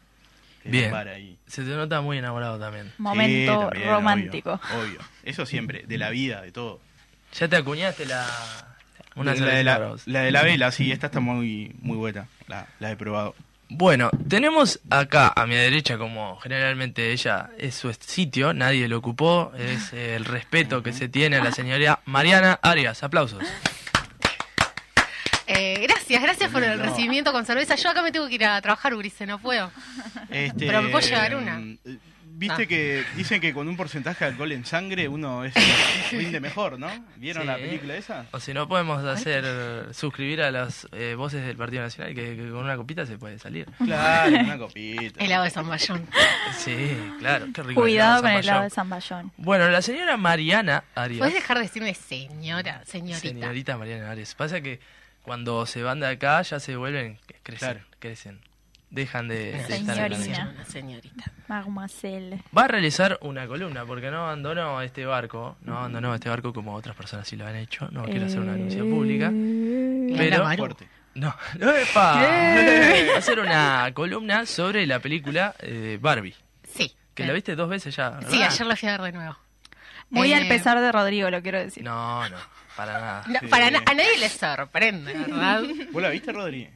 Bien. 0.64 0.94
ahí. 0.94 1.38
Se 1.48 1.64
te 1.64 1.70
nota 1.70 2.02
muy 2.02 2.18
enamorado 2.18 2.60
también. 2.60 2.92
Momento 2.98 3.54
Sí, 3.54 3.60
también, 3.70 3.90
romántico. 3.90 4.60
Obvio, 4.76 4.84
obvio. 4.84 5.00
Eso 5.24 5.46
siempre, 5.46 5.84
de 5.88 5.98
la 5.98 6.10
vida, 6.10 6.42
de 6.42 6.52
todo. 6.52 6.82
Ya 7.40 7.48
te 7.48 7.56
acuñaste 7.56 8.06
la... 8.06 8.26
Una 9.16 9.34
la, 9.34 9.46
de 9.48 9.64
la, 9.64 9.96
la 10.06 10.22
de 10.22 10.32
la 10.32 10.44
vela, 10.44 10.72
sí, 10.72 10.92
esta 10.92 11.08
está 11.08 11.20
muy, 11.22 11.74
muy 11.82 11.96
buena. 11.98 12.28
La, 12.48 12.68
la 12.80 12.92
he 12.92 12.96
probado. 12.96 13.36
Bueno, 13.70 14.10
tenemos 14.30 14.80
acá 14.90 15.34
a 15.36 15.46
mi 15.46 15.56
derecha, 15.56 15.98
como 15.98 16.38
generalmente 16.38 17.12
ella 17.12 17.50
es 17.58 17.76
su 17.76 17.94
sitio, 17.94 18.54
nadie 18.54 18.88
lo 18.88 18.98
ocupó, 18.98 19.52
es 19.58 19.92
el 19.92 20.24
respeto 20.24 20.82
que 20.82 20.94
se 20.94 21.10
tiene 21.10 21.36
a 21.36 21.44
la 21.44 21.52
señora 21.52 22.00
Mariana 22.06 22.60
Arias. 22.62 23.04
Aplausos. 23.04 23.44
Eh, 25.48 25.80
gracias, 25.82 26.22
gracias 26.22 26.52
por 26.52 26.64
el 26.64 26.80
recibimiento 26.80 27.32
con 27.32 27.46
cerveza. 27.46 27.76
Yo 27.76 27.90
acá 27.90 28.02
me 28.02 28.12
tengo 28.12 28.28
que 28.28 28.36
ir 28.36 28.46
a 28.46 28.62
trabajar, 28.62 28.94
Urice, 28.94 29.26
no 29.26 29.40
puedo. 29.40 29.72
Este, 30.30 30.66
Pero 30.66 30.82
me 30.82 30.90
puedo 30.90 31.06
llevar 31.08 31.36
una. 31.36 31.62
Viste 32.40 32.64
Ah. 32.64 32.68
que 32.68 33.04
dicen 33.16 33.42
que 33.42 33.52
con 33.54 33.68
un 33.68 33.76
porcentaje 33.76 34.24
de 34.26 34.32
alcohol 34.32 34.52
en 34.52 34.64
sangre 34.64 35.08
uno 35.08 35.44
es 35.44 35.54
rinde 36.12 36.40
mejor, 36.40 36.78
¿no? 36.80 36.88
¿Vieron 37.16 37.42
Sí. 37.44 37.48
la 37.48 37.56
película 37.56 37.96
esa? 37.96 38.28
O 38.32 38.40
si 38.40 38.54
no, 38.54 38.68
podemos 38.68 39.04
hacer 39.04 39.92
suscribir 39.94 40.42
a 40.44 40.52
las 40.52 40.88
eh, 40.92 41.16
voces 41.16 41.44
del 41.46 41.58
Partido 41.58 41.82
Nacional, 41.82 42.14
que, 42.14 42.36
que 42.36 42.50
con 42.52 42.58
una 42.64 42.76
copita 42.78 43.06
se 43.08 43.18
puede 43.18 43.40
salir. 43.40 43.66
Claro, 43.84 44.36
una 44.38 44.58
copita. 44.58 45.24
Helado 45.24 45.44
de 45.46 45.50
zamballón. 45.50 46.08
Sí, 46.58 46.96
claro, 47.20 47.48
qué 47.54 47.64
rico. 47.64 47.82
Cuidado 47.82 48.22
con 48.22 48.30
helado 48.30 48.40
el 48.40 48.46
lado 48.46 48.64
de 48.64 48.70
Zamballón. 48.70 49.02
Zamballón. 49.02 49.32
Bueno, 49.38 49.70
la 49.70 49.82
señora 49.82 50.16
Mariana 50.18 50.84
Arias. 50.96 51.20
¿Puedes 51.20 51.34
dejar 51.34 51.58
de 51.58 51.64
decirme 51.64 51.94
señora, 51.96 52.84
señorita? 52.86 53.20
Señorita 53.20 53.78
Mariana 53.78 54.12
Arias. 54.12 54.36
Pasa 54.36 54.62
que 54.62 54.80
cuando 55.24 55.66
se 55.66 55.82
van 55.82 56.00
de 56.00 56.08
acá 56.08 56.42
ya 56.44 56.60
se 56.60 56.76
vuelven, 56.76 57.18
crecen, 57.44 57.70
Claro. 57.70 57.86
crecen. 58.00 58.40
Dejan 58.90 59.28
de, 59.28 59.52
de 59.52 59.60
estar 59.60 59.78
en 59.78 59.86
la 59.88 59.94
Señorina. 59.94 60.18
mesa. 60.18 60.52
Una 60.56 60.66
señorita. 60.66 61.32
Mademoiselle. 61.50 62.42
Va 62.58 62.64
a 62.64 62.68
realizar 62.70 63.18
una 63.22 63.46
columna 63.46 63.86
porque 63.86 64.10
no 64.10 64.24
abandonó 64.24 64.82
este 64.82 65.06
barco, 65.06 65.58
no 65.62 65.78
abandonó 65.78 66.16
este 66.16 66.30
barco 66.30 66.54
como 66.54 66.74
otras 66.74 66.96
personas 66.96 67.28
sí 67.28 67.36
lo 67.36 67.46
han 67.46 67.56
hecho. 67.58 67.90
No 67.92 68.06
quiero 68.06 68.26
hacer 68.28 68.40
una 68.40 68.54
denuncia 68.54 68.82
pública. 68.84 69.30
Pero-. 70.18 70.48
No, 71.16 71.36
no 71.60 71.72
¡Epa! 71.76 72.14
Va 72.14 73.16
a 73.16 73.18
hacer 73.18 73.40
una 73.40 73.92
columna 73.94 74.46
sobre 74.46 74.86
la 74.86 75.00
película 75.00 75.54
eh, 75.60 75.98
Barbie. 76.00 76.36
Sí. 76.64 76.96
Que 77.14 77.26
la 77.26 77.34
viste 77.34 77.56
dos 77.56 77.68
veces 77.68 77.96
ya. 77.96 78.12
¿verdad? 78.12 78.30
Sí, 78.30 78.42
ayer 78.44 78.68
la 78.68 78.76
fui 78.76 78.88
a 78.88 78.92
ver 78.92 79.02
de 79.02 79.12
nuevo. 79.18 79.36
Muy 80.12 80.32
Eh, 80.32 80.36
al 80.36 80.48
pesar 80.48 80.80
de 80.80 80.92
Rodrigo, 80.92 81.30
lo 81.30 81.42
quiero 81.42 81.60
decir. 81.60 81.84
No, 81.84 82.30
no, 82.30 82.38
para 82.78 82.94
nada. 82.94 83.24
No, 83.28 83.40
Sí. 83.42 83.48
para 83.48 83.70
na- 83.72 83.82
a 83.86 83.94
nadie 83.94 84.18
le 84.20 84.30
sorprende, 84.30 85.14
¿verdad? 85.14 85.64
¿Vos 85.92 86.02
la 86.02 86.10
viste, 86.10 86.32
Rodri? 86.32 86.70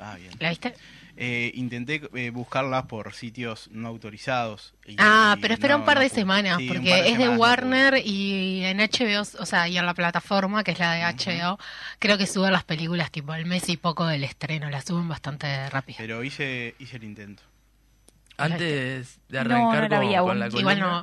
Ah, 0.00 0.16
bien. 0.16 0.30
¿La 0.38 0.50
viste? 0.50 0.74
Eh, 1.20 1.50
intenté 1.56 2.00
eh, 2.14 2.30
buscarlas 2.30 2.84
por 2.86 3.12
sitios 3.12 3.68
no 3.72 3.88
autorizados. 3.88 4.72
y- 4.86 4.94
Ah, 4.98 5.34
y 5.36 5.40
pero 5.40 5.54
espera 5.54 5.74
no- 5.74 5.80
un 5.80 5.84
par 5.86 5.96
no 5.96 6.02
de 6.04 6.08
semanas, 6.10 6.56
Sí, 6.58 6.68
un 6.68 6.76
porque 6.76 6.90
par 6.90 6.98
es 7.00 7.04
de 7.06 7.10
semanas 7.24 7.38
Warner 7.40 8.02
y 8.06 8.64
en 8.64 8.78
HBO, 8.80 9.22
o 9.42 9.46
sea, 9.46 9.66
y 9.66 9.76
en 9.78 9.84
la 9.86 9.94
plataforma, 9.94 10.62
que 10.62 10.70
es 10.70 10.78
la 10.78 10.92
de 10.94 11.02
HBO, 11.02 11.58
creo 11.98 12.18
que 12.18 12.26
suben 12.28 12.52
las 12.52 12.62
películas 12.62 13.10
tipo 13.10 13.32
al 13.32 13.46
mes 13.46 13.68
y 13.68 13.76
poco 13.76 14.06
del 14.06 14.22
estreno, 14.22 14.70
las 14.70 14.84
suben 14.84 15.08
bastante 15.08 15.68
rápido. 15.70 15.96
Pero 15.98 16.22
hice, 16.22 16.76
hice 16.78 16.96
el 16.98 17.04
intento. 17.04 17.42
Antes 18.36 19.18
de 19.28 19.38
arrancar 19.40 19.90
no 19.90 20.00
la 20.00 20.18
con, 20.20 20.28
con 20.28 20.38
la 20.38 20.48
columna. 20.48 20.72
Igual 20.72 20.78
no, 20.78 21.02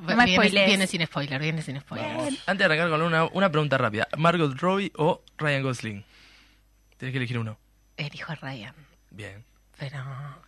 viene, 0.62 0.88
sin 0.88 1.06
spoiler, 1.06 1.41
viene 1.41 1.62
sin 1.62 1.78
spoiler. 1.82 2.08
Vamos. 2.16 2.34
Antes 2.46 2.60
de 2.60 2.64
arrancar 2.66 2.89
con 2.89 3.02
una, 3.02 3.26
una 3.26 3.52
pregunta 3.52 3.78
rápida. 3.78 4.08
¿Margot 4.18 4.58
Robbie 4.58 4.93
o 4.96 5.22
Ryan 5.38 5.64
Gosling? 5.64 6.06
Tienes 6.98 7.12
que 7.12 7.18
elegir 7.18 7.38
uno. 7.38 7.58
Elijo 7.98 8.32
a 8.32 8.36
Ryan. 8.36 8.74
Bien. 9.16 9.43
Pero 9.78 9.97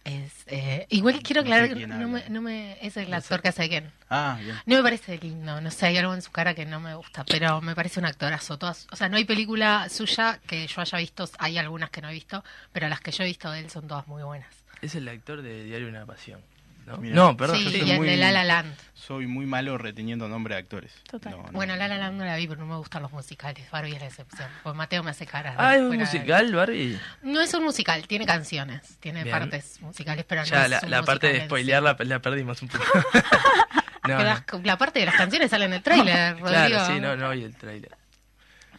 es. 0.05 0.32
eh, 0.47 0.86
igual 0.89 1.22
quiero 1.22 1.41
aclarar 1.41 1.74
que 1.74 1.86
no 1.86 2.07
me, 2.07 2.30
no 2.30 2.41
me. 2.41 2.78
Es 2.86 2.95
el 2.95 3.13
actor 3.13 3.41
que 3.41 3.49
hace 3.49 3.68
Ken. 3.68 3.91
Ah, 4.09 4.39
bien. 4.41 4.55
No 4.65 4.78
me 4.78 4.84
parece 4.84 5.18
lindo, 5.18 5.59
no 5.59 5.70
sé, 5.70 5.88
hay 5.88 5.97
algo 5.97 6.13
en 6.13 6.22
su 6.22 6.32
cara 6.32 6.53
que 6.53 6.65
no 6.65 6.80
me 6.80 6.95
gusta, 6.95 7.26
pero 7.26 7.59
me 7.59 7.76
parece 7.76 7.99
un 7.99 8.05
actorazo. 8.05 8.57
Todas, 8.57 8.88
o 8.89 8.95
sea, 8.95 9.09
no 9.09 9.18
hay 9.18 9.26
película 9.26 9.89
suya 9.89 10.39
que 10.47 10.65
yo 10.65 10.80
haya 10.82 10.97
visto, 10.99 11.30
hay 11.39 11.57
algunas 11.57 11.89
que 11.89 12.01
no 12.01 12.09
he 12.09 12.13
visto, 12.13 12.41
pero 12.72 12.88
las 12.88 13.01
que 13.01 13.11
yo 13.11 13.24
he 13.24 13.28
visto 13.28 13.51
de 13.51 13.59
él 13.59 13.70
son 13.70 13.88
todas 13.88 14.07
muy 14.07 14.24
buenas. 14.24 14.47
Es 14.82 14.95
el 14.95 15.07
actor 15.09 15.41
de 15.41 15.63
Diario 15.65 15.88
de 15.88 15.91
una 15.91 16.05
Pasión. 16.05 16.39
¿No? 16.88 16.98
Mira. 16.98 17.16
No, 17.16 17.38
perdón. 17.38 17.58
sí, 17.58 17.64
yo 17.66 17.70
soy 17.72 17.82
y 17.88 17.92
el 17.92 17.98
muy- 17.98 18.08
de 18.08 18.18
La 18.18 18.32
La 18.32 18.44
Land. 18.44 18.74
Soy 18.96 19.28
muy 19.28 19.46
malo 19.46 19.78
reteniendo 19.78 20.28
nombre 20.28 20.56
de 20.56 20.62
actores. 20.62 20.92
Total. 21.10 21.32
No, 21.34 21.44
no. 21.44 21.52
Bueno, 21.52 21.76
La 21.76 21.88
La 21.88 21.98
Land 21.98 22.18
no 22.18 22.26
la 22.26 22.36
vi, 22.36 22.48
pero 22.48 22.60
no 22.60 22.66
me 22.68 22.76
gustan 22.78 23.02
los 23.04 23.12
musicales. 23.12 23.70
Barbie 23.72 23.94
es 23.94 24.00
la 24.02 24.08
excepción. 24.08 24.50
Pues 24.64 24.76
Mateo 24.76 25.04
me 25.04 25.12
hace 25.12 25.26
caras. 25.26 25.56
Ah, 25.58 25.76
¿es 25.76 25.82
un 25.82 25.92
de- 25.92 25.98
musical, 26.00 26.54
Barbie? 26.54 27.00
No 27.22 27.40
es 27.40 27.54
un 27.54 27.64
musical, 27.64 28.06
tiene 28.08 28.26
canciones, 28.26 28.98
tiene 29.00 29.24
Bien. 29.24 29.38
partes 29.38 29.80
musicales, 29.82 30.26
pero 30.28 30.42
no 30.42 30.48
Ya, 30.48 30.64
es 30.66 30.70
la, 30.72 30.80
un 30.84 30.90
la 30.92 31.04
parte 31.04 31.32
de 31.32 31.46
spoilear 31.46 31.84
la, 31.84 31.96
la 32.00 32.20
perdimos 32.20 32.62
un 32.62 32.68
poco. 32.70 32.84
no, 34.08 34.18
no. 34.18 34.24
las- 34.24 34.44
La 34.64 34.78
parte 34.78 35.00
de 35.00 35.06
las 35.06 35.16
canciones 35.16 35.52
sale 35.52 35.66
en 35.66 35.74
el 35.74 35.82
tráiler, 35.84 36.34
Rodrigo. 36.40 36.48
Claro, 36.50 36.86
sí, 36.88 37.00
no, 37.00 37.16
no 37.16 37.30
oí 37.30 37.44
el 37.44 37.56
tráiler. 37.56 37.92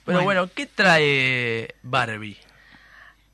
Pero 0.05 0.19
Bueno. 0.23 0.25
bueno, 0.25 0.51
¿qué 0.55 0.67
trae 0.67 1.75
Barbie? 1.83 2.37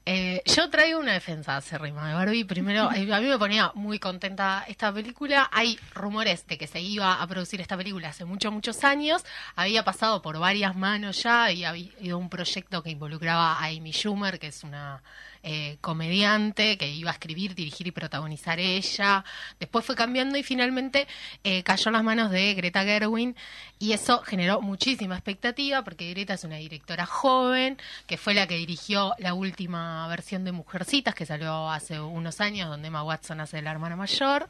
Eh, 0.07 0.43
yo 0.45 0.69
traigo 0.69 1.01
una 1.01 1.15
defensa 1.15 1.57
acérrima 1.57 2.09
de 2.09 2.15
Barbie. 2.15 2.45
Primero, 2.45 2.91
eh, 2.95 3.13
a 3.13 3.21
mí 3.21 3.27
me 3.27 3.39
ponía 3.39 3.73
muy 3.75 3.99
contenta 3.99 4.65
esta 4.69 4.93
película. 4.93 5.49
Hay 5.53 5.79
rumores 5.95 6.47
de 6.47 6.59
que 6.59 6.67
se 6.67 6.81
iba 6.81 7.23
a 7.23 7.27
producir 7.27 7.61
esta 7.61 7.77
película 7.77 8.09
hace 8.09 8.25
muchos, 8.25 8.53
muchos 8.53 8.85
años. 8.85 9.25
Había 9.57 9.85
pasado 9.85 10.21
por 10.21 10.39
varias 10.39 10.77
manos 10.77 11.23
ya 11.23 11.51
y 11.51 11.65
había 11.65 11.89
habido 11.99 12.19
un 12.19 12.29
proyecto 12.29 12.83
que 12.83 12.91
involucraba 12.91 13.55
a 13.55 13.67
Amy 13.67 13.93
Schumer, 13.93 14.39
que 14.39 14.49
es 14.49 14.63
una 14.63 15.03
eh, 15.47 15.77
comediante 15.83 16.79
que 16.79 16.89
iba 16.89 17.11
a 17.11 17.13
escribir, 17.13 17.55
dirigir 17.55 17.87
y 17.87 17.91
protagonizar 17.91 18.59
ella. 18.59 19.25
Después 19.61 19.85
fue 19.85 19.95
cambiando 19.95 20.39
y 20.39 20.43
finalmente 20.43 21.07
eh, 21.45 21.63
cayó 21.63 21.91
en 21.91 21.93
las 21.93 22.03
manos 22.03 22.31
de 22.31 22.55
Greta 22.55 22.83
Gerwin 22.83 23.37
y 23.79 23.93
eso 23.93 24.23
generó 24.23 24.63
muchísima 24.63 25.17
expectativa 25.17 25.85
porque 25.85 26.09
Greta 26.11 26.33
es 26.33 26.45
una 26.45 26.57
directora 26.57 27.05
joven 27.05 27.77
que 28.07 28.17
fue 28.17 28.33
la 28.33 28.47
que 28.47 28.57
dirigió 28.57 29.15
la 29.19 29.35
última 29.35 30.09
versión 30.09 30.45
de 30.45 30.53
Mujercitas 30.53 31.15
que 31.15 31.27
salió 31.27 31.71
hace 31.71 32.01
unos 32.01 32.41
años 32.41 32.71
donde 32.71 32.89
Emma 32.89 33.05
Watson 33.05 33.41
hace 33.41 33.59
de 33.59 33.63
la 33.65 33.73
hermana 33.73 33.97
mayor 33.97 34.49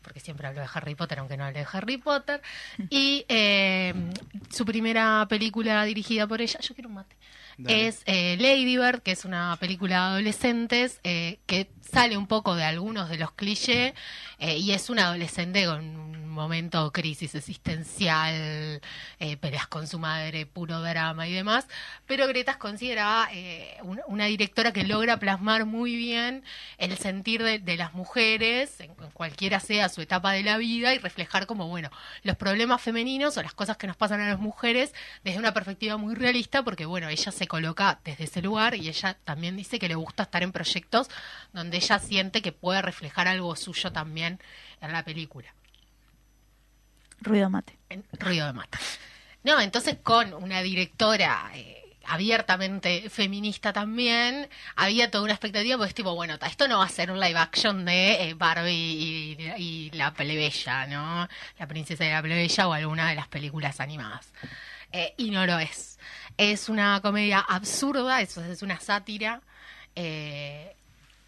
porque 0.00 0.20
siempre 0.20 0.46
hablo 0.48 0.62
de 0.62 0.68
Harry 0.72 0.94
Potter, 0.94 1.20
aunque 1.20 1.36
no 1.36 1.44
hable 1.44 1.60
de 1.60 1.66
Harry 1.72 1.96
Potter. 1.96 2.42
Y 2.90 3.24
eh, 3.28 3.94
su 4.50 4.64
primera 4.64 5.26
película 5.28 5.84
dirigida 5.84 6.26
por 6.26 6.40
ella, 6.40 6.58
yo 6.60 6.74
quiero 6.74 6.88
un 6.88 6.96
mate, 6.96 7.16
Es 7.66 8.02
eh, 8.06 8.36
Lady 8.38 8.76
Bird, 8.76 9.02
que 9.02 9.12
es 9.12 9.24
una 9.24 9.56
película 9.60 9.96
de 9.96 10.02
adolescentes 10.02 11.00
eh, 11.04 11.38
que 11.46 11.68
sale 11.92 12.16
un 12.16 12.26
poco 12.26 12.54
de 12.54 12.64
algunos 12.64 13.10
de 13.10 13.18
los 13.18 13.32
clichés 13.32 13.92
eh, 14.38 14.56
y 14.56 14.72
es 14.72 14.88
una 14.88 15.08
adolescente 15.08 15.66
con 15.66 15.80
un 15.80 16.28
momento 16.28 16.90
crisis 16.90 17.34
existencial, 17.34 18.80
eh, 19.20 19.36
peleas 19.36 19.66
con 19.66 19.86
su 19.86 19.98
madre, 19.98 20.46
puro 20.46 20.80
drama 20.80 21.28
y 21.28 21.32
demás. 21.32 21.66
Pero 22.06 22.26
Greta 22.26 22.52
es 22.52 22.56
considerada 22.56 23.28
eh, 23.32 23.76
una, 24.06 24.24
directora 24.24 24.72
que 24.72 24.84
logra 24.84 25.18
plasmar 25.18 25.66
muy 25.66 25.94
bien 25.94 26.42
el 26.78 26.96
sentir 26.96 27.42
de, 27.42 27.58
de 27.58 27.76
las 27.76 27.92
mujeres, 27.92 28.80
en, 28.80 28.92
en 28.92 29.10
cualquiera 29.12 29.60
sea 29.60 29.90
su 29.90 30.00
etapa 30.00 30.32
de 30.32 30.42
la 30.42 30.56
vida, 30.56 30.94
y 30.94 30.98
reflejar 30.98 31.46
como, 31.46 31.68
bueno, 31.68 31.90
los 32.22 32.36
problemas 32.36 32.80
femeninos 32.80 33.36
o 33.36 33.42
las 33.42 33.52
cosas 33.52 33.76
que 33.76 33.86
nos 33.86 33.96
pasan 33.96 34.20
a 34.20 34.28
las 34.28 34.40
mujeres 34.40 34.94
desde 35.22 35.38
una 35.38 35.52
perspectiva 35.52 35.98
muy 35.98 36.14
realista, 36.14 36.62
porque, 36.64 36.86
bueno, 36.86 37.10
ella 37.10 37.30
se 37.30 37.41
coloca 37.46 38.00
desde 38.04 38.24
ese 38.24 38.42
lugar 38.42 38.74
y 38.74 38.88
ella 38.88 39.16
también 39.24 39.56
dice 39.56 39.78
que 39.78 39.88
le 39.88 39.94
gusta 39.94 40.24
estar 40.24 40.42
en 40.42 40.52
proyectos 40.52 41.08
donde 41.52 41.76
ella 41.78 41.98
siente 41.98 42.42
que 42.42 42.52
puede 42.52 42.82
reflejar 42.82 43.28
algo 43.28 43.54
suyo 43.56 43.92
también 43.92 44.40
en 44.80 44.92
la 44.92 45.04
película 45.04 45.54
Ruido 47.20 47.50
mate. 47.50 47.78
en 47.88 48.04
Ruido 48.18 48.46
de 48.46 48.52
Mata. 48.52 48.78
No, 49.44 49.60
entonces 49.60 49.96
con 50.02 50.34
una 50.34 50.60
directora 50.62 51.50
eh, 51.54 51.82
abiertamente 52.04 53.08
feminista 53.10 53.72
también, 53.72 54.48
había 54.76 55.10
toda 55.10 55.24
una 55.24 55.32
expectativa, 55.32 55.76
porque 55.76 55.90
es 55.90 55.94
tipo, 55.94 56.14
bueno, 56.14 56.36
esto 56.46 56.68
no 56.68 56.78
va 56.78 56.84
a 56.84 56.88
ser 56.88 57.10
un 57.10 57.20
live 57.20 57.38
action 57.38 57.84
de 57.84 58.30
eh, 58.30 58.34
Barbie 58.34 58.72
y, 58.72 59.52
y 59.56 59.90
la 59.92 60.12
plebeya, 60.12 60.86
¿no? 60.86 61.28
La 61.58 61.66
princesa 61.66 62.04
de 62.04 62.12
la 62.12 62.22
plebeya 62.22 62.68
o 62.68 62.72
alguna 62.72 63.08
de 63.08 63.14
las 63.14 63.28
películas 63.28 63.80
animadas. 63.80 64.32
Eh, 64.92 65.14
y 65.16 65.30
no 65.30 65.46
lo 65.46 65.58
es. 65.58 65.91
Es 66.36 66.68
una 66.68 67.00
comedia 67.00 67.40
absurda, 67.40 68.20
eso 68.20 68.42
es 68.44 68.62
una 68.62 68.80
sátira. 68.80 69.40
eh, 69.94 70.74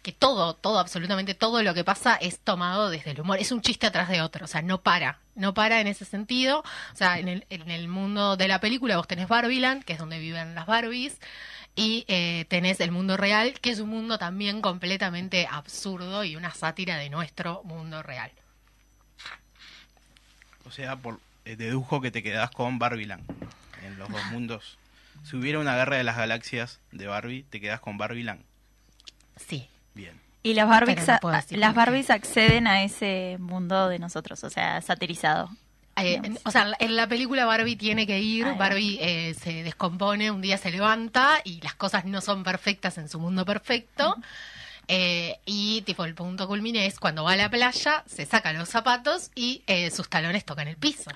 que 0.05 0.11
todo, 0.11 0.53
todo, 0.53 0.77
absolutamente 0.77 1.33
todo 1.33 1.63
lo 1.63 1.73
que 1.73 1.83
pasa 1.83 2.13
es 2.13 2.37
tomado 2.37 2.91
desde 2.91 3.09
el 3.09 3.21
humor. 3.21 3.39
Es 3.39 3.51
un 3.51 3.61
chiste 3.61 3.87
atrás 3.87 4.07
de 4.07 4.21
otro, 4.21 4.45
o 4.45 4.47
sea, 4.47 4.61
no 4.61 4.79
para, 4.79 5.17
no 5.33 5.55
para 5.55 5.81
en 5.81 5.87
ese 5.87 6.05
sentido. 6.05 6.59
O 6.59 6.95
sea, 6.95 7.17
en 7.17 7.27
el, 7.27 7.47
en 7.49 7.71
el 7.71 7.87
mundo 7.87 8.37
de 8.37 8.47
la 8.47 8.59
película 8.59 8.97
vos 8.97 9.07
tenés 9.07 9.27
Barbieland, 9.27 9.83
que 9.83 9.93
es 9.93 9.99
donde 9.99 10.19
viven 10.19 10.53
las 10.53 10.67
Barbies, 10.67 11.17
y 11.75 12.05
eh, 12.07 12.45
tenés 12.49 12.81
el 12.81 12.91
mundo 12.91 13.17
real, 13.17 13.59
que 13.59 13.71
es 13.71 13.79
un 13.79 13.89
mundo 13.89 14.19
también 14.19 14.61
completamente 14.61 15.47
absurdo 15.49 16.23
y 16.23 16.35
una 16.35 16.53
sátira 16.53 16.97
de 16.97 17.09
nuestro 17.09 17.63
mundo 17.63 18.03
real. 18.03 18.31
O 20.67 20.71
sea, 20.71 20.97
por, 20.97 21.19
eh, 21.45 21.55
dedujo 21.55 21.99
que 21.99 22.11
te 22.11 22.21
quedás 22.21 22.51
con 22.51 22.77
Barbiland 22.77 23.23
en 23.85 23.97
los 23.97 24.09
dos 24.09 24.23
mundos. 24.31 24.77
Si 25.23 25.35
hubiera 25.35 25.59
una 25.59 25.75
guerra 25.75 25.97
de 25.97 26.03
las 26.03 26.17
galaxias 26.17 26.79
de 26.91 27.07
Barbie, 27.07 27.43
te 27.43 27.61
quedás 27.61 27.79
con 27.79 27.97
Barbiland. 27.97 28.43
Sí. 29.37 29.67
Bien. 29.93 30.19
Y 30.43 30.53
las 30.53 30.67
Barbies, 30.67 31.07
no 31.07 31.31
las. 31.31 31.73
Barbies 31.73 32.09
acceden 32.09 32.67
a 32.67 32.83
ese 32.83 33.37
mundo 33.39 33.87
de 33.89 33.97
nosotros, 33.97 34.43
o 34.43 34.49
sea, 34.49 34.81
satirizado. 34.81 35.49
Eh, 35.97 36.21
o 36.43 36.51
sea, 36.51 36.73
en 36.77 36.95
la 36.95 37.07
película 37.07 37.45
Barbie 37.45 37.77
tiene 37.77 38.05
que 38.05 38.19
ir. 38.19 38.45
Barbie 38.55 38.99
eh, 39.01 39.33
se 39.33 39.63
descompone, 39.63 40.29
un 40.29 40.41
día 40.41 40.57
se 40.57 40.69
levanta 40.69 41.39
y 41.43 41.61
las 41.61 41.73
cosas 41.73 42.05
no 42.05 42.21
son 42.21 42.43
perfectas 42.43 42.97
en 42.97 43.09
su 43.09 43.19
mundo 43.19 43.45
perfecto. 43.45 44.17
Eh, 44.87 45.39
y 45.45 45.81
tipo 45.81 46.05
el 46.05 46.13
punto 46.13 46.47
culmine 46.47 46.85
es 46.85 46.99
cuando 46.99 47.23
va 47.23 47.31
a 47.31 47.35
la 47.35 47.49
playa, 47.49 48.03
se 48.05 48.25
saca 48.25 48.53
los 48.53 48.69
zapatos 48.69 49.31
y 49.33 49.63
eh, 49.65 49.89
sus 49.89 50.09
talones 50.09 50.45
tocan 50.45 50.67
el 50.67 50.77
piso. 50.77 51.11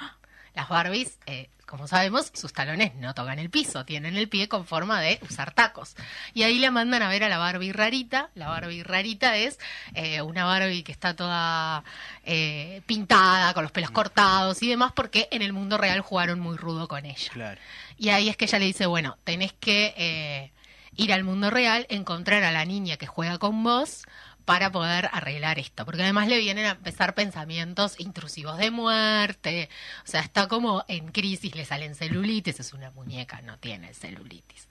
Las 0.53 0.69
Barbies, 0.69 1.17
eh, 1.25 1.49
como 1.69 1.87
sabemos, 1.87 2.31
sus 2.33 2.51
talones 2.51 2.95
no 2.95 3.13
tocan 3.13 3.37
el 3.37 3.51
piso, 3.51 3.85
tienen 3.85 4.15
el 4.15 4.27
pie 4.27 4.47
con 4.47 4.65
forma 4.65 4.99
de 4.99 5.19
usar 5.21 5.53
tacos. 5.53 5.95
Y 6.33 6.41
ahí 6.41 6.57
la 6.57 6.71
mandan 6.71 7.03
a 7.03 7.09
ver 7.09 7.23
a 7.23 7.29
la 7.29 7.37
Barbie 7.37 7.71
rarita. 7.71 8.31
La 8.33 8.47
Barbie 8.47 8.81
rarita 8.81 9.37
es 9.37 9.59
eh, 9.93 10.23
una 10.23 10.45
Barbie 10.45 10.81
que 10.81 10.91
está 10.91 11.15
toda 11.15 11.83
eh, 12.23 12.81
pintada, 12.87 13.53
con 13.53 13.61
los 13.61 13.71
pelos 13.71 13.91
cortados 13.91 14.63
y 14.63 14.69
demás, 14.69 14.93
porque 14.93 15.27
en 15.29 15.43
el 15.43 15.53
mundo 15.53 15.77
real 15.77 16.01
jugaron 16.01 16.39
muy 16.39 16.57
rudo 16.57 16.87
con 16.87 17.05
ella. 17.05 17.31
Claro. 17.31 17.61
Y 17.99 18.09
ahí 18.09 18.29
es 18.29 18.37
que 18.37 18.45
ella 18.45 18.57
le 18.57 18.65
dice, 18.65 18.87
bueno, 18.87 19.19
tenés 19.23 19.53
que 19.53 19.93
eh, 19.95 20.51
ir 20.95 21.13
al 21.13 21.23
mundo 21.23 21.51
real, 21.51 21.85
encontrar 21.89 22.43
a 22.43 22.51
la 22.51 22.65
niña 22.65 22.97
que 22.97 23.05
juega 23.05 23.37
con 23.37 23.63
vos 23.63 24.05
para 24.49 24.71
poder 24.71 25.07
arreglar 25.11 25.59
esto. 25.59 25.85
Porque 25.85 26.01
además 26.01 26.27
le 26.27 26.39
vienen 26.39 26.65
a 26.65 26.71
empezar 26.71 27.13
pensamientos 27.13 27.99
intrusivos 27.99 28.57
de 28.57 28.71
muerte. 28.71 29.69
O 30.03 30.07
sea, 30.07 30.21
está 30.21 30.47
como 30.47 30.83
en 30.87 31.11
crisis, 31.11 31.55
le 31.55 31.65
salen 31.65 31.93
celulitis, 31.93 32.59
es 32.59 32.73
una 32.73 32.89
muñeca, 32.89 33.43
no 33.43 33.59
tiene 33.59 33.93
celulitis. 33.93 34.67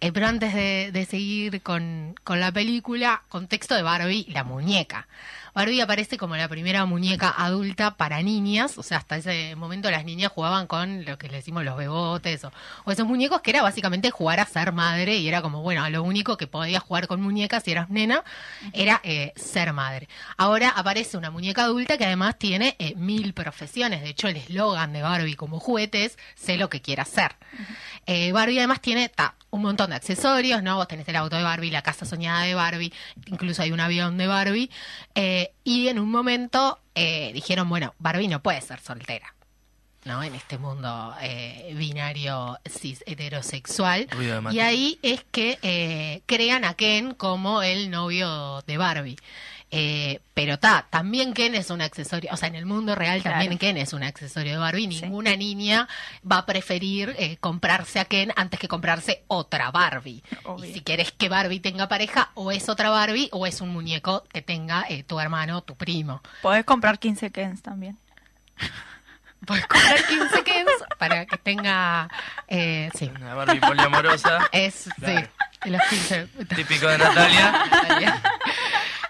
Eh, 0.00 0.12
pero 0.12 0.26
antes 0.26 0.52
de, 0.54 0.90
de 0.92 1.06
seguir 1.06 1.62
con, 1.62 2.14
con 2.22 2.38
la 2.38 2.52
película, 2.52 3.22
contexto 3.28 3.74
de 3.74 3.82
Barbie, 3.82 4.26
la 4.28 4.44
muñeca. 4.44 5.08
Barbie 5.54 5.80
aparece 5.80 6.18
como 6.18 6.36
la 6.36 6.48
primera 6.48 6.84
muñeca 6.84 7.30
adulta 7.34 7.96
para 7.96 8.20
niñas, 8.20 8.76
o 8.76 8.82
sea, 8.82 8.98
hasta 8.98 9.16
ese 9.16 9.56
momento 9.56 9.90
las 9.90 10.04
niñas 10.04 10.30
jugaban 10.30 10.66
con 10.66 11.06
lo 11.06 11.16
que 11.16 11.28
le 11.28 11.36
decimos 11.36 11.64
los 11.64 11.78
bebotes 11.78 12.44
o, 12.44 12.52
o 12.84 12.92
esos 12.92 13.06
muñecos 13.06 13.40
que 13.40 13.52
era 13.52 13.62
básicamente 13.62 14.10
jugar 14.10 14.38
a 14.38 14.44
ser 14.44 14.72
madre 14.72 15.16
y 15.16 15.26
era 15.26 15.40
como, 15.40 15.62
bueno, 15.62 15.88
lo 15.88 16.02
único 16.02 16.36
que 16.36 16.46
podías 16.46 16.82
jugar 16.82 17.06
con 17.06 17.22
muñecas 17.22 17.62
si 17.62 17.70
eras 17.70 17.88
nena 17.88 18.22
era 18.74 19.00
eh, 19.02 19.32
ser 19.34 19.72
madre. 19.72 20.10
Ahora 20.36 20.68
aparece 20.68 21.16
una 21.16 21.30
muñeca 21.30 21.62
adulta 21.62 21.96
que 21.96 22.04
además 22.04 22.38
tiene 22.38 22.76
eh, 22.78 22.94
mil 22.94 23.32
profesiones, 23.32 24.02
de 24.02 24.10
hecho 24.10 24.28
el 24.28 24.36
eslogan 24.36 24.92
de 24.92 25.00
Barbie 25.00 25.36
como 25.36 25.58
juguete 25.58 26.04
es 26.04 26.18
sé 26.34 26.58
lo 26.58 26.68
que 26.68 26.82
quiera 26.82 27.04
hacer. 27.04 27.34
Barbie 28.06 28.58
además 28.58 28.82
tiene 28.82 29.08
ta, 29.08 29.34
un 29.56 29.62
montón 29.62 29.90
de 29.90 29.96
accesorios, 29.96 30.62
¿no? 30.62 30.76
Vos 30.76 30.86
tenés 30.88 31.08
el 31.08 31.16
auto 31.16 31.36
de 31.36 31.42
Barbie, 31.42 31.70
la 31.70 31.82
casa 31.82 32.04
soñada 32.04 32.42
de 32.42 32.54
Barbie, 32.54 32.92
incluso 33.26 33.62
hay 33.62 33.72
un 33.72 33.80
avión 33.80 34.16
de 34.18 34.26
Barbie. 34.26 34.70
eh, 35.14 35.52
y 35.64 35.88
en 35.88 35.98
un 35.98 36.10
momento 36.10 36.78
eh, 36.94 37.32
dijeron, 37.34 37.68
bueno, 37.68 37.94
Barbie 37.98 38.28
no 38.28 38.40
puede 38.42 38.60
ser 38.60 38.80
soltera, 38.80 39.34
¿no? 40.04 40.22
En 40.22 40.34
este 40.34 40.58
mundo 40.58 41.14
eh, 41.20 41.72
binario 41.76 42.58
cis 42.68 43.02
heterosexual. 43.06 44.06
Y 44.52 44.60
ahí 44.60 44.98
es 45.02 45.24
que 45.30 45.58
eh, 45.62 46.22
crean 46.26 46.64
a 46.64 46.74
Ken 46.74 47.14
como 47.14 47.62
el 47.62 47.90
novio 47.90 48.62
de 48.66 48.76
Barbie. 48.78 49.16
Eh, 49.78 50.20
pero 50.32 50.58
ta, 50.58 50.86
también 50.88 51.34
Ken 51.34 51.54
es 51.54 51.68
un 51.68 51.82
accesorio, 51.82 52.30
o 52.32 52.36
sea, 52.38 52.48
en 52.48 52.54
el 52.54 52.64
mundo 52.64 52.94
real 52.94 53.22
también 53.22 53.58
Claro. 53.58 53.58
Ken 53.58 53.76
es 53.76 53.92
un 53.92 54.02
accesorio 54.02 54.52
de 54.52 54.58
Barbie. 54.58 54.90
Sí. 54.90 55.02
Ninguna 55.02 55.36
niña 55.36 55.86
va 56.30 56.38
a 56.38 56.46
preferir 56.46 57.14
eh, 57.18 57.36
comprarse 57.40 58.00
a 58.00 58.06
Ken 58.06 58.32
antes 58.36 58.58
que 58.58 58.68
comprarse 58.68 59.24
otra 59.28 59.70
Barbie. 59.70 60.22
Obvio. 60.44 60.64
Y 60.64 60.72
si 60.72 60.80
quieres 60.80 61.12
que 61.12 61.28
Barbie 61.28 61.60
tenga 61.60 61.88
pareja, 61.88 62.30
o 62.34 62.52
es 62.52 62.70
otra 62.70 62.88
Barbie 62.88 63.28
o 63.32 63.46
es 63.46 63.60
un 63.60 63.68
muñeco 63.68 64.24
que 64.32 64.40
tenga 64.40 64.86
eh, 64.88 65.02
tu 65.02 65.20
hermano, 65.20 65.60
tu 65.62 65.76
primo. 65.76 66.22
Podés 66.40 66.64
comprar 66.64 66.98
15 66.98 67.30
Kens 67.30 67.60
también. 67.62 67.98
Puedes 69.46 69.66
comprar 69.66 70.02
15 70.06 70.42
Kens 70.42 70.70
para 70.98 71.26
que 71.26 71.36
tenga. 71.36 72.08
Eh, 72.48 72.88
sí, 72.98 73.10
Una 73.14 73.34
Barbie 73.34 73.60
poliamorosa, 73.60 74.48
es. 74.52 74.88
Claro. 74.98 75.28
Sí, 75.62 75.70
los 75.70 75.82
15. 75.82 76.26
típico 76.54 76.88
de 76.88 76.98
Natalia. 76.98 77.66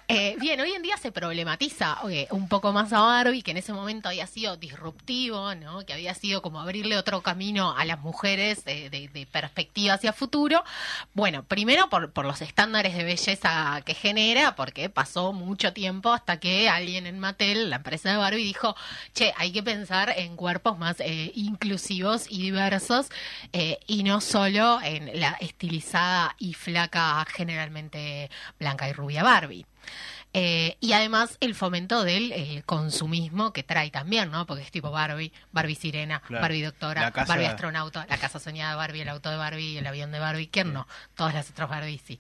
Eh, 0.09 0.37
bien, 0.39 0.61
hoy 0.61 0.71
en 0.71 0.83
día 0.83 0.97
se 0.99 1.11
problematiza 1.11 1.99
eh, 2.09 2.29
un 2.31 2.49
poco 2.49 2.73
más 2.73 2.93
a 2.93 3.01
Barbie, 3.01 3.43
que 3.43 3.51
en 3.51 3.57
ese 3.57 3.73
momento 3.73 4.09
había 4.09 4.29
sido 4.29 4.57
disruptivo, 4.57 5.57
¿no? 5.57 5.85
que 5.85 5.93
había 5.95 6.15
sido 6.15 6.43
como 6.43 6.61
abrirle 6.61 6.97
otro 6.97 7.23
camino 7.23 7.77
a 7.77 7.85
las 7.85 7.99
mujeres 7.99 8.63
eh, 8.67 8.89
de, 8.89 9.09
de 9.09 9.27
perspectiva 9.27 9.95
hacia 9.95 10.13
futuro. 10.13 10.63
Bueno, 11.13 11.43
primero 11.43 11.89
por, 11.91 12.13
por 12.13 12.25
los 12.25 12.41
estándares 12.41 12.97
de 12.97 13.03
belleza 13.03 13.83
que 13.85 13.95
genera, 13.95 14.55
porque 14.55 14.89
pasó 14.89 15.33
mucho 15.33 15.73
tiempo 15.73 16.13
hasta 16.13 16.39
que 16.39 16.69
alguien 16.69 17.07
en 17.09 17.19
Mattel, 17.19 17.69
la 17.69 17.77
empresa 17.77 18.11
de 18.13 18.17
Barbie, 18.17 18.45
dijo, 18.45 18.77
che, 19.13 19.35
hay 19.37 19.51
que 19.51 19.65
pensar 19.65 20.15
en 20.17 20.37
cuerpos 20.37 20.79
más 20.79 21.01
eh, 21.01 21.33
inclusivos 21.35 22.27
y 22.31 22.43
diversos 22.43 23.09
y 23.87 24.03
no 24.05 24.21
solo 24.21 24.79
en 24.83 25.19
la 25.19 25.37
estilizada 25.41 26.37
y 26.39 26.55
flaca 26.55 27.25
generalmente 27.29 28.31
blanca 28.61 28.89
y 28.89 28.93
rubia 28.93 29.25
Barbie. 29.25 29.67
Eh, 30.39 30.77
y 30.81 30.93
además 30.93 31.39
el 31.41 31.55
fomento 31.55 32.05
del 32.05 32.31
eh, 32.33 32.63
consumismo 32.67 33.55
que 33.55 33.63
trae 33.63 33.91
también, 33.91 34.31
¿no? 34.31 34.45
Porque 34.47 34.63
es 34.65 34.71
tipo 34.71 34.91
Barbie, 34.91 35.33
Barbie 35.53 35.77
sirena, 35.77 36.21
Claro. 36.21 36.43
Barbie 36.43 36.63
doctora, 36.63 37.11
casa- 37.11 37.27
Barbie 37.33 37.47
astronauta, 37.47 38.05
la 38.09 38.19
casa 38.19 38.39
soñada 38.39 38.73
de 38.73 38.77
Barbie, 38.77 39.01
el 39.01 39.09
auto 39.09 39.31
de 39.31 39.37
Barbie, 39.37 39.79
el 39.79 39.87
avión 39.87 40.13
de 40.13 40.19
Barbie, 40.19 40.49
¿quién 40.49 40.75
no? 40.75 40.87
Todas 41.15 41.33
las 41.33 41.49
otras 41.49 41.71
Barbie 41.71 41.99
sí. 42.07 42.19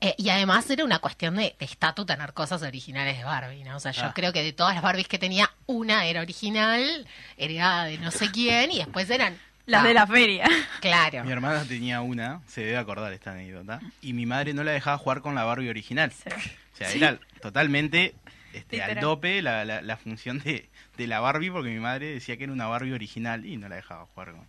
Eh, 0.00 0.14
y 0.16 0.30
además 0.30 0.70
era 0.70 0.84
una 0.84 1.00
cuestión 1.00 1.36
de 1.36 1.54
estatus 1.58 2.06
tener 2.06 2.32
cosas 2.32 2.62
originales 2.62 3.18
de 3.18 3.24
Barbie, 3.24 3.62
¿no? 3.64 3.76
O 3.76 3.80
sea, 3.80 3.92
yo 3.92 4.04
Ah. 4.06 4.12
creo 4.14 4.32
que 4.32 4.42
de 4.42 4.54
todas 4.54 4.74
las 4.74 4.82
Barbies 4.82 5.08
que 5.08 5.18
tenía, 5.18 5.50
una 5.66 6.06
era 6.06 6.22
original, 6.22 7.06
heredada 7.36 7.84
de 7.84 7.98
no 7.98 8.10
sé 8.10 8.30
quién, 8.30 8.70
y 8.70 8.78
después 8.78 9.10
eran... 9.10 9.38
Las 9.66 9.84
ah, 9.84 9.88
de 9.88 9.94
la 9.94 10.06
feria. 10.06 10.48
Claro. 10.80 11.22
Mi 11.22 11.30
hermana 11.30 11.62
tenía 11.64 12.00
una, 12.00 12.40
se 12.48 12.62
debe 12.62 12.78
acordar 12.78 13.12
esta 13.12 13.32
anécdota, 13.32 13.80
y 14.00 14.14
mi 14.14 14.24
madre 14.24 14.54
no 14.54 14.64
la 14.64 14.72
dejaba 14.72 14.96
jugar 14.98 15.20
con 15.20 15.34
la 15.34 15.44
Barbie 15.44 15.68
original. 15.68 16.10
O 16.10 16.22
sea, 16.84 16.96
era 17.10 17.18
totalmente 17.40 18.14
este, 18.52 18.82
al 18.82 18.98
dope 19.00 19.42
la, 19.42 19.64
la, 19.64 19.80
la 19.82 19.96
función 19.96 20.38
de, 20.40 20.68
de 20.96 21.06
la 21.06 21.20
Barbie, 21.20 21.50
porque 21.50 21.70
mi 21.70 21.78
madre 21.80 22.12
decía 22.14 22.36
que 22.36 22.44
era 22.44 22.52
una 22.52 22.66
Barbie 22.66 22.92
original 22.92 23.44
y 23.46 23.56
no 23.56 23.68
la 23.68 23.76
dejaba 23.76 24.06
jugar 24.06 24.32
con. 24.32 24.46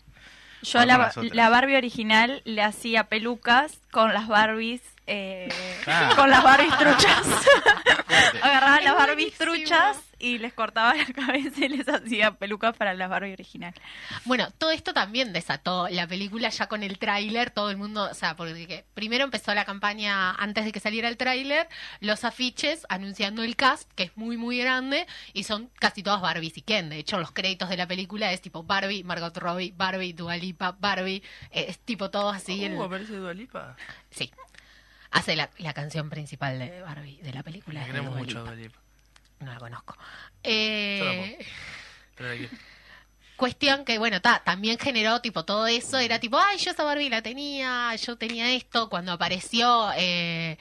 Yo 0.64 0.80
a 0.80 0.86
la, 0.86 1.12
la 1.34 1.50
Barbie 1.50 1.76
original 1.76 2.42
le 2.46 2.62
hacía 2.62 3.06
pelucas 3.06 3.80
con 3.90 4.14
las 4.14 4.28
Barbies, 4.28 4.82
eh, 5.08 5.50
Ah. 5.88 6.14
con 6.16 6.30
las 6.30 6.44
Barbies 6.44 6.78
truchas. 6.78 7.26
Agarraba 8.42 8.78
Es 8.78 8.84
las 8.86 8.96
Barbies 8.96 9.38
buenísimo. 9.38 9.54
truchas 9.76 9.98
y 10.22 10.38
les 10.38 10.54
cortaba 10.54 10.94
la 10.96 11.06
cabeza 11.06 11.66
y 11.66 11.70
les 11.70 11.90
hacía 11.90 12.32
pelucas 12.36 12.78
para 12.78 12.94
las 12.94 13.10
Barbie 13.10 13.34
original. 13.34 13.74
Bueno, 14.26 14.50
todo 14.58 14.72
esto 14.72 14.94
también 14.94 15.34
desató 15.34 15.90
la 15.90 16.08
película 16.08 16.50
ya 16.50 16.68
con 16.68 16.84
el 16.84 16.98
tráiler, 17.00 17.50
todo 17.52 17.70
el 17.72 17.78
mundo, 17.78 18.08
o 18.10 18.14
sea, 18.14 18.36
porque 18.36 18.68
que 18.68 18.86
primero 18.94 19.24
empezó 19.24 19.54
la 19.54 19.66
campaña 19.66 20.32
antes 20.36 20.66
de 20.66 20.72
que 20.72 20.80
saliera 20.80 21.08
el 21.10 21.18
tráiler, 21.18 21.68
los 22.00 22.24
afiches 22.24 22.86
anunciando 22.90 23.44
el 23.44 23.56
cast, 23.56 23.92
que 23.94 24.04
es 24.04 24.16
muy 24.16 24.38
muy 24.38 24.60
grande, 24.60 25.08
y 25.34 25.44
son 25.44 25.70
casi 25.80 26.04
todas 26.04 26.22
Barbies 26.22 26.58
y 26.58 26.62
Ken. 26.62 26.90
De 26.90 26.98
hecho, 26.98 27.18
los 27.20 27.32
créditos 27.32 27.70
de 27.70 27.78
la 27.78 27.88
película 27.88 28.32
es 28.32 28.42
tipo 28.42 28.64
Barbie, 28.64 29.04
Margot 29.04 29.36
Robbie, 29.38 29.74
Barbie, 29.76 30.14
Dua 30.14 30.38
Lipa, 30.38 30.76
Barbie, 30.80 31.24
eh, 31.52 31.66
es 31.70 31.80
tipo 31.80 32.10
todo 32.12 32.30
así. 32.30 32.62
Uh, 32.62 32.66
el- 32.66 32.82
aparece 32.82 33.16
Dualipa. 33.16 33.76
Sí. 34.12 34.32
Hace 35.12 35.36
la, 35.36 35.50
la 35.58 35.74
canción 35.74 36.10
principal 36.10 36.58
de 36.60 36.82
Barbie, 36.82 37.20
de 37.22 37.34
la 37.34 37.44
película. 37.44 37.84
Queremos 37.86 38.16
mucho 38.16 38.46
a 38.48 38.56
Lipa. 38.56 38.80
No 39.42 39.54
la 39.54 39.60
conozco. 39.60 39.98
Eh, 40.44 41.38
Cuestión 43.36 43.86
que, 43.86 43.98
bueno, 43.98 44.22
ta, 44.22 44.44
también 44.44 44.78
generó 44.78 45.20
tipo 45.20 45.46
todo 45.46 45.66
eso, 45.66 45.98
era 45.98 46.20
tipo, 46.20 46.38
ay, 46.38 46.60
yo 46.60 46.72
esa 46.72 46.84
Barbie 46.84 47.10
la 47.10 47.24
tenía, 47.24 47.96
yo 47.96 48.16
tenía 48.16 48.52
esto, 48.52 48.88
cuando 48.88 49.12
apareció 49.12 49.92
eh, 49.98 50.60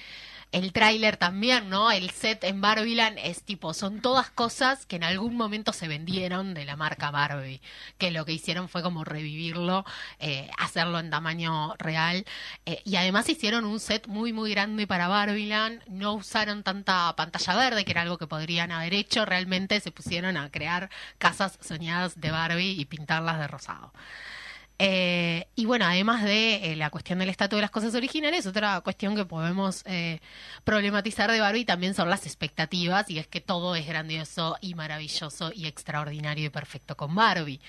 el 0.52 0.72
tráiler 0.72 1.16
también, 1.16 1.68
¿no? 1.70 1.90
El 1.90 2.10
set 2.10 2.44
en 2.44 2.60
Barbieland 2.60 3.18
es 3.22 3.42
tipo, 3.42 3.72
son 3.74 4.00
todas 4.00 4.30
cosas 4.30 4.84
que 4.86 4.96
en 4.96 5.04
algún 5.04 5.36
momento 5.36 5.72
se 5.72 5.88
vendieron 5.88 6.54
de 6.54 6.64
la 6.64 6.76
marca 6.76 7.10
Barbie, 7.10 7.60
que 7.98 8.10
lo 8.10 8.24
que 8.24 8.32
hicieron 8.32 8.68
fue 8.68 8.82
como 8.82 9.04
revivirlo, 9.04 9.84
eh, 10.18 10.50
hacerlo 10.58 10.98
en 10.98 11.10
tamaño 11.10 11.74
real, 11.78 12.24
eh, 12.66 12.82
y 12.84 12.96
además 12.96 13.28
hicieron 13.28 13.64
un 13.64 13.78
set 13.80 14.08
muy, 14.08 14.32
muy 14.32 14.50
grande 14.50 14.86
para 14.86 15.08
Barbieland, 15.08 15.82
no 15.88 16.14
usaron 16.14 16.62
tanta 16.62 17.14
pantalla 17.16 17.56
verde, 17.56 17.84
que 17.84 17.92
era 17.92 18.02
algo 18.02 18.18
que 18.18 18.26
podrían 18.26 18.72
haber 18.72 18.94
hecho, 18.94 19.24
realmente 19.24 19.80
se 19.80 19.92
pusieron 19.92 20.36
a 20.36 20.50
crear 20.50 20.90
casas 21.18 21.58
soñadas 21.60 22.20
de 22.20 22.30
Barbie 22.30 22.80
y 22.80 22.84
pintarlas 22.86 23.38
de 23.38 23.46
rosado. 23.48 23.92
Eh, 24.82 25.46
y 25.56 25.66
bueno, 25.66 25.84
además 25.84 26.24
de 26.24 26.72
eh, 26.72 26.76
la 26.76 26.88
cuestión 26.88 27.18
del 27.18 27.28
estatus 27.28 27.58
de 27.58 27.60
las 27.60 27.70
cosas 27.70 27.94
originales, 27.94 28.46
otra 28.46 28.80
cuestión 28.80 29.14
que 29.14 29.26
podemos 29.26 29.82
eh, 29.84 30.20
problematizar 30.64 31.30
de 31.30 31.38
Barbie 31.38 31.66
también 31.66 31.92
son 31.92 32.08
las 32.08 32.24
expectativas, 32.24 33.10
y 33.10 33.18
es 33.18 33.26
que 33.26 33.42
todo 33.42 33.76
es 33.76 33.86
grandioso 33.86 34.56
y 34.62 34.74
maravilloso 34.74 35.52
y 35.54 35.66
extraordinario 35.66 36.46
y 36.46 36.48
perfecto 36.48 36.96
con 36.96 37.14
Barbie. 37.14 37.60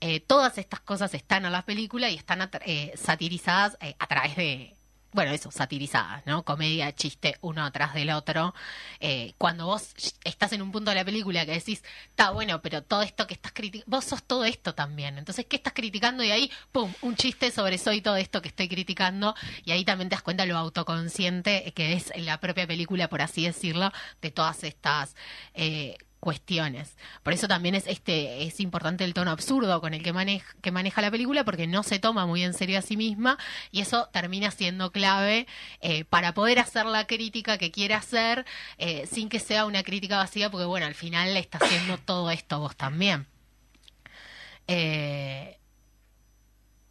Eh, 0.00 0.18
todas 0.18 0.58
estas 0.58 0.80
cosas 0.80 1.14
están 1.14 1.44
en 1.44 1.52
la 1.52 1.64
película 1.64 2.10
y 2.10 2.16
están 2.16 2.50
satirizadas 2.96 3.78
a 3.98 4.06
través 4.08 4.34
de, 4.34 4.74
bueno, 5.12 5.32
eso, 5.32 5.50
satirizadas, 5.50 6.24
¿no? 6.26 6.44
Comedia, 6.44 6.94
chiste, 6.94 7.36
uno 7.40 7.64
atrás 7.64 7.94
del 7.94 8.10
otro. 8.10 8.54
Eh, 9.00 9.34
cuando 9.38 9.66
vos 9.66 9.92
estás 10.24 10.52
en 10.52 10.62
un 10.62 10.72
punto 10.72 10.90
de 10.90 10.96
la 10.96 11.04
película 11.04 11.44
que 11.46 11.52
decís, 11.52 11.82
está 12.08 12.30
bueno, 12.30 12.62
pero 12.62 12.82
todo 12.82 13.02
esto 13.02 13.26
que 13.26 13.34
estás 13.34 13.52
criticando, 13.52 13.90
vos 13.90 14.04
sos 14.04 14.22
todo 14.22 14.44
esto 14.44 14.74
también. 14.74 15.18
Entonces, 15.18 15.46
¿qué 15.46 15.56
estás 15.56 15.72
criticando? 15.72 16.22
Y 16.22 16.30
ahí, 16.30 16.50
pum, 16.72 16.92
un 17.02 17.16
chiste 17.16 17.50
sobre 17.50 17.78
soy 17.78 18.00
todo 18.00 18.16
esto 18.16 18.40
que 18.42 18.48
estoy 18.48 18.68
criticando. 18.68 19.34
Y 19.64 19.72
ahí 19.72 19.84
también 19.84 20.08
te 20.08 20.14
das 20.16 20.22
cuenta 20.22 20.46
lo 20.46 20.56
autoconsciente 20.56 21.72
que 21.74 21.94
es 21.94 22.12
la 22.16 22.38
propia 22.40 22.66
película, 22.66 23.08
por 23.08 23.22
así 23.22 23.44
decirlo, 23.44 23.92
de 24.20 24.30
todas 24.30 24.64
estas 24.64 25.16
eh, 25.54 25.96
cuestiones. 26.20 26.96
Por 27.22 27.32
eso 27.32 27.48
también 27.48 27.74
es 27.74 27.86
este 27.86 28.44
es 28.44 28.60
importante 28.60 29.04
el 29.04 29.14
tono 29.14 29.30
absurdo 29.30 29.80
con 29.80 29.94
el 29.94 30.02
que 30.02 30.12
maneja, 30.12 30.54
que 30.60 30.70
maneja 30.70 31.00
la 31.00 31.10
película, 31.10 31.44
porque 31.44 31.66
no 31.66 31.82
se 31.82 31.98
toma 31.98 32.26
muy 32.26 32.44
en 32.44 32.54
serio 32.54 32.78
a 32.78 32.82
sí 32.82 32.96
misma 32.96 33.38
y 33.72 33.80
eso 33.80 34.08
termina 34.12 34.50
siendo 34.50 34.92
clave 34.92 35.46
eh, 35.80 36.04
para 36.04 36.34
poder 36.34 36.58
hacer 36.58 36.86
la 36.86 37.06
crítica 37.06 37.58
que 37.58 37.70
quiere 37.70 37.94
hacer 37.94 38.44
eh, 38.78 39.08
sin 39.10 39.28
que 39.30 39.40
sea 39.40 39.64
una 39.64 39.82
crítica 39.82 40.18
vacía, 40.18 40.50
porque 40.50 40.66
bueno, 40.66 40.86
al 40.86 40.94
final 40.94 41.34
le 41.34 41.40
está 41.40 41.58
haciendo 41.58 41.98
todo 41.98 42.30
esto 42.30 42.60
vos 42.60 42.76
también. 42.76 43.26
Eh, 44.68 45.56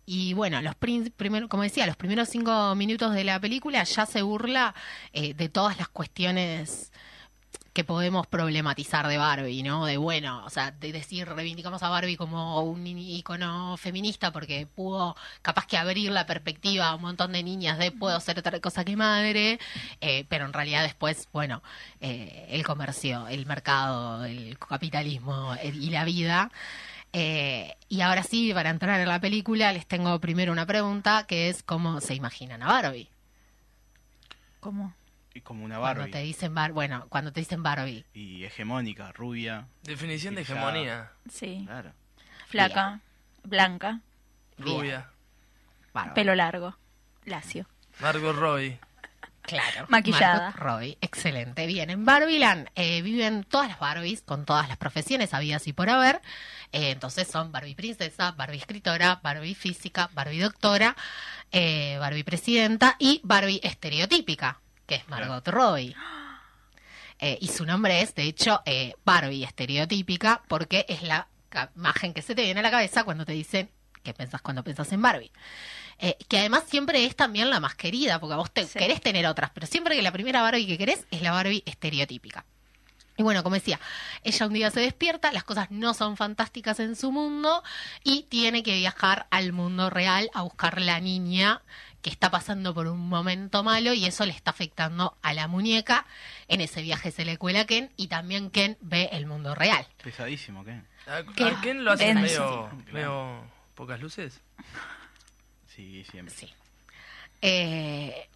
y 0.05 0.33
bueno, 0.33 0.59
los 0.63 0.73
primero, 0.75 1.47
como 1.47 1.61
decía, 1.61 1.85
los 1.85 1.95
primeros 1.95 2.29
cinco 2.29 2.73
minutos 2.73 3.13
de 3.13 3.23
la 3.23 3.39
película 3.39 3.83
ya 3.83 4.07
se 4.07 4.23
burla 4.23 4.73
de 5.13 5.49
todas 5.49 5.77
las 5.77 5.87
cuestiones 5.87 6.91
que 7.73 7.83
podemos 7.83 8.27
problematizar 8.27 9.07
de 9.07 9.17
Barbie, 9.17 9.63
¿no? 9.63 9.85
De 9.85 9.97
bueno, 9.97 10.43
o 10.45 10.49
sea, 10.49 10.71
de 10.71 10.91
decir 10.91 11.27
reivindicamos 11.27 11.83
a 11.83 11.89
Barbie 11.89 12.17
como 12.17 12.61
un 12.61 12.85
icono 12.87 13.77
feminista 13.77 14.31
porque 14.31 14.67
pudo 14.67 15.15
capaz 15.41 15.65
que 15.67 15.77
abrir 15.77 16.11
la 16.11 16.25
perspectiva 16.25 16.89
a 16.89 16.95
un 16.95 17.01
montón 17.01 17.31
de 17.31 17.43
niñas 17.43 17.77
de 17.77 17.91
puedo 17.91 18.19
ser 18.19 18.39
otra 18.39 18.59
cosa 18.59 18.83
que 18.85 18.95
madre, 18.95 19.59
eh, 20.01 20.25
pero 20.29 20.45
en 20.45 20.53
realidad 20.53 20.83
después, 20.83 21.27
bueno, 21.31 21.61
eh, 22.01 22.47
el 22.49 22.65
comercio, 22.65 23.27
el 23.27 23.45
mercado, 23.45 24.25
el 24.25 24.57
capitalismo 24.57 25.55
eh, 25.55 25.71
y 25.73 25.89
la 25.89 26.05
vida. 26.05 26.51
Eh, 27.13 27.75
y 27.87 28.01
ahora 28.01 28.23
sí, 28.23 28.53
para 28.53 28.69
entrar 28.69 28.99
en 28.99 29.07
la 29.07 29.19
película, 29.19 29.73
les 29.73 29.87
tengo 29.87 30.19
primero 30.19 30.51
una 30.51 30.65
pregunta 30.65 31.25
que 31.27 31.49
es 31.49 31.63
cómo 31.63 32.01
se 32.01 32.13
imaginan 32.15 32.61
a 32.63 32.67
Barbie. 32.67 33.09
¿Cómo? 34.59 34.93
Como 35.41 35.63
una 35.65 35.77
Cuando 35.79 35.99
Barbie. 36.01 36.11
te 36.11 36.19
dicen 36.19 36.53
Bar 36.53 36.71
bueno, 36.73 37.05
cuando 37.09 37.31
te 37.31 37.39
dicen 37.39 37.63
Barbie. 37.63 38.05
Y 38.13 38.43
hegemónica, 38.43 39.11
rubia. 39.11 39.67
Definición 39.83 40.35
de 40.35 40.41
hegemonía. 40.41 41.11
Sí. 41.29 41.63
Claro. 41.65 41.93
Flaca, 42.47 42.99
blanca. 43.43 44.01
Rubia. 44.57 45.09
Bárbaro. 45.93 46.13
pelo 46.13 46.35
largo, 46.35 46.77
lacio. 47.25 47.65
Margot 47.99 48.35
Robbie. 48.35 48.79
Claro. 49.41 49.87
Maquillada. 49.89 50.51
Margot 50.51 50.61
Robbie, 50.61 50.97
excelente. 51.01 51.65
Bien, 51.65 51.89
en 51.89 52.05
Barbieland 52.05 52.69
eh, 52.75 53.01
viven 53.01 53.43
todas 53.43 53.67
las 53.67 53.79
Barbies 53.79 54.21
con 54.21 54.45
todas 54.45 54.67
las 54.67 54.77
profesiones 54.77 55.33
habidas 55.33 55.65
y 55.67 55.73
por 55.73 55.89
haber. 55.89 56.21
Eh, 56.71 56.91
entonces 56.91 57.27
son 57.27 57.51
Barbie 57.51 57.73
princesa, 57.73 58.31
Barbie 58.33 58.57
escritora, 58.57 59.19
Barbie 59.23 59.55
física, 59.55 60.09
Barbie 60.13 60.39
doctora, 60.39 60.95
eh, 61.51 61.97
Barbie 61.99 62.23
presidenta 62.23 62.95
y 62.99 63.21
Barbie 63.23 63.59
estereotípica, 63.63 64.59
que 64.89 64.95
es 64.95 65.07
Margot 65.07 65.47
Robbie. 65.47 65.95
Eh, 67.19 67.37
y 67.41 67.47
su 67.47 67.65
nombre 67.65 68.01
es, 68.01 68.15
de 68.15 68.23
hecho, 68.23 68.61
eh, 68.65 68.93
Barbie 69.05 69.43
estereotípica 69.43 70.41
porque 70.47 70.85
es 70.89 71.03
la 71.03 71.27
imagen 71.75 72.13
que 72.13 72.21
se 72.21 72.33
te 72.35 72.41
viene 72.43 72.59
a 72.61 72.63
la 72.63 72.71
cabeza 72.71 73.03
cuando 73.03 73.25
te 73.25 73.33
dicen 73.33 73.69
que 74.03 74.13
pensás 74.13 74.41
cuando 74.41 74.63
pensás 74.63 74.91
en 74.93 75.01
Barbie. 75.01 75.31
Eh, 75.99 76.17
que 76.29 76.39
además 76.39 76.63
siempre 76.67 77.05
es 77.05 77.15
también 77.15 77.49
la 77.49 77.59
más 77.59 77.75
querida, 77.75 78.19
porque 78.19 78.35
vos 78.35 78.51
te 78.51 78.65
Sí. 78.65 78.79
querés 78.79 79.01
tener 79.01 79.27
otras, 79.27 79.51
pero 79.53 79.67
siempre 79.67 79.95
que 79.95 80.01
la 80.01 80.11
primera 80.13 80.41
Barbie 80.41 80.65
que 80.65 80.77
querés 80.77 81.05
es 81.11 81.21
la 81.21 81.31
Barbie 81.31 81.61
estereotípica. 81.65 82.45
Y 83.17 83.21
bueno, 83.23 83.43
como 83.43 83.55
decía, 83.55 83.81
ella 84.23 84.47
un 84.47 84.53
día 84.53 84.71
se 84.71 84.79
despierta, 84.79 85.33
las 85.33 85.43
cosas 85.43 85.69
no 85.71 85.93
son 85.93 86.15
fantásticas 86.15 86.79
en 86.79 86.95
su 86.95 87.11
mundo 87.11 87.61
y 88.01 88.23
tiene 88.23 88.63
que 88.63 88.75
viajar 88.75 89.27
al 89.29 89.51
mundo 89.51 89.89
real 89.89 90.31
a 90.33 90.43
buscar 90.43 90.79
la 90.79 91.01
niña 91.01 91.61
que 92.01 92.09
está 92.09 92.31
pasando 92.31 92.73
por 92.73 92.87
un 92.87 92.99
momento 93.09 93.63
malo 93.63 93.93
y 93.93 94.05
eso 94.05 94.25
le 94.25 94.31
está 94.31 94.51
afectando 94.51 95.17
a 95.21 95.33
la 95.33 95.47
muñeca. 95.47 96.05
En 96.47 96.61
ese 96.61 96.81
viaje 96.81 97.11
se 97.11 97.25
le 97.25 97.37
cuela 97.37 97.61
a 97.61 97.65
Ken 97.65 97.91
y 97.97 98.07
también 98.07 98.49
Ken 98.49 98.77
ve 98.81 99.09
el 99.11 99.25
mundo 99.25 99.55
real. 99.55 99.87
Pesadísimo, 100.03 100.63
¿qué? 100.63 100.81
¿A, 101.07 101.23
¿Qué? 101.35 101.45
a 101.45 101.59
quién 101.61 101.83
lo 101.83 101.91
hacen 101.91 102.21
Denso. 102.21 102.69
medio, 102.71 102.93
medio 102.93 103.43
pocas 103.75 103.99
luces? 103.99 104.41
Sí, 105.67 106.03
siempre. 106.09 106.33
Sí. 106.35 106.53
Eh, 107.41 108.27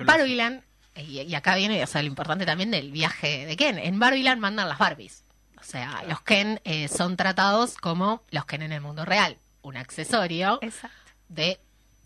Barbiland, 0.00 0.62
y, 0.96 1.20
y 1.22 1.34
acá 1.34 1.54
viene 1.56 1.82
o 1.82 1.86
sea, 1.86 2.02
lo 2.02 2.08
importante 2.08 2.44
también 2.46 2.70
del 2.70 2.90
viaje 2.90 3.46
de 3.46 3.56
Ken. 3.56 3.78
En 3.78 3.98
Barbiland 3.98 4.40
mandan 4.40 4.68
las 4.68 4.78
Barbies. 4.78 5.24
O 5.58 5.64
sea, 5.64 6.04
los 6.08 6.20
Ken 6.20 6.60
eh, 6.64 6.88
son 6.88 7.16
tratados 7.16 7.76
como 7.76 8.22
los 8.30 8.44
Ken 8.44 8.62
en 8.62 8.72
el 8.72 8.80
mundo 8.80 9.04
real. 9.04 9.38
Un 9.62 9.76
accesorio 9.76 10.58
Exacto. 10.62 10.96
de, 11.28 11.58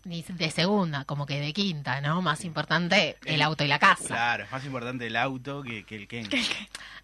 de 0.03 0.51
segunda, 0.51 1.05
como 1.05 1.25
que 1.25 1.39
de 1.39 1.53
quinta, 1.53 2.01
¿no? 2.01 2.21
Más 2.21 2.43
importante 2.43 3.17
el 3.25 3.41
auto 3.41 3.63
y 3.63 3.67
la 3.67 3.77
casa. 3.79 4.07
Claro, 4.07 4.43
es 4.45 4.51
más 4.51 4.65
importante 4.65 5.07
el 5.07 5.15
auto 5.15 5.61
que, 5.63 5.83
que 5.85 5.95
el 5.95 6.07
Ken. 6.07 6.27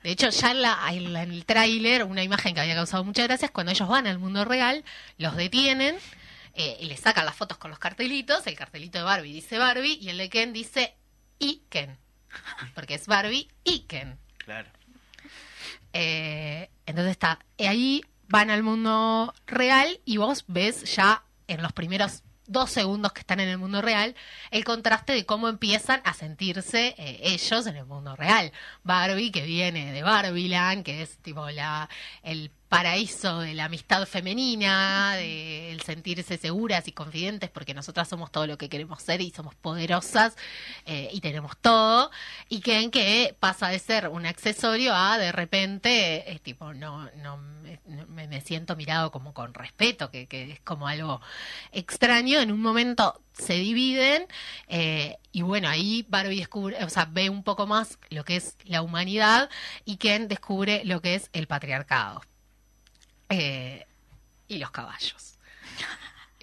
De 0.04 0.10
hecho, 0.12 0.30
ya 0.30 0.52
en, 0.52 0.62
la- 0.62 0.80
en 0.92 1.14
la- 1.14 1.24
en 1.24 1.32
el 1.32 1.46
tráiler, 1.46 2.04
una 2.04 2.24
imagen 2.24 2.56
que 2.56 2.62
había 2.62 2.76
causado 2.76 3.04
muchas 3.04 3.28
gracias, 3.28 3.52
cuando 3.52 3.72
ellos 3.72 3.88
van 3.88 4.08
al 4.08 4.18
mundo 4.20 4.46
real, 4.46 4.84
los 5.18 5.36
detienen 5.36 5.96
eh, 6.56 6.78
y 6.80 6.86
les 6.88 7.00
sacan 7.00 7.26
las 7.26 7.36
fotos 7.36 7.58
con 7.58 7.70
los 7.70 7.80
cartelitos. 7.80 8.48
El 8.48 8.56
cartelito 8.56 8.98
de 8.98 9.04
Barbie 9.04 9.34
dice 9.34 9.58
Barbie 9.60 10.00
y 10.02 10.10
el 10.10 10.18
de 10.18 10.30
Ken 10.30 10.54
dice 10.54 10.96
y 11.38 11.62
Ken. 11.70 11.98
Porque 12.74 12.96
es 12.96 13.06
Barbie 13.08 13.48
y 13.64 13.82
Ken. 13.82 14.18
Claro. 14.40 14.70
Eh, 15.94 16.70
entonces 16.86 17.12
está, 17.12 17.40
ahí 17.60 18.04
van 18.28 18.50
al 18.50 18.64
mundo 18.64 19.34
real 19.46 20.00
y 20.06 20.18
vos 20.18 20.44
ves 20.48 20.96
ya 20.96 21.24
en 21.48 21.62
los 21.62 21.72
primeros 21.74 22.24
dos 22.48 22.72
segundos 22.72 23.14
que 23.14 23.20
están 23.20 23.40
en 23.40 23.50
el 23.50 23.58
mundo 23.58 23.82
real 23.82 24.16
el 24.52 24.64
contraste 24.64 25.14
de 25.14 25.26
cómo 25.26 25.50
empiezan 25.50 26.02
a 26.04 26.14
sentirse 26.14 26.96
eh, 26.98 27.20
ellos 27.22 27.68
en 27.68 27.76
el 27.76 27.86
mundo 27.86 28.16
real. 28.16 28.52
Barbie 28.84 29.32
que 29.32 29.46
viene 29.46 29.92
de 29.92 30.04
Barbiland, 30.04 30.84
que 30.84 31.02
es 31.02 31.18
tipo 31.20 31.50
la 31.50 31.90
el 32.24 32.52
paraíso 32.70 33.40
de 33.40 33.54
la 33.54 33.66
amistad 33.66 34.06
femenina, 34.06 35.16
de 35.16 35.72
el 35.72 35.82
sentirse 35.82 36.38
seguras 36.38 36.88
y 36.88 36.92
confidentes, 36.92 37.50
porque 37.50 37.74
nosotras 37.74 38.08
somos 38.10 38.32
todo 38.32 38.46
lo 38.48 38.58
que 38.58 38.70
queremos 38.70 39.02
ser 39.02 39.22
y 39.22 39.32
somos 39.32 39.56
poderosas 39.56 40.36
eh, 40.86 41.10
y 41.12 41.22
tenemos 41.22 41.58
todo, 41.58 42.12
y 42.50 42.60
que 42.62 42.80
en 42.82 42.92
que 42.92 43.36
pasa 43.40 43.70
de 43.70 43.80
ser 43.80 44.10
un 44.10 44.26
accesorio 44.26 44.94
a 44.96 45.18
de 45.18 45.32
repente, 45.32 46.40
tipo, 46.44 46.74
no, 46.74 47.10
no- 47.18 47.38
me- 48.08 48.28
me 48.28 48.42
siento 48.42 48.76
mirado 48.76 49.12
como 49.12 49.34
con 49.34 49.54
respeto, 49.54 50.12
que, 50.12 50.28
que 50.28 50.52
es 50.54 50.60
como 50.62 50.88
algo 50.88 51.22
extraño, 51.72 52.40
en 52.40 52.52
un 52.52 52.62
momento 52.62 53.22
se 53.34 53.54
dividen 53.54 54.28
eh, 54.68 55.18
y 55.32 55.42
bueno, 55.44 55.70
ahí 55.70 56.06
Barbie 56.10 56.40
descubre, 56.40 56.84
o 56.84 56.90
sea, 56.90 57.06
ve 57.06 57.30
un 57.30 57.44
poco 57.44 57.68
más 57.68 58.00
lo 58.10 58.24
que 58.26 58.36
es 58.38 58.58
la 58.66 58.82
humanidad 58.82 59.50
y 59.86 59.98
Ken 59.98 60.28
descubre 60.28 60.82
lo 60.86 61.02
que 61.02 61.16
es 61.16 61.30
el 61.34 61.48
patriarcado. 61.48 62.22
Eh, 63.30 63.86
y 64.48 64.58
los 64.58 64.72
caballos. 64.72 65.38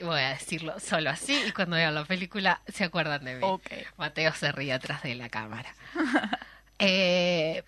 Voy 0.03 0.21
a 0.21 0.31
decirlo 0.31 0.79
solo 0.81 1.11
así 1.11 1.41
y 1.47 1.53
cuando 1.53 1.77
vean 1.77 1.95
la 1.95 2.05
película 2.05 2.61
se 2.67 2.85
acuerdan 2.85 3.25
de 3.25 3.37
mí. 3.37 3.41
Ok. 3.43 3.71
Mateo 3.97 4.33
se 4.35 4.51
ríe 4.53 4.73
atrás 4.73 5.03
de 5.03 5.15
la 5.15 5.29
cámara. 5.29 5.75
Eh, 6.81 7.63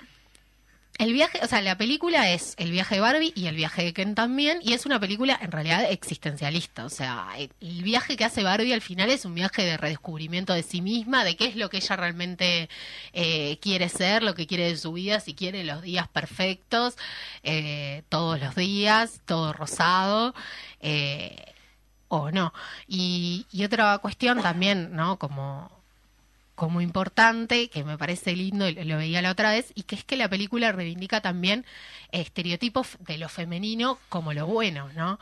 el 0.98 1.12
viaje, 1.12 1.40
o 1.42 1.46
sea, 1.46 1.60
la 1.62 1.76
película 1.76 2.30
es 2.30 2.54
el 2.58 2.70
viaje 2.70 2.96
de 2.96 3.00
Barbie 3.00 3.32
y 3.34 3.46
el 3.46 3.56
viaje 3.56 3.84
de 3.84 3.92
Ken 3.92 4.14
también, 4.14 4.58
y 4.62 4.72
es 4.72 4.86
una 4.86 4.98
película 5.00 5.38
en 5.40 5.52
realidad 5.52 5.90
existencialista. 5.90 6.84
O 6.84 6.88
sea, 6.90 7.28
el 7.38 7.82
viaje 7.82 8.16
que 8.16 8.24
hace 8.24 8.42
Barbie 8.42 8.72
al 8.72 8.80
final 8.80 9.10
es 9.10 9.24
un 9.24 9.34
viaje 9.34 9.62
de 9.62 9.76
redescubrimiento 9.76 10.52
de 10.54 10.62
sí 10.62 10.80
misma, 10.80 11.24
de 11.24 11.36
qué 11.36 11.46
es 11.46 11.56
lo 11.56 11.68
que 11.70 11.78
ella 11.78 11.96
realmente 11.96 12.68
eh, 13.12 13.58
quiere 13.60 13.88
ser, 13.88 14.22
lo 14.22 14.34
que 14.34 14.46
quiere 14.46 14.68
de 14.68 14.76
su 14.76 14.92
vida, 14.92 15.20
si 15.20 15.34
quiere 15.34 15.64
los 15.64 15.82
días 15.82 16.08
perfectos, 16.08 16.96
eh, 17.42 18.02
todos 18.08 18.40
los 18.40 18.54
días, 18.54 19.20
todo 19.26 19.52
rosado. 19.52 20.34
eh, 20.80 21.52
o 22.08 22.30
no. 22.30 22.52
Y, 22.86 23.46
y 23.50 23.64
otra 23.64 23.98
cuestión 23.98 24.42
también, 24.42 24.94
¿no? 24.94 25.18
Como, 25.18 25.70
como 26.56 26.80
importante, 26.80 27.68
que 27.68 27.84
me 27.84 27.96
parece 27.96 28.34
lindo, 28.34 28.68
lo 28.70 28.96
veía 28.96 29.22
la 29.22 29.30
otra 29.30 29.50
vez, 29.50 29.72
y 29.74 29.84
que 29.84 29.94
es 29.94 30.04
que 30.04 30.16
la 30.16 30.28
película 30.28 30.72
reivindica 30.72 31.20
también 31.20 31.64
estereotipos 32.10 32.96
de 33.00 33.18
lo 33.18 33.28
femenino 33.28 33.98
como 34.08 34.32
lo 34.32 34.46
bueno, 34.46 34.88
¿no? 34.94 35.18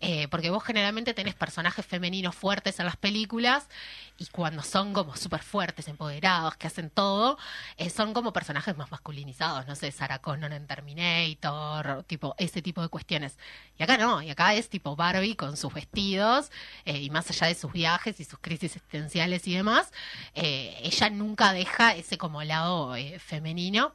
Eh, 0.00 0.28
porque 0.28 0.50
vos 0.50 0.62
generalmente 0.62 1.14
tenés 1.14 1.34
personajes 1.34 1.84
femeninos 1.86 2.34
fuertes 2.34 2.78
en 2.78 2.86
las 2.86 2.96
películas 2.96 3.66
y 4.16 4.26
cuando 4.26 4.62
son 4.62 4.92
como 4.92 5.16
súper 5.16 5.42
fuertes, 5.42 5.88
empoderados, 5.88 6.56
que 6.56 6.68
hacen 6.68 6.90
todo, 6.90 7.36
eh, 7.76 7.90
son 7.90 8.14
como 8.14 8.32
personajes 8.32 8.76
más 8.76 8.90
masculinizados, 8.90 9.66
no 9.66 9.74
sé, 9.74 9.90
Sarah 9.90 10.20
Connor 10.20 10.52
en 10.52 10.66
Terminator, 10.66 12.04
tipo 12.04 12.34
ese 12.38 12.62
tipo 12.62 12.80
de 12.82 12.88
cuestiones. 12.88 13.38
Y 13.78 13.82
acá 13.82 13.98
no, 13.98 14.22
y 14.22 14.30
acá 14.30 14.54
es 14.54 14.68
tipo 14.68 14.94
Barbie 14.94 15.34
con 15.34 15.56
sus 15.56 15.74
vestidos 15.74 16.50
eh, 16.84 17.00
y 17.00 17.10
más 17.10 17.28
allá 17.30 17.48
de 17.48 17.54
sus 17.54 17.72
viajes 17.72 18.20
y 18.20 18.24
sus 18.24 18.38
crisis 18.38 18.76
existenciales 18.76 19.46
y 19.48 19.54
demás, 19.54 19.92
eh, 20.34 20.73
ella 20.82 21.10
nunca 21.10 21.52
deja 21.52 21.94
ese 21.94 22.18
como 22.18 22.42
lado 22.42 22.96
eh, 22.96 23.18
femenino. 23.18 23.94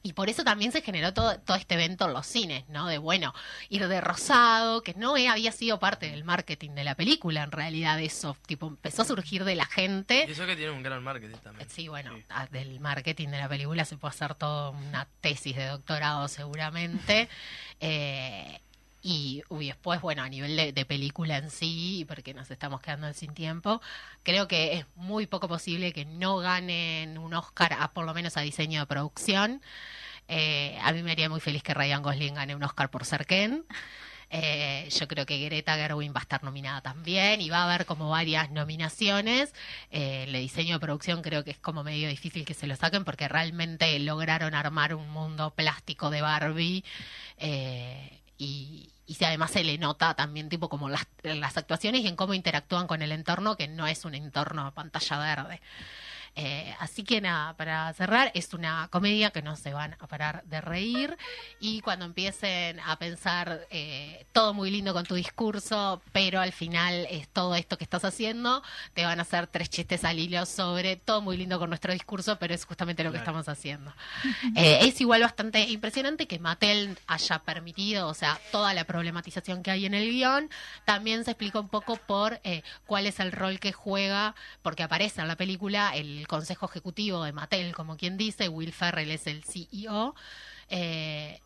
Y 0.00 0.12
por 0.12 0.30
eso 0.30 0.44
también 0.44 0.70
se 0.70 0.80
generó 0.80 1.12
todo, 1.12 1.38
todo 1.40 1.56
este 1.56 1.74
evento 1.74 2.06
en 2.06 2.12
los 2.12 2.24
cines, 2.26 2.68
¿no? 2.68 2.86
De, 2.86 2.98
bueno, 2.98 3.34
ir 3.68 3.88
de 3.88 4.00
rosado, 4.00 4.82
que 4.82 4.94
no 4.94 5.16
había 5.16 5.50
sido 5.50 5.80
parte 5.80 6.08
del 6.08 6.24
marketing 6.24 6.70
de 6.70 6.84
la 6.84 6.94
película, 6.94 7.42
en 7.42 7.50
realidad 7.50 8.00
eso, 8.00 8.36
tipo, 8.46 8.68
empezó 8.68 9.02
a 9.02 9.04
surgir 9.04 9.44
de 9.44 9.56
la 9.56 9.66
gente. 9.66 10.24
Y 10.28 10.30
eso 10.30 10.46
que 10.46 10.54
tiene 10.54 10.70
un 10.70 10.84
gran 10.84 11.02
marketing 11.02 11.36
también. 11.42 11.68
Sí, 11.68 11.88
bueno, 11.88 12.12
ah, 12.30 12.46
del 12.46 12.78
marketing 12.78 13.28
de 13.28 13.38
la 13.38 13.48
película 13.48 13.84
se 13.84 13.96
puede 13.96 14.14
hacer 14.14 14.36
toda 14.36 14.70
una 14.70 15.08
tesis 15.20 15.56
de 15.56 15.66
doctorado 15.66 16.28
seguramente. 16.28 17.28
Eh, 17.80 18.60
y, 19.02 19.42
y 19.50 19.66
después, 19.66 20.00
bueno, 20.00 20.22
a 20.22 20.28
nivel 20.28 20.74
de, 20.74 20.84
película 20.84 21.36
en 21.38 21.50
sí, 21.50 22.04
porque 22.08 22.34
nos 22.34 22.50
estamos 22.50 22.80
quedando 22.80 23.12
sin 23.12 23.34
tiempo, 23.34 23.80
creo 24.22 24.48
que 24.48 24.74
es 24.78 24.86
muy 24.96 25.26
poco 25.26 25.48
posible 25.48 25.92
que 25.92 26.04
no 26.04 26.38
ganen 26.38 27.18
un 27.18 27.34
Oscar, 27.34 27.74
a, 27.78 27.92
por 27.92 28.04
lo 28.06 28.14
menos 28.14 28.36
a 28.36 28.40
diseño 28.40 28.80
de 28.80 28.86
producción. 28.86 29.62
Eh, 30.28 30.78
a 30.82 30.92
mí 30.92 31.02
me 31.02 31.12
haría 31.12 31.28
muy 31.28 31.40
feliz 31.40 31.62
que 31.62 31.74
Ryan 31.74 32.02
Gosling 32.02 32.34
gane 32.34 32.54
un 32.54 32.62
Oscar 32.62 32.90
por 32.90 33.04
ser 33.04 33.26
Ken. 33.26 33.64
Eh, 34.30 34.88
yo 34.90 35.08
creo 35.08 35.24
que 35.24 35.38
Greta 35.38 35.74
Gerwin 35.76 36.12
va 36.12 36.20
a 36.20 36.22
estar 36.22 36.44
nominada 36.44 36.82
también 36.82 37.40
y 37.40 37.48
va 37.48 37.58
a 37.58 37.64
haber 37.64 37.86
como 37.86 38.10
varias 38.10 38.50
nominaciones. 38.50 39.54
Eh, 39.90 40.24
el 40.26 40.32
diseño 40.34 40.74
de 40.74 40.80
producción 40.80 41.22
creo 41.22 41.44
que 41.44 41.52
es 41.52 41.58
como 41.58 41.82
medio 41.82 42.08
difícil 42.08 42.44
que 42.44 42.54
se 42.54 42.66
lo 42.66 42.76
saquen 42.76 43.04
porque 43.04 43.28
realmente 43.28 43.98
lograron 44.00 44.54
armar 44.54 44.94
un 44.94 45.08
mundo 45.10 45.50
plástico 45.54 46.10
de 46.10 46.20
Barbie 46.20 46.84
eh, 47.38 48.20
y, 48.38 48.90
y 49.06 49.14
si 49.14 49.24
además 49.24 49.50
se 49.50 49.64
le 49.64 49.78
nota 49.78 50.14
también 50.14 50.48
tipo 50.48 50.68
como 50.68 50.88
las, 50.88 51.06
las 51.22 51.56
actuaciones 51.56 52.02
y 52.02 52.08
en 52.08 52.16
cómo 52.16 52.34
interactúan 52.34 52.86
con 52.86 53.02
el 53.02 53.12
entorno 53.12 53.56
que 53.56 53.66
no 53.66 53.86
es 53.86 54.04
un 54.04 54.14
entorno 54.14 54.72
pantalla 54.74 55.18
verde. 55.18 55.60
Eh, 56.40 56.72
así 56.78 57.02
que 57.02 57.20
nada, 57.20 57.56
para 57.56 57.92
cerrar, 57.94 58.30
es 58.32 58.54
una 58.54 58.86
comedia 58.92 59.30
que 59.32 59.42
no 59.42 59.56
se 59.56 59.72
van 59.72 59.96
a 59.98 60.06
parar 60.06 60.44
de 60.44 60.60
reír. 60.60 61.18
Y 61.58 61.80
cuando 61.80 62.04
empiecen 62.04 62.78
a 62.78 62.96
pensar 62.96 63.66
eh, 63.70 64.24
todo 64.30 64.54
muy 64.54 64.70
lindo 64.70 64.92
con 64.92 65.04
tu 65.04 65.16
discurso, 65.16 66.00
pero 66.12 66.40
al 66.40 66.52
final 66.52 67.08
es 67.10 67.26
todo 67.26 67.56
esto 67.56 67.76
que 67.76 67.82
estás 67.82 68.04
haciendo, 68.04 68.62
te 68.94 69.04
van 69.04 69.18
a 69.18 69.22
hacer 69.22 69.48
tres 69.48 69.68
chistes 69.68 70.04
al 70.04 70.20
hilo 70.20 70.46
sobre 70.46 70.94
todo 70.94 71.22
muy 71.22 71.36
lindo 71.36 71.58
con 71.58 71.70
nuestro 71.70 71.92
discurso, 71.92 72.38
pero 72.38 72.54
es 72.54 72.64
justamente 72.64 73.02
lo 73.02 73.10
que 73.10 73.18
estamos 73.18 73.48
haciendo. 73.48 73.92
Eh, 74.54 74.78
es 74.82 75.00
igual 75.00 75.22
bastante 75.22 75.60
impresionante 75.68 76.26
que 76.26 76.38
Mattel 76.38 76.98
haya 77.06 77.38
permitido, 77.40 78.08
o 78.08 78.14
sea, 78.14 78.40
toda 78.50 78.74
la 78.74 78.84
problematización 78.84 79.62
que 79.62 79.70
hay 79.70 79.86
en 79.86 79.94
el 79.94 80.10
guion, 80.10 80.50
también 80.84 81.24
se 81.24 81.32
explica 81.32 81.60
un 81.60 81.68
poco 81.68 81.96
por 81.96 82.40
eh, 82.44 82.62
cuál 82.86 83.06
es 83.06 83.20
el 83.20 83.30
rol 83.30 83.60
que 83.60 83.72
juega, 83.72 84.34
porque 84.62 84.82
aparece 84.82 85.20
en 85.20 85.28
la 85.28 85.36
película 85.36 85.94
el 85.94 86.26
consejo 86.28 86.66
ejecutivo 86.66 87.24
de 87.24 87.32
Mattel, 87.32 87.74
como 87.74 87.96
quien 87.96 88.16
dice, 88.16 88.48
Will 88.48 88.72
Ferrell 88.72 89.10
es 89.10 89.26
el 89.26 89.42
CEO. 89.42 90.14
Eh, 90.68 91.40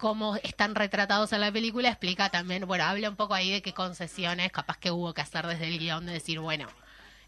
cómo 0.00 0.36
están 0.36 0.74
retratados 0.74 1.32
en 1.32 1.40
la 1.40 1.52
película 1.52 1.88
explica 1.88 2.28
también, 2.30 2.66
bueno, 2.66 2.84
habla 2.84 3.08
un 3.08 3.16
poco 3.16 3.34
ahí 3.34 3.50
de 3.52 3.62
qué 3.62 3.72
concesiones 3.72 4.50
capaz 4.50 4.78
que 4.78 4.90
hubo 4.90 5.14
que 5.14 5.20
hacer 5.20 5.46
desde 5.46 5.68
el 5.68 5.78
guion 5.78 6.06
de 6.06 6.12
decir, 6.14 6.40
bueno, 6.40 6.66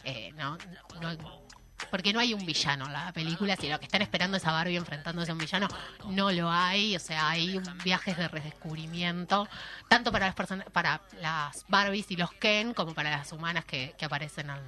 eh, 0.03 0.33
no, 0.33 0.59
no, 1.01 1.45
porque 1.91 2.13
no 2.13 2.19
hay 2.19 2.35
un 2.35 2.45
villano 2.45 2.87
en 2.87 2.93
la 2.93 3.13
película, 3.13 3.57
si 3.57 3.69
lo 3.69 3.79
que 3.79 3.85
están 3.85 4.03
esperando 4.03 4.37
es 4.37 4.47
a 4.47 4.53
Barbie 4.53 4.77
enfrentándose 4.77 5.31
a 5.31 5.35
un 5.35 5.39
villano, 5.39 5.69
no 6.09 6.33
lo 6.33 6.51
hay, 6.51 6.97
o 6.97 6.99
sea, 6.99 7.31
hay 7.31 7.61
viajes 7.85 8.17
de 8.17 8.27
redescubrimiento, 8.27 9.49
tanto 9.89 10.11
para 10.11 10.27
las 10.27 10.35
personas, 10.35 10.67
para 10.71 11.01
las 11.21 11.65
Barbies 11.69 12.11
y 12.11 12.17
los 12.17 12.33
Ken, 12.33 12.75
como 12.75 12.95
para 12.95 13.11
las 13.11 13.31
humanas 13.33 13.65
que, 13.65 13.95
que 13.97 14.05
aparecen 14.05 14.51
en, 14.51 14.59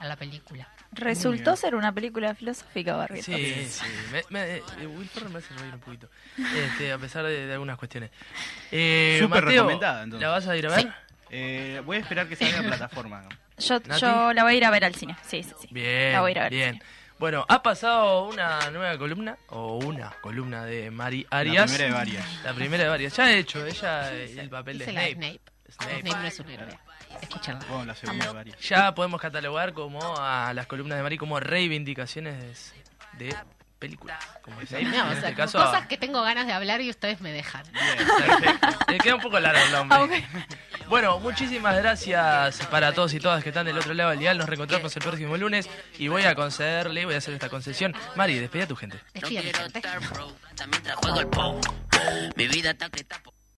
en 0.00 0.08
la 0.08 0.16
película. 0.16 0.68
Resultó 0.92 1.56
ser 1.56 1.74
una 1.74 1.92
película 1.92 2.34
filosófica, 2.34 2.94
Barry. 2.96 3.22
Sí, 3.22 3.66
sí. 3.68 3.84
Me, 4.12 4.22
me- 4.28 4.56
eh, 4.56 4.62
Will 4.86 5.08
Ferrell 5.08 5.32
me 5.32 5.38
hace 5.38 5.54
reír 5.54 5.72
un 5.74 5.80
poquito. 5.80 6.08
Este, 6.54 6.92
a 6.92 6.98
pesar 6.98 7.24
de, 7.24 7.46
de 7.46 7.52
algunas 7.52 7.78
cuestiones. 7.78 8.10
Eh, 8.70 9.16
Súper 9.20 9.42
Mateo, 9.44 9.62
recomendada, 9.62 10.02
entonces. 10.02 10.26
¿La 10.26 10.32
vas 10.32 10.46
a 10.46 10.56
ir 10.56 10.66
a 10.66 10.70
ver? 10.70 10.80
Sí. 10.82 10.88
Eh, 11.30 11.82
voy 11.86 11.96
a 11.96 12.00
esperar 12.00 12.28
que 12.28 12.36
salga 12.36 12.58
en 12.58 12.66
plataforma. 12.66 13.22
Yo, 13.58 13.80
¿Nati? 13.86 14.00
yo 14.00 14.32
la 14.34 14.42
voy 14.42 14.52
a 14.54 14.56
ir 14.56 14.64
a 14.66 14.70
ver 14.70 14.84
al 14.84 14.94
cine. 14.94 15.16
Sí, 15.26 15.42
sí, 15.42 15.52
sí. 15.60 15.68
Bien, 15.70 16.12
La 16.12 16.20
voy 16.20 16.28
a 16.28 16.32
ir 16.32 16.38
a 16.38 16.42
ver 16.42 16.52
al 16.52 16.56
bien. 16.58 16.72
cine. 16.74 16.84
Bueno, 17.18 17.46
ha 17.48 17.62
pasado 17.62 18.28
una 18.28 18.70
nueva 18.70 18.98
columna, 18.98 19.38
o 19.48 19.76
una 19.78 20.10
columna 20.20 20.64
de 20.64 20.90
Mari 20.90 21.26
La 21.30 21.38
Arias. 21.38 21.70
primera 21.70 21.84
de 21.86 21.92
varias. 21.92 22.42
La 22.44 22.52
primera 22.52 22.82
de 22.82 22.88
varias. 22.90 23.16
Ya 23.16 23.24
ha 23.26 23.32
hecho 23.32 23.64
ella 23.64 24.12
el 24.12 24.50
papel 24.50 24.78
la 24.78 24.84
de 24.86 24.92
Snape. 24.92 25.12
Snape. 25.14 25.40
Snape. 25.70 26.00
Snape 26.00 26.20
no 26.20 26.26
es 26.26 26.40
un 26.40 26.50
héroe. 26.50 26.78
Escucharla. 27.20 27.64
Bueno, 27.68 27.84
la 27.86 27.94
segunda 27.94 28.26
de 28.26 28.32
varias. 28.32 28.60
Ya 28.60 28.94
podemos 28.94 29.20
catalogar 29.20 29.72
como 29.72 30.00
a 30.18 30.52
las 30.54 30.66
columnas 30.66 30.96
de 30.98 31.02
Mari 31.02 31.18
como 31.18 31.38
reivindicaciones 31.40 32.72
de 33.18 33.34
películas. 33.78 34.24
Como 34.42 34.56
No, 34.56 34.62
en 34.62 34.66
o 34.86 34.90
sea, 34.92 35.12
este 35.12 35.34
caso. 35.34 35.58
cosas 35.58 35.86
que 35.88 35.96
tengo 35.98 36.22
ganas 36.22 36.46
de 36.46 36.52
hablar 36.52 36.80
y 36.80 36.90
ustedes 36.90 37.20
me 37.20 37.32
dejan. 37.32 37.64
Le 38.88 38.98
queda 38.98 39.16
un 39.16 39.20
poco 39.20 39.40
largo 39.40 39.60
el 39.60 39.72
nombre. 39.72 40.24
Ah. 40.34 40.46
Bueno, 40.88 41.18
muchísimas 41.20 41.76
gracias 41.78 42.64
para 42.66 42.92
todos 42.92 43.12
y 43.14 43.18
todas 43.20 43.42
que 43.42 43.48
están 43.48 43.66
del 43.66 43.78
otro 43.78 43.94
lado 43.94 44.10
del 44.10 44.18
dial. 44.20 44.38
Nos 44.38 44.48
reencontramos 44.48 44.94
el 44.94 45.02
próximo 45.02 45.36
lunes 45.36 45.68
y 45.98 46.08
voy 46.08 46.22
a 46.24 46.34
concederle, 46.34 47.04
voy 47.06 47.14
a 47.14 47.18
hacer 47.18 47.34
esta 47.34 47.48
concesión. 47.48 47.94
Mari, 48.14 48.38
despide 48.38 48.64
a 48.64 48.66
tu 48.68 48.76
gente. 48.76 48.98
Mi 52.36 52.46
vida 52.48 52.70
está 52.70 52.88
que 52.90 53.04